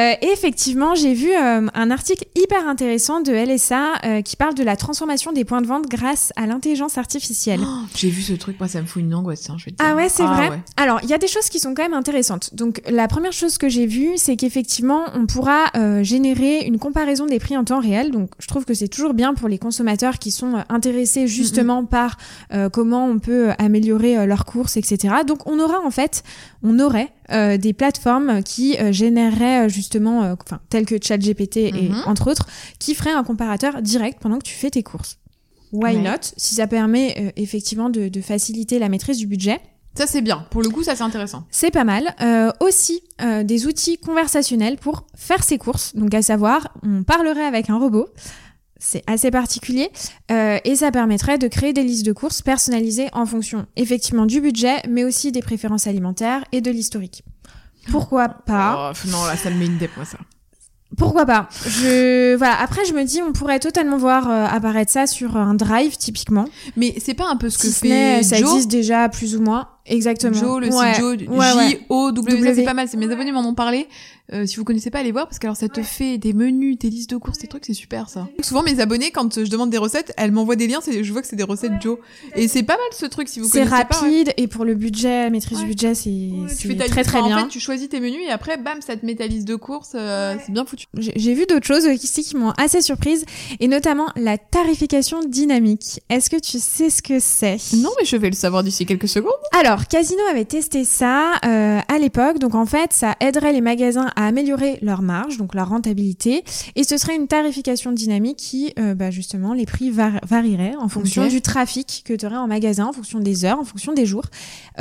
Euh, 0.07 0.15
et 0.23 0.29
effectivement, 0.33 0.95
j'ai 0.95 1.15
vu 1.15 1.31
euh, 1.31 1.67
un 1.73 1.91
article 1.91 2.25
hyper 2.35 2.67
intéressant 2.69 3.21
de 3.21 3.33
LSA 3.33 3.95
euh, 4.05 4.23
qui 4.23 4.37
parle 4.37 4.55
de 4.55 4.63
la 4.63 4.77
transformation 4.77 5.33
des 5.33 5.45
points 5.45 5.63
de 5.63 5.67
vente 5.67 5.87
grâce 5.89 6.33
à 6.37 6.47
l'intelligence 6.47 6.99
artificielle. 6.99 7.61
Oh, 7.63 7.87
J'ai 7.95 8.09
vu 8.09 8.23
ce 8.23 8.33
truc, 8.33 8.59
moi, 8.59 8.69
ça 8.69 8.81
me 8.81 8.87
fout 8.87 9.03
une 9.03 9.15
angoisse, 9.15 9.49
hein, 9.51 9.57
je 9.59 9.67
vais 9.67 9.71
te 9.73 9.77
dire. 9.77 9.87
Ah 9.89 9.97
ouais, 9.97 10.09
c'est 10.09 10.25
vrai. 10.25 10.51
ouais. 10.51 10.61
Alors, 10.77 11.01
il 11.03 11.09
y 11.09 11.15
a 11.15 11.19
des 11.19 11.29
choses 11.29 11.49
qui 11.49 11.59
sont 11.59 11.75
quand 11.75 11.83
même 11.83 11.95
intéressantes. 11.95 12.55
Donc, 12.55 12.83
la 12.89 13.09
première 13.09 13.33
chose 13.33 13.59
que 13.59 13.69
j'ai 13.69 13.87
vue, 13.87 14.13
c'est 14.17 14.37
qu'effectivement, 14.37 15.05
on 15.15 15.27
pourra 15.27 15.67
générer 16.03 16.61
une 16.67 16.79
comparaison 16.79 17.27
des 17.27 17.39
prix 17.39 17.57
en 17.57 17.65
temps 17.65 17.81
réel. 17.81 18.11
Donc, 18.11 18.31
je 18.39 18.47
trouve 18.47 18.65
que 18.65 18.75
c'est 18.75 18.89
toujours 18.89 19.15
bien 19.15 19.35
pour 19.35 19.49
les 19.49 19.59
consommateurs 19.59 20.19
qui 20.19 20.31
sont 20.31 20.65
intéressés 20.69 21.27
justement 21.27 21.85
par 21.85 22.17
euh, 22.53 22.69
comment 22.69 23.07
on 23.07 23.19
peut 23.19 23.51
améliorer 23.59 24.27
leurs 24.27 24.45
courses, 24.45 24.77
etc. 24.77 25.15
Donc, 25.27 25.47
on 25.47 25.59
aura 25.59 25.81
en 25.81 25.91
fait, 25.91 26.23
on 26.63 26.79
aurait 26.79 27.13
des 27.59 27.73
plateformes 27.73 28.43
qui 28.45 28.77
généreraient 28.93 29.57
euh, 29.65 29.69
justement, 29.97 30.23
euh, 30.25 30.35
enfin, 30.47 30.61
telles 30.69 30.87
que 30.87 30.97
ChatGPT 31.03 31.57
et 31.59 31.73
Mhm. 31.89 32.03
entre 32.07 32.31
autres, 32.31 32.47
qui 32.79 32.95
feraient 32.95 33.13
un 33.13 33.25
comparateur 33.25 33.83
direct 33.83 34.19
pendant 34.21 34.39
que 34.39 34.45
tu 34.45 34.55
fais 34.55 34.71
tes 34.71 34.83
courses. 34.83 35.19
Why 35.73 35.97
Ouais. 35.97 36.03
not? 36.03 36.21
Si 36.37 36.55
ça 36.55 36.67
permet 36.67 37.15
euh, 37.19 37.31
effectivement 37.37 37.91
de, 37.91 38.09
de 38.09 38.21
faciliter 38.21 38.79
la 38.79 38.89
maîtrise 38.89 39.19
du 39.19 39.27
budget. 39.27 39.61
Ça, 39.95 40.07
c'est 40.07 40.21
bien. 40.21 40.47
Pour 40.51 40.63
le 40.63 40.69
coup, 40.69 40.83
ça, 40.83 40.95
c'est 40.95 41.03
intéressant. 41.03 41.45
C'est 41.51 41.71
pas 41.71 41.85
mal. 41.85 42.15
Euh, 42.21 42.51
aussi, 42.61 43.01
euh, 43.23 43.43
des 43.43 43.67
outils 43.67 43.97
conversationnels 43.99 44.77
pour 44.77 45.07
faire 45.17 45.43
ses 45.43 45.57
courses. 45.59 45.95
Donc, 45.97 46.13
à 46.15 46.21
savoir, 46.23 46.69
on 46.83 47.03
parlerait 47.03 47.45
avec 47.47 47.71
un 47.71 47.79
robot. 47.79 48.07
C'est 48.79 49.03
assez 49.07 49.31
particulier 49.31 49.89
euh, 50.31 50.59
et 50.65 50.77
ça 50.77 50.91
permettrait 50.91 51.39
de 51.39 51.49
créer 51.49 51.73
des 51.73 51.83
listes 51.83 52.05
de 52.05 52.13
courses 52.13 52.43
personnalisées 52.43 53.09
en 53.15 53.25
fonction 53.25 53.65
effectivement 53.77 54.27
du 54.27 54.43
budget, 54.43 54.77
mais 54.87 55.03
aussi 55.03 55.33
des 55.33 55.41
préférences 55.41 55.87
alimentaires 55.87 56.45
et 56.53 56.61
de 56.61 56.71
l'historique. 56.71 57.23
Pourquoi 57.91 58.29
pas 58.29 58.93
Oh, 58.93 59.09
non, 59.09 59.25
là, 59.25 59.37
ça 59.37 59.51
me 59.51 59.57
met 59.57 59.67
une 59.67 59.79
moi, 59.97 60.05
ça. 60.05 60.19
Pourquoi 60.97 61.27
pas 61.27 61.49
Je 61.65 62.37
voilà. 62.37 62.61
Après, 62.61 62.85
je 62.85 62.93
me 62.95 63.05
dis, 63.05 63.21
on 63.21 63.33
pourrait 63.33 63.59
totalement 63.59 63.99
voir 63.99 64.31
euh, 64.31 64.47
apparaître 64.47 64.93
ça 64.93 65.07
sur 65.07 65.37
un 65.37 65.55
drive 65.55 65.97
typiquement. 65.97 66.47
Mais 66.77 66.95
c'est 67.05 67.15
pas 67.15 67.29
un 67.29 67.37
peu 67.37 67.51
ce 67.51 67.59
que 67.59 67.69
ce 67.69 67.81
fait 67.81 67.89
n'est, 67.89 68.23
ça 68.23 68.37
Joe 68.37 68.51
existe 68.51 68.71
déjà 68.71 69.09
plus 69.09 69.37
ou 69.37 69.43
moins. 69.43 69.69
Exactement. 69.89 70.33
Joe, 70.35 70.61
le 70.61 70.69
Ouais. 70.75 70.95
site 70.95 71.01
Joe, 71.03 71.17
Ouais, 71.29 71.53
ouais. 71.55 71.69
J-O-W, 71.71 72.33
W. 72.33 72.55
c'est 72.55 72.65
pas 72.65 72.75
mal, 72.75 72.89
c'est 72.89 72.97
mes 72.97 73.11
abonnés 73.11 73.33
m'en 73.33 73.47
ont 73.47 73.55
parlé. 73.55 73.87
Euh, 74.33 74.45
si 74.45 74.57
vous 74.57 74.65
connaissez 74.65 74.91
pas, 74.91 74.99
allez 74.99 75.13
voir, 75.13 75.29
parce 75.29 75.39
que 75.39 75.47
alors 75.47 75.57
ça 75.57 75.69
te 75.69 75.81
fait 75.83 76.19
des 76.19 76.33
menus, 76.33 76.77
des 76.81 76.91
listes 76.91 77.11
de 77.11 77.17
courses, 77.17 77.39
des 77.39 77.47
trucs, 77.47 77.65
c'est 77.65 77.75
super 77.75 78.09
ça. 78.09 78.27
Souvent 78.43 78.65
mes 78.65 78.81
abonnés, 78.81 79.13
quand 79.13 79.33
je 79.45 79.49
demande 79.49 79.71
des 79.71 79.79
recettes, 79.79 80.13
elles 80.17 80.33
m'envoient 80.33 80.57
des 80.57 80.67
liens, 80.67 80.81
c'est- 80.83 81.05
je 81.05 81.13
vois 81.13 81.23
que 81.23 81.29
c'est 81.29 81.37
des 81.37 81.45
recettes 81.45 81.81
Joe. 81.81 81.99
Et 82.35 82.49
c'est 82.49 82.65
pas 82.65 82.73
mal 82.75 82.87
ce 82.91 83.07
truc, 83.07 83.29
si 83.29 83.39
vous 83.39 83.47
C'est 83.47 83.61
connaissez 83.65 83.71
pas. 83.71 84.01
ouais. 84.01 84.07
rapide 84.09 84.33
et 84.37 84.49
pour 84.49 84.65
le 84.65 84.75
budget, 84.75 85.31
maîtrise 85.31 85.59
Ouais. 85.59 85.63
du 85.65 85.69
budget, 85.71 85.95
c'est 85.95 86.11
Ouais, 86.11 86.49
c'est 86.49 86.75
très 86.89 87.05
très 87.05 87.23
bien. 87.23 87.39
En 87.39 87.43
fait, 87.43 87.49
tu 87.51 87.61
choisis 87.61 87.89
tes 87.89 88.01
menus 88.01 88.23
et 88.27 88.31
après, 88.31 88.57
bam, 88.57 88.83
ça 88.83 88.97
te 88.97 89.07
met 89.07 89.15
ta 89.15 89.29
liste 89.29 89.47
de 89.47 89.55
courses, 89.55 89.93
euh, 89.95 90.35
c'est 90.45 90.51
bien 90.53 90.65
foutu. 90.65 90.87
J'ai 90.99 91.13
j'ai 91.15 91.35
vu 91.35 91.47
d'autres 91.47 91.67
choses 91.67 91.85
ici 91.85 92.25
qui 92.25 92.35
m'ont 92.37 92.51
assez 92.59 92.83
surprise, 92.83 93.25
et 93.61 93.69
notamment 93.69 94.07
la 94.17 94.39
tarification 94.39 95.21
dynamique. 95.25 96.01
Est-ce 96.11 96.31
que 96.31 96.37
tu 96.41 96.59
sais 96.59 96.91
ce 96.91 97.01
que 97.01 97.21
c'est? 97.21 97.59
Non, 97.75 97.91
mais 98.01 98.05
je 98.05 98.17
vais 98.17 98.29
le 98.31 98.35
savoir 98.35 98.65
d'ici 98.65 98.87
quelques 98.87 99.09
secondes. 99.09 99.31
Alors, 99.53 99.76
Casino 99.85 100.21
avait 100.31 100.45
testé 100.47 100.85
ça 100.85 101.33
euh, 101.45 101.79
à 101.87 101.99
l'époque, 101.99 102.39
donc 102.39 102.55
en 102.55 102.67
fait, 102.67 102.93
ça 102.93 103.15
aiderait 103.21 103.53
les 103.53 103.61
magasins 103.61 104.11
à 104.17 104.27
améliorer 104.27 104.79
leur 104.83 105.03
marge, 105.03 105.37
donc 105.37 105.55
leur 105.55 105.69
rentabilité, 105.69 106.43
et 106.75 106.85
ce 106.85 106.97
serait 106.97 107.15
une 107.15 107.29
tarification 107.29 107.93
dynamique 107.93 108.39
qui, 108.39 108.73
euh, 108.79 108.95
bah, 108.95 109.11
justement, 109.11 109.53
les 109.53 109.67
prix 109.67 109.91
var- 109.91 110.21
varieraient 110.27 110.75
en 110.81 110.89
fonction 110.89 111.23
du 111.29 111.41
trafic 111.41 112.03
que 112.05 112.15
tu 112.15 112.27
aurais 112.27 112.37
en 112.37 112.47
magasin, 112.47 112.87
en 112.87 112.93
fonction 112.93 113.21
des 113.21 113.45
heures, 113.45 113.59
en 113.61 113.65
fonction 113.65 113.93
des 113.93 114.07
jours, 114.07 114.25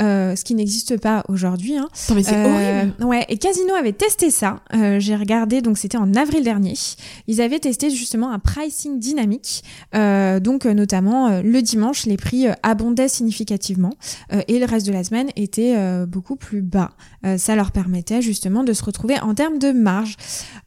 euh, 0.00 0.34
ce 0.34 0.44
qui 0.44 0.54
n'existe 0.54 0.98
pas 1.00 1.22
aujourd'hui. 1.28 1.76
Hein. 1.76 1.88
Non, 2.08 2.14
mais 2.16 2.22
c'est 2.22 2.36
horrible. 2.44 3.04
Ouais, 3.04 3.24
et 3.28 3.38
Casino 3.38 3.74
avait 3.74 3.92
testé 3.92 4.30
ça. 4.30 4.60
J'ai 4.98 5.16
regardé, 5.16 5.60
donc 5.62 5.78
c'était 5.78 5.98
en 5.98 6.14
avril 6.14 6.42
dernier. 6.42 6.74
Ils 7.26 7.40
avaient 7.40 7.58
testé 7.58 7.90
justement 7.90 8.30
un 8.30 8.38
pricing 8.38 8.98
dynamique. 8.98 9.62
Donc 9.92 10.64
notamment 10.64 11.40
le 11.42 11.60
dimanche, 11.62 12.06
les 12.06 12.16
prix 12.16 12.46
abondaient 12.62 13.08
significativement 13.08 13.92
et 14.48 14.58
le 14.58 14.66
reste 14.66 14.85
de 14.86 14.92
la 14.92 15.04
semaine 15.04 15.30
était 15.36 15.74
euh, 15.76 16.06
beaucoup 16.06 16.36
plus 16.36 16.62
bas. 16.62 16.92
Euh, 17.24 17.38
ça 17.38 17.54
leur 17.56 17.72
permettait 17.72 18.22
justement 18.22 18.64
de 18.64 18.72
se 18.72 18.84
retrouver 18.84 19.18
en 19.20 19.34
termes 19.34 19.58
de 19.58 19.72
marge. 19.72 20.16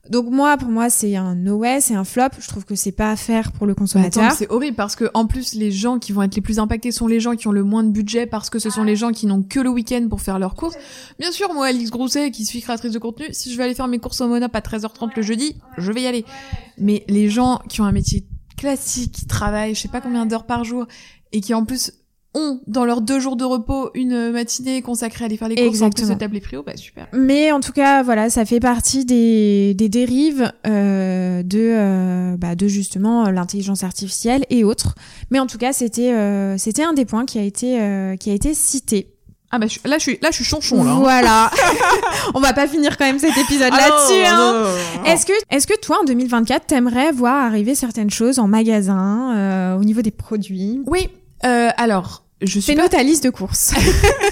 Donc 0.10 0.30
moi, 0.30 0.58
pour 0.58 0.70
moi, 0.70 0.90
c'est 0.90 1.16
un 1.16 1.36
no 1.36 1.58
way, 1.58 1.82
c'est 1.82 1.94
un 1.94 2.04
flop. 2.04 2.30
Je 2.40 2.48
trouve 2.48 2.66
que 2.66 2.76
c'est 2.76 2.92
pas 2.92 3.12
à 3.12 3.16
faire 3.16 3.52
pour 3.52 3.66
le 3.66 3.74
Attends, 3.74 3.82
consommateur. 3.82 4.32
c'est 4.32 4.50
horrible 4.52 4.76
parce 4.76 4.96
que 4.96 5.10
en 5.14 5.28
plus 5.28 5.54
les 5.54 5.72
gens 5.72 6.00
qui 6.00 6.12
vont 6.12 6.24
être 6.24 6.36
les 6.36 6.42
plus 6.42 6.60
impactés 6.60 6.92
sont 6.92 7.08
les 7.08 7.20
gens 7.20 7.36
qui 7.36 7.48
ont 7.48 7.52
le 7.52 7.64
moins 7.64 7.84
de 7.84 7.92
budget 7.92 8.26
parce 8.26 8.50
que 8.50 8.60
ce 8.60 8.70
sont 8.70 8.84
les 8.84 8.96
gens 8.96 9.12
qui 9.12 9.28
n'ont 9.28 9.44
que 9.44 9.60
le 9.60 9.70
week-end 9.70 10.08
pour 10.10 10.22
faire 10.22 10.40
leurs 10.40 10.56
courses. 10.56 10.76
Bien 11.20 11.32
sûr, 11.32 11.54
moi 11.54 11.68
Alix 11.68 11.92
Grousset 11.92 12.32
qui 12.32 12.46
suis 12.46 12.62
créatrice 12.62 12.92
de 12.92 13.00
contenu, 13.00 13.28
si 13.32 13.52
je 13.52 13.58
vais 13.58 13.64
aller 13.66 13.76
faire 13.76 13.88
mes 13.88 14.00
courses 14.00 14.22
au 14.22 14.28
Monop 14.28 14.56
à 14.56 14.60
13h30 14.62 15.12
le 15.16 15.22
jeudi, 15.22 15.56
je 15.78 15.92
vais 15.92 16.02
y 16.02 16.08
aller. 16.08 16.26
Mais 16.78 17.04
les 17.08 17.30
gens 17.30 17.62
qui 17.70 17.82
ont 17.82 17.86
un 17.86 17.92
métier 17.92 18.26
classique, 18.58 19.14
qui 19.14 19.26
travaillent 19.26 19.76
je 19.76 19.82
sais 19.82 19.88
pas 19.88 20.02
combien 20.02 20.26
d'heures 20.26 20.46
par 20.46 20.64
jour 20.64 20.88
et 21.32 21.42
qui 21.42 21.54
en 21.54 21.66
plus 21.66 21.94
ont 22.36 22.60
dans 22.68 22.86
leurs 22.86 23.02
deux 23.02 23.20
jours 23.20 23.36
de 23.36 23.44
repos 23.44 23.90
une 23.96 24.32
matinée 24.32 24.82
consacrée 24.82 25.24
à 25.24 25.26
aller 25.26 25.38
faire 25.38 25.48
les 25.48 25.56
courses 25.56 25.68
Exactement. 25.68 26.10
de 26.14 26.20
taper 26.20 26.42
les 26.52 26.58
hauts, 26.58 26.64
bah 26.64 26.78
super. 26.78 27.08
Mais 27.14 27.52
en 27.52 27.60
tout 27.60 27.72
cas, 27.72 28.04
voilà, 28.04 28.30
ça 28.30 28.46
fait 28.46 28.60
partie 28.60 29.04
des, 29.06 29.74
des 29.74 29.90
dérives 29.90 30.52
euh, 30.68 31.42
de, 31.44 31.60
euh, 31.60 32.38
bah, 32.38 32.56
de 32.56 32.68
justement 32.68 33.26
euh, 33.26 33.32
l'intelligence 33.32 33.84
artificielle 33.84 34.46
et 34.50 34.64
autres. 34.64 34.96
Mais 35.32 35.40
en 35.40 35.48
tout 35.48 35.58
cas, 35.58 35.74
c'était 35.74 36.14
euh, 36.14 36.58
c'était 36.58 36.84
un 36.84 36.94
des 36.94 37.06
points 37.06 37.26
qui 37.26 37.40
a 37.40 37.44
été 37.44 37.82
euh, 37.82 38.16
qui 38.16 38.30
a 38.30 38.34
été 38.34 38.54
cité. 38.54 39.16
Ah 39.52 39.58
bah 39.58 39.66
je- 39.66 39.80
là 39.90 39.98
je 39.98 40.04
suis 40.04 40.20
là 40.22 40.30
je 40.30 40.36
suis 40.36 40.46
chonchon 40.46 40.84
là. 40.84 40.92
hein. 40.92 41.00
Voilà. 41.00 41.52
On 42.36 42.40
va 42.40 42.54
pas 42.54 42.68
finir 42.68 42.96
quand 42.98 43.06
même 43.06 43.18
cet 43.18 43.36
épisode 43.36 43.72
Ah 43.72 43.78
là-dessus. 43.90 44.24
hein. 44.28 44.66
Est-ce 45.08 45.26
que, 45.26 45.34
est-ce 45.50 45.66
que 45.66 45.80
toi, 45.80 45.98
en 46.02 46.06
2024, 46.06 46.68
t'aimerais 46.68 47.12
voir 47.12 47.44
arriver 47.46 47.74
certaines 47.74 48.12
choses 48.12 48.38
en 48.38 48.48
magasin, 48.48 49.34
euh, 49.36 49.76
au 49.78 49.84
niveau 49.84 50.04
des 50.04 50.12
produits? 50.12 50.82
Oui, 50.86 51.10
euh, 51.46 51.70
alors 51.78 52.24
je 52.42 52.60
suis 52.60 52.74
pas 52.74 52.84
Fais-nous 52.84 52.90
ta 52.90 53.04
liste 53.04 53.24
de 53.26 53.30
courses. 53.30 53.74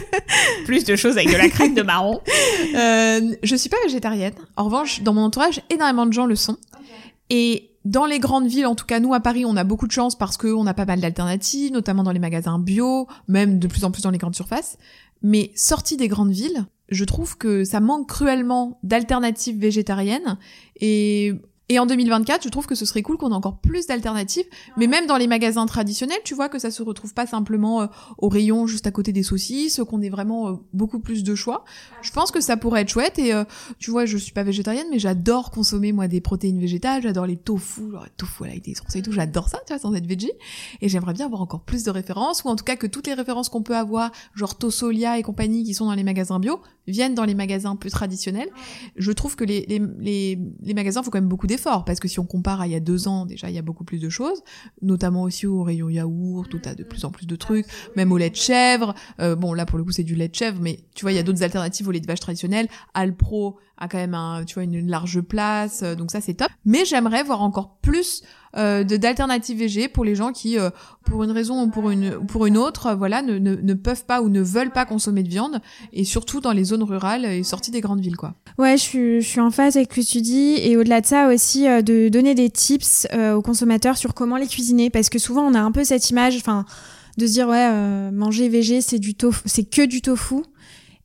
plus 0.65 0.85
de 0.85 0.95
choses 0.95 1.17
avec 1.17 1.29
de 1.29 1.37
la 1.37 1.49
crème 1.49 1.73
de 1.73 1.81
marron. 1.81 2.21
Euh, 2.75 3.35
je 3.43 3.55
suis 3.55 3.69
pas 3.69 3.77
végétarienne. 3.85 4.33
En 4.55 4.65
revanche, 4.65 5.01
dans 5.01 5.13
mon 5.13 5.21
entourage, 5.21 5.61
énormément 5.69 6.05
de 6.05 6.13
gens 6.13 6.25
le 6.25 6.35
sont. 6.35 6.57
Et 7.29 7.71
dans 7.85 8.05
les 8.05 8.19
grandes 8.19 8.47
villes, 8.47 8.67
en 8.67 8.75
tout 8.75 8.85
cas 8.85 8.99
nous 8.99 9.13
à 9.13 9.19
Paris, 9.19 9.45
on 9.45 9.55
a 9.55 9.63
beaucoup 9.63 9.87
de 9.87 9.91
chance 9.91 10.15
parce 10.15 10.37
qu'on 10.37 10.67
a 10.67 10.73
pas 10.73 10.85
mal 10.85 10.99
d'alternatives, 10.99 11.71
notamment 11.71 12.03
dans 12.03 12.11
les 12.11 12.19
magasins 12.19 12.59
bio, 12.59 13.07
même 13.27 13.57
de 13.57 13.67
plus 13.67 13.83
en 13.83 13.91
plus 13.91 14.01
dans 14.01 14.11
les 14.11 14.17
grandes 14.17 14.35
surfaces. 14.35 14.77
Mais 15.23 15.51
sorti 15.55 15.97
des 15.97 16.07
grandes 16.07 16.31
villes, 16.31 16.65
je 16.89 17.03
trouve 17.05 17.37
que 17.37 17.63
ça 17.63 17.79
manque 17.79 18.09
cruellement 18.09 18.79
d'alternatives 18.83 19.57
végétariennes. 19.57 20.37
Et, 20.79 21.33
et 21.69 21.79
en 21.79 21.85
2024, 21.85 22.43
je 22.43 22.49
trouve 22.49 22.65
que 22.65 22.75
ce 22.75 22.85
serait 22.85 23.01
cool 23.01 23.17
qu'on 23.17 23.31
ait 23.31 23.35
encore 23.35 23.59
plus 23.59 23.87
d'alternatives. 23.87 24.45
Mais 24.77 24.87
même 24.87 25.05
dans 25.05 25.17
les 25.17 25.27
magasins 25.27 25.65
traditionnels, 25.65 26.19
tu 26.23 26.33
vois 26.33 26.47
que 26.47 26.59
ça 26.59 26.71
se 26.71 26.81
retrouve 26.81 27.13
pas 27.13 27.27
simplement 27.27 27.81
euh, 27.81 27.87
au 28.17 28.29
rayon 28.29 28.67
juste 28.67 28.87
à 28.87 28.91
côté 28.91 29.11
des 29.11 29.23
saucisses, 29.23 29.81
qu'on 29.89 30.01
ait 30.01 30.09
vraiment 30.09 30.47
euh, 30.47 30.53
beaucoup 30.71 30.99
plus 30.99 31.23
de 31.23 31.35
choix. 31.35 31.65
Je 32.01 32.11
pense 32.11 32.31
que 32.31 32.39
ça 32.39 32.55
pourrait 32.55 32.81
être 32.81 32.89
chouette 32.89 33.19
et 33.19 33.33
euh, 33.33 33.43
tu 33.79 33.91
vois, 33.91 34.05
je 34.05 34.17
suis 34.17 34.31
pas 34.31 34.43
végétarienne 34.43 34.87
mais 34.89 34.99
j'adore 34.99 35.51
consommer 35.51 35.91
moi 35.91 36.07
des 36.07 36.21
protéines 36.21 36.59
végétales, 36.59 37.01
j'adore 37.01 37.25
les 37.25 37.35
tofu, 37.35 37.91
genre 37.91 38.05
les 38.05 38.11
tofu 38.15 38.43
avec 38.45 38.63
des 38.63 38.73
sources 38.73 38.95
et 38.95 39.01
tout, 39.01 39.11
j'adore 39.11 39.49
ça, 39.49 39.59
tu 39.67 39.73
vois, 39.73 39.79
sans 39.79 39.93
être 39.93 40.07
veggie 40.07 40.31
et 40.79 40.87
j'aimerais 40.87 41.13
bien 41.13 41.25
avoir 41.25 41.41
encore 41.41 41.63
plus 41.63 41.83
de 41.83 41.91
références 41.91 42.45
ou 42.45 42.47
en 42.47 42.55
tout 42.55 42.63
cas 42.63 42.77
que 42.77 42.87
toutes 42.87 43.07
les 43.07 43.13
références 43.13 43.49
qu'on 43.49 43.63
peut 43.63 43.75
avoir, 43.75 44.11
genre 44.35 44.57
Tosolia 44.57 45.19
et 45.19 45.23
compagnie 45.23 45.65
qui 45.65 45.73
sont 45.73 45.85
dans 45.85 45.95
les 45.95 46.03
magasins 46.03 46.39
bio, 46.39 46.61
viennent 46.87 47.15
dans 47.15 47.25
les 47.25 47.35
magasins 47.35 47.75
plus 47.75 47.91
traditionnels. 47.91 48.49
Je 48.95 49.11
trouve 49.11 49.35
que 49.35 49.43
les 49.43 49.65
les 49.67 49.81
les, 49.99 50.39
les 50.61 50.73
magasins 50.73 51.03
font 51.03 51.11
quand 51.11 51.19
même 51.19 51.27
beaucoup 51.27 51.47
d'efforts 51.47 51.56
parce 51.85 51.99
que 51.99 52.07
si 52.07 52.19
on 52.19 52.25
compare 52.25 52.61
à 52.61 52.67
il 52.67 52.73
y 52.73 52.75
a 52.75 52.79
deux 52.79 53.07
ans, 53.07 53.25
déjà 53.25 53.49
il 53.49 53.55
y 53.55 53.57
a 53.57 53.61
beaucoup 53.61 53.83
plus 53.83 53.99
de 53.99 54.09
choses, 54.09 54.43
notamment 54.81 55.23
aussi 55.23 55.45
au 55.47 55.63
rayon 55.63 55.89
yaourt, 55.89 56.53
où 56.53 56.59
t'as 56.59 56.75
de 56.75 56.83
plus 56.83 57.05
en 57.05 57.11
plus 57.11 57.25
de 57.25 57.35
trucs, 57.35 57.65
même 57.95 58.11
au 58.11 58.17
lait 58.17 58.29
de 58.29 58.35
chèvre. 58.35 58.93
Euh, 59.19 59.35
bon, 59.35 59.53
là 59.53 59.65
pour 59.65 59.77
le 59.77 59.83
coup 59.83 59.91
c'est 59.91 60.03
du 60.03 60.15
lait 60.15 60.27
de 60.27 60.35
chèvre, 60.35 60.59
mais 60.61 60.79
tu 60.95 61.03
vois 61.03 61.11
il 61.11 61.15
y 61.15 61.19
a 61.19 61.23
d'autres 61.23 61.43
alternatives 61.43 61.87
au 61.87 61.91
lait 61.91 61.99
de 61.99 62.07
vache 62.07 62.19
traditionnel. 62.19 62.67
Alpro 62.93 63.57
a 63.77 63.87
quand 63.87 63.97
même 63.97 64.13
un, 64.13 64.43
tu 64.45 64.55
vois 64.55 64.63
une 64.63 64.87
large 64.87 65.21
place, 65.21 65.83
euh, 65.83 65.95
donc 65.95 66.11
ça 66.11 66.21
c'est 66.21 66.35
top. 66.35 66.49
Mais 66.65 66.85
j'aimerais 66.85 67.23
voir 67.23 67.41
encore 67.41 67.77
plus 67.81 68.23
euh, 68.55 68.83
de 68.83 68.97
d'alternatives 68.97 69.57
végé 69.57 69.87
pour 69.87 70.05
les 70.05 70.15
gens 70.15 70.31
qui, 70.31 70.57
euh, 70.57 70.69
pour 71.05 71.23
une 71.23 71.31
raison 71.31 71.63
ou 71.63 71.67
pour 71.69 71.89
une 71.89 72.15
ou 72.15 72.25
pour 72.25 72.45
une 72.45 72.57
autre, 72.57 72.87
euh, 72.87 72.95
voilà, 72.95 73.21
ne, 73.21 73.37
ne, 73.37 73.55
ne 73.55 73.73
peuvent 73.73 74.05
pas 74.05 74.21
ou 74.21 74.29
ne 74.29 74.41
veulent 74.41 74.71
pas 74.71 74.85
consommer 74.85 75.23
de 75.23 75.29
viande, 75.29 75.59
et 75.93 76.03
surtout 76.03 76.41
dans 76.41 76.51
les 76.51 76.63
zones 76.63 76.83
rurales 76.83 77.25
et 77.25 77.43
sorties 77.43 77.71
des 77.71 77.81
grandes 77.81 78.01
villes, 78.01 78.17
quoi. 78.17 78.35
Ouais, 78.57 78.75
je 78.75 78.81
suis, 78.81 79.21
je 79.21 79.27
suis 79.27 79.39
en 79.39 79.51
phase 79.51 79.77
avec 79.77 79.93
ce 79.93 79.99
que 80.01 80.05
tu 80.05 80.21
dis. 80.21 80.55
Et 80.61 80.77
au-delà 80.77 81.01
de 81.01 81.05
ça 81.05 81.27
aussi, 81.27 81.67
euh, 81.67 81.81
de 81.81 82.09
donner 82.09 82.33
des 82.33 82.49
tips 82.49 83.07
euh, 83.13 83.33
aux 83.33 83.41
consommateurs 83.41 83.97
sur 83.97 84.13
comment 84.13 84.37
les 84.37 84.47
cuisiner. 84.47 84.89
Parce 84.89 85.09
que 85.09 85.19
souvent, 85.19 85.43
on 85.43 85.53
a 85.53 85.59
un 85.59 85.71
peu 85.71 85.83
cette 85.83 86.09
image, 86.09 86.35
enfin, 86.37 86.65
de 87.17 87.27
se 87.27 87.33
dire, 87.33 87.47
ouais, 87.47 87.69
euh, 87.71 88.11
manger 88.11 88.49
végé, 88.49 88.81
c'est 88.81 88.99
du 88.99 89.13
tofu, 89.13 89.41
c'est 89.45 89.69
que 89.69 89.85
du 89.85 90.01
tofu. 90.01 90.37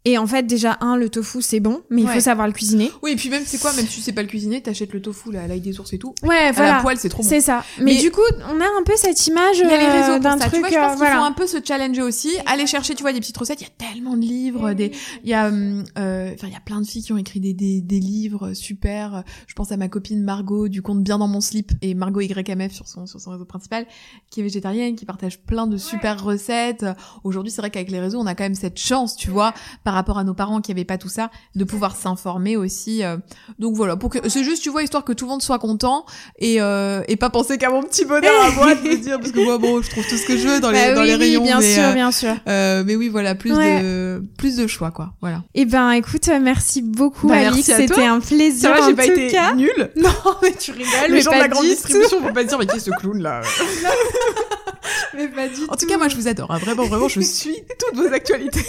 Et 0.05 0.19
en 0.19 0.27
fait, 0.27 0.43
déjà, 0.49 0.79
un, 0.81 0.97
le 0.97 1.09
tofu, 1.09 1.43
c'est 1.43 1.61
bon, 1.61 1.83
mais 1.89 2.03
il 2.03 2.09
faut 2.09 2.19
savoir 2.19 2.49
le 2.49 2.53
cuisiner. 2.53 2.91
Oui, 3.03 3.13
et 3.13 3.17
puis 3.17 3.29
même 3.31 3.45
c'est 3.47 3.61
quoi, 3.61 3.73
même 3.75 3.87
si 3.87 3.95
tu 3.97 4.01
sais 4.01 4.11
pas 4.13 4.23
le 4.23 4.29
cuisiner, 4.29 4.61
t'achètes 4.61 4.93
le 4.93 5.01
tofu 5.01 5.31
là, 5.31 5.43
à 5.43 5.47
l'ail 5.47 5.61
des 5.61 5.79
ours 5.79 5.93
et 5.93 5.99
tout. 5.99 6.13
Ouais, 6.25 6.35
À 6.37 6.47
la 6.47 6.53
voilà. 6.53 6.81
poêle, 6.83 6.99
c'est 6.99 7.09
trop 7.09 7.23
bon. 7.23 7.29
C'est 7.29 7.41
ça. 7.41 7.65
Mais, 7.79 7.85
Mais- 7.85 8.01
du 8.01 8.11
coup, 8.11 8.21
on 8.51 8.61
a 8.61 8.65
un 8.65 8.83
peu 8.85 8.95
cette 8.97 9.25
image 9.29 9.59
Il 9.59 9.67
y 9.69 9.71
a 9.71 9.79
les 9.79 9.85
euh, 9.85 10.01
réseaux 10.07 10.19
d'un 10.19 10.39
truc. 10.39 10.55
tu 10.55 10.59
vois, 10.59 10.69
je 10.71 10.75
pense 10.75 10.85
euh, 10.87 10.89
qu'il 10.91 10.97
voilà. 10.99 11.17
faut 11.19 11.23
un 11.25 11.33
peu 11.33 11.47
se 11.47 11.59
challenger 11.65 12.03
aussi. 12.03 12.31
Aller 12.47 12.67
chercher, 12.67 12.97
tu 12.97 13.03
vois, 13.03 13.13
des 13.13 13.21
petites 13.21 13.37
recettes. 13.39 13.61
Il 13.61 13.65
y 13.65 13.67
a 13.87 13.89
tellement 13.91 14.17
de 14.17 14.23
livres, 14.23 14.73
des, 14.73 14.91
il 15.23 15.31
y 15.31 15.35
a, 15.35 15.47
hum, 15.49 15.85
euh, 15.97 16.33
enfin, 16.35 16.49
il 16.49 16.53
y 16.53 16.57
a 16.57 16.61
plein 16.61 16.81
de 16.81 16.87
filles 16.87 17.05
qui 17.05 17.13
ont 17.13 17.17
écrit 17.19 17.39
des, 17.39 17.55
des, 17.55 17.81
des 17.81 18.01
livres 18.01 18.55
super. 18.55 19.23
Je 19.47 19.55
pense 19.55 19.71
à 19.71 19.77
ma 19.77 19.87
copine 19.87 20.21
Margot 20.25 20.67
du 20.67 20.83
compte 20.83 21.05
Bien 21.05 21.19
dans 21.19 21.29
mon 21.29 21.41
slip 21.41 21.71
et 21.81 21.95
Margot 21.95 22.21
YMF 22.21 22.73
sur 22.73 22.89
son, 22.89 23.07
sur 23.07 23.21
son 23.21 23.31
réseau 23.31 23.45
principal, 23.45 23.87
qui 24.31 24.41
est 24.41 24.43
végétarienne, 24.43 24.97
qui 24.97 25.05
partage 25.05 25.39
plein 25.41 25.69
de 25.69 25.77
super 25.77 26.23
recettes. 26.25 26.85
Aujourd'hui, 27.23 27.53
c'est 27.53 27.61
vrai 27.61 27.71
qu'avec 27.71 27.93
les 27.93 28.01
réseaux, 28.01 28.19
on 28.19 28.27
a 28.27 28.35
quand 28.35 28.45
même 28.45 28.57
cette 28.57 28.81
chance, 28.81 29.15
tu 29.15 29.31
vois, 29.31 29.55
par 29.85 29.92
rapport 29.95 30.19
à 30.19 30.25
nos 30.25 30.35
parents 30.35 30.61
qui 30.61 30.73
avaient 30.73 30.85
pas 30.85 30.99
tout 30.99 31.09
ça, 31.09 31.31
de 31.55 31.65
pouvoir 31.65 31.97
s'informer 31.97 32.57
aussi. 32.57 33.03
euh. 33.05 33.17
Donc 33.59 33.75
voilà, 33.77 33.97
pour 33.97 34.11
que, 34.11 34.29
c'est 34.29 34.45
juste, 34.45 34.63
tu 34.63 34.71
vois, 34.71 34.83
histoire 34.83 35.05
que 35.05 35.13
tout 35.13 35.25
le 35.25 35.31
monde 35.31 35.43
soit 35.43 35.59
content 35.59 36.05
et, 36.39 36.61
euh, 36.61 37.03
et 37.09 37.17
pas 37.17 37.31
penser 37.31 37.59
qu'à 37.59 37.71
mon 37.71 37.83
petit 37.83 38.05
bonheur 38.05 38.33
à 38.45 38.51
moi 38.53 38.75
de 38.75 38.81
me 38.89 38.97
dire, 38.97 39.19
parce 39.19 39.33
que 39.33 39.41
moi, 39.41 39.59
bon, 39.59 39.83
je 39.83 39.91
trouve 39.91 40.07
tout 40.07 40.17
ce 40.17 40.27
que 40.27 40.37
je 40.37 40.47
veux 40.49 40.61
dans 40.61 40.71
les, 40.73 40.79
Bah 40.89 40.95
dans 40.95 41.01
oui, 41.03 41.07
les 41.09 41.15
oui, 41.15 41.21
rayons. 41.21 41.43
bien 41.43 41.61
mais, 41.61 41.75
sûr, 41.75 41.83
euh, 41.85 41.93
bien 41.93 42.13
sûr. 42.13 42.35
euh, 42.49 42.83
mais 42.87 42.97
oui, 42.97 43.09
voilà, 43.09 43.35
plus 43.35 43.53
Ouais. 43.53 43.83
de, 43.83 44.23
plus 44.39 44.57
de 44.57 44.67
choix, 44.67 44.91
quoi. 44.91 45.13
Voilà. 45.21 45.43
Eh 45.55 45.65
ben, 45.65 45.91
écoute, 45.93 46.29
euh, 46.29 46.39
merci 46.41 46.83
beaucoup, 46.83 47.29
Bah, 47.29 47.37
Alix. 47.49 47.63
C'était 47.73 48.05
un 48.05 48.21
plaisir. 48.21 48.71
Ça 48.75 48.81
va, 48.81 48.87
j'ai 48.89 48.95
pas 48.95 49.05
tout 49.07 49.13
été 49.13 49.29
cas. 49.29 49.55
nulle. 49.55 49.91
Non, 49.97 50.09
mais 50.43 50.53
tu 50.53 50.73
rigoles. 50.73 50.89
Les 51.09 51.13
mais 51.15 51.21
gens 51.21 51.31
de 51.31 51.37
pas 51.37 51.43
la 51.43 51.49
grande 51.49 51.65
distribution 51.65 52.21
vont 52.21 52.33
pas 52.33 52.45
dire, 52.45 52.59
mais 52.59 52.67
qui 52.67 52.77
est 52.77 52.81
ce 52.81 52.91
clown 52.91 53.21
là? 53.23 53.41
tout. 54.83 54.89
Mais 55.17 55.29
pas 55.29 55.49
du 55.49 55.63
En 55.69 55.77
tout 55.77 55.87
cas, 55.87 55.97
moi, 55.99 56.09
je 56.09 56.17
vous 56.17 56.29
adore. 56.29 56.51
hein. 56.51 56.59
Vraiment, 56.59 56.85
vraiment, 56.85 57.09
je 57.09 57.21
suis 57.23 57.57
toutes 57.79 57.97
vos 57.99 58.13
actualités. 58.13 58.65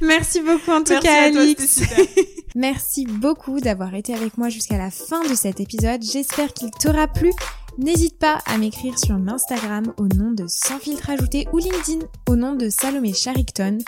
Merci 0.00 0.40
beaucoup 0.40 0.70
en 0.70 0.82
tout 0.82 0.92
Merci 0.92 1.06
cas, 1.06 1.22
à 1.22 1.26
Alix. 1.26 1.80
Merci 2.54 3.06
beaucoup 3.06 3.60
d'avoir 3.60 3.94
été 3.94 4.14
avec 4.14 4.38
moi 4.38 4.48
jusqu'à 4.48 4.78
la 4.78 4.90
fin 4.90 5.24
de 5.28 5.34
cet 5.34 5.60
épisode. 5.60 6.02
J'espère 6.02 6.52
qu'il 6.52 6.70
t'aura 6.70 7.08
plu 7.08 7.32
N'hésite 7.76 8.20
pas 8.20 8.38
à 8.46 8.56
m'écrire 8.56 8.96
sur 9.00 9.16
Instagram 9.16 9.92
au 9.96 10.06
nom 10.06 10.30
de 10.30 10.44
Sans 10.46 10.78
filtre 10.78 11.10
ajouté 11.10 11.48
ou 11.52 11.58
LinkedIn 11.58 12.06
au 12.28 12.36
nom 12.36 12.54
de 12.54 12.68
Salomé 12.68 13.12
Charicton. 13.12 13.78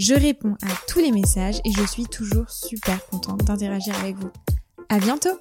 Je 0.00 0.14
réponds 0.14 0.56
à 0.64 0.68
tous 0.88 0.98
les 0.98 1.12
messages 1.12 1.60
et 1.64 1.70
je 1.70 1.84
suis 1.86 2.06
toujours 2.06 2.50
super 2.50 3.06
contente 3.06 3.44
d'interagir 3.44 3.94
avec 4.00 4.16
vous. 4.16 4.30
À 4.88 4.98
bientôt! 4.98 5.38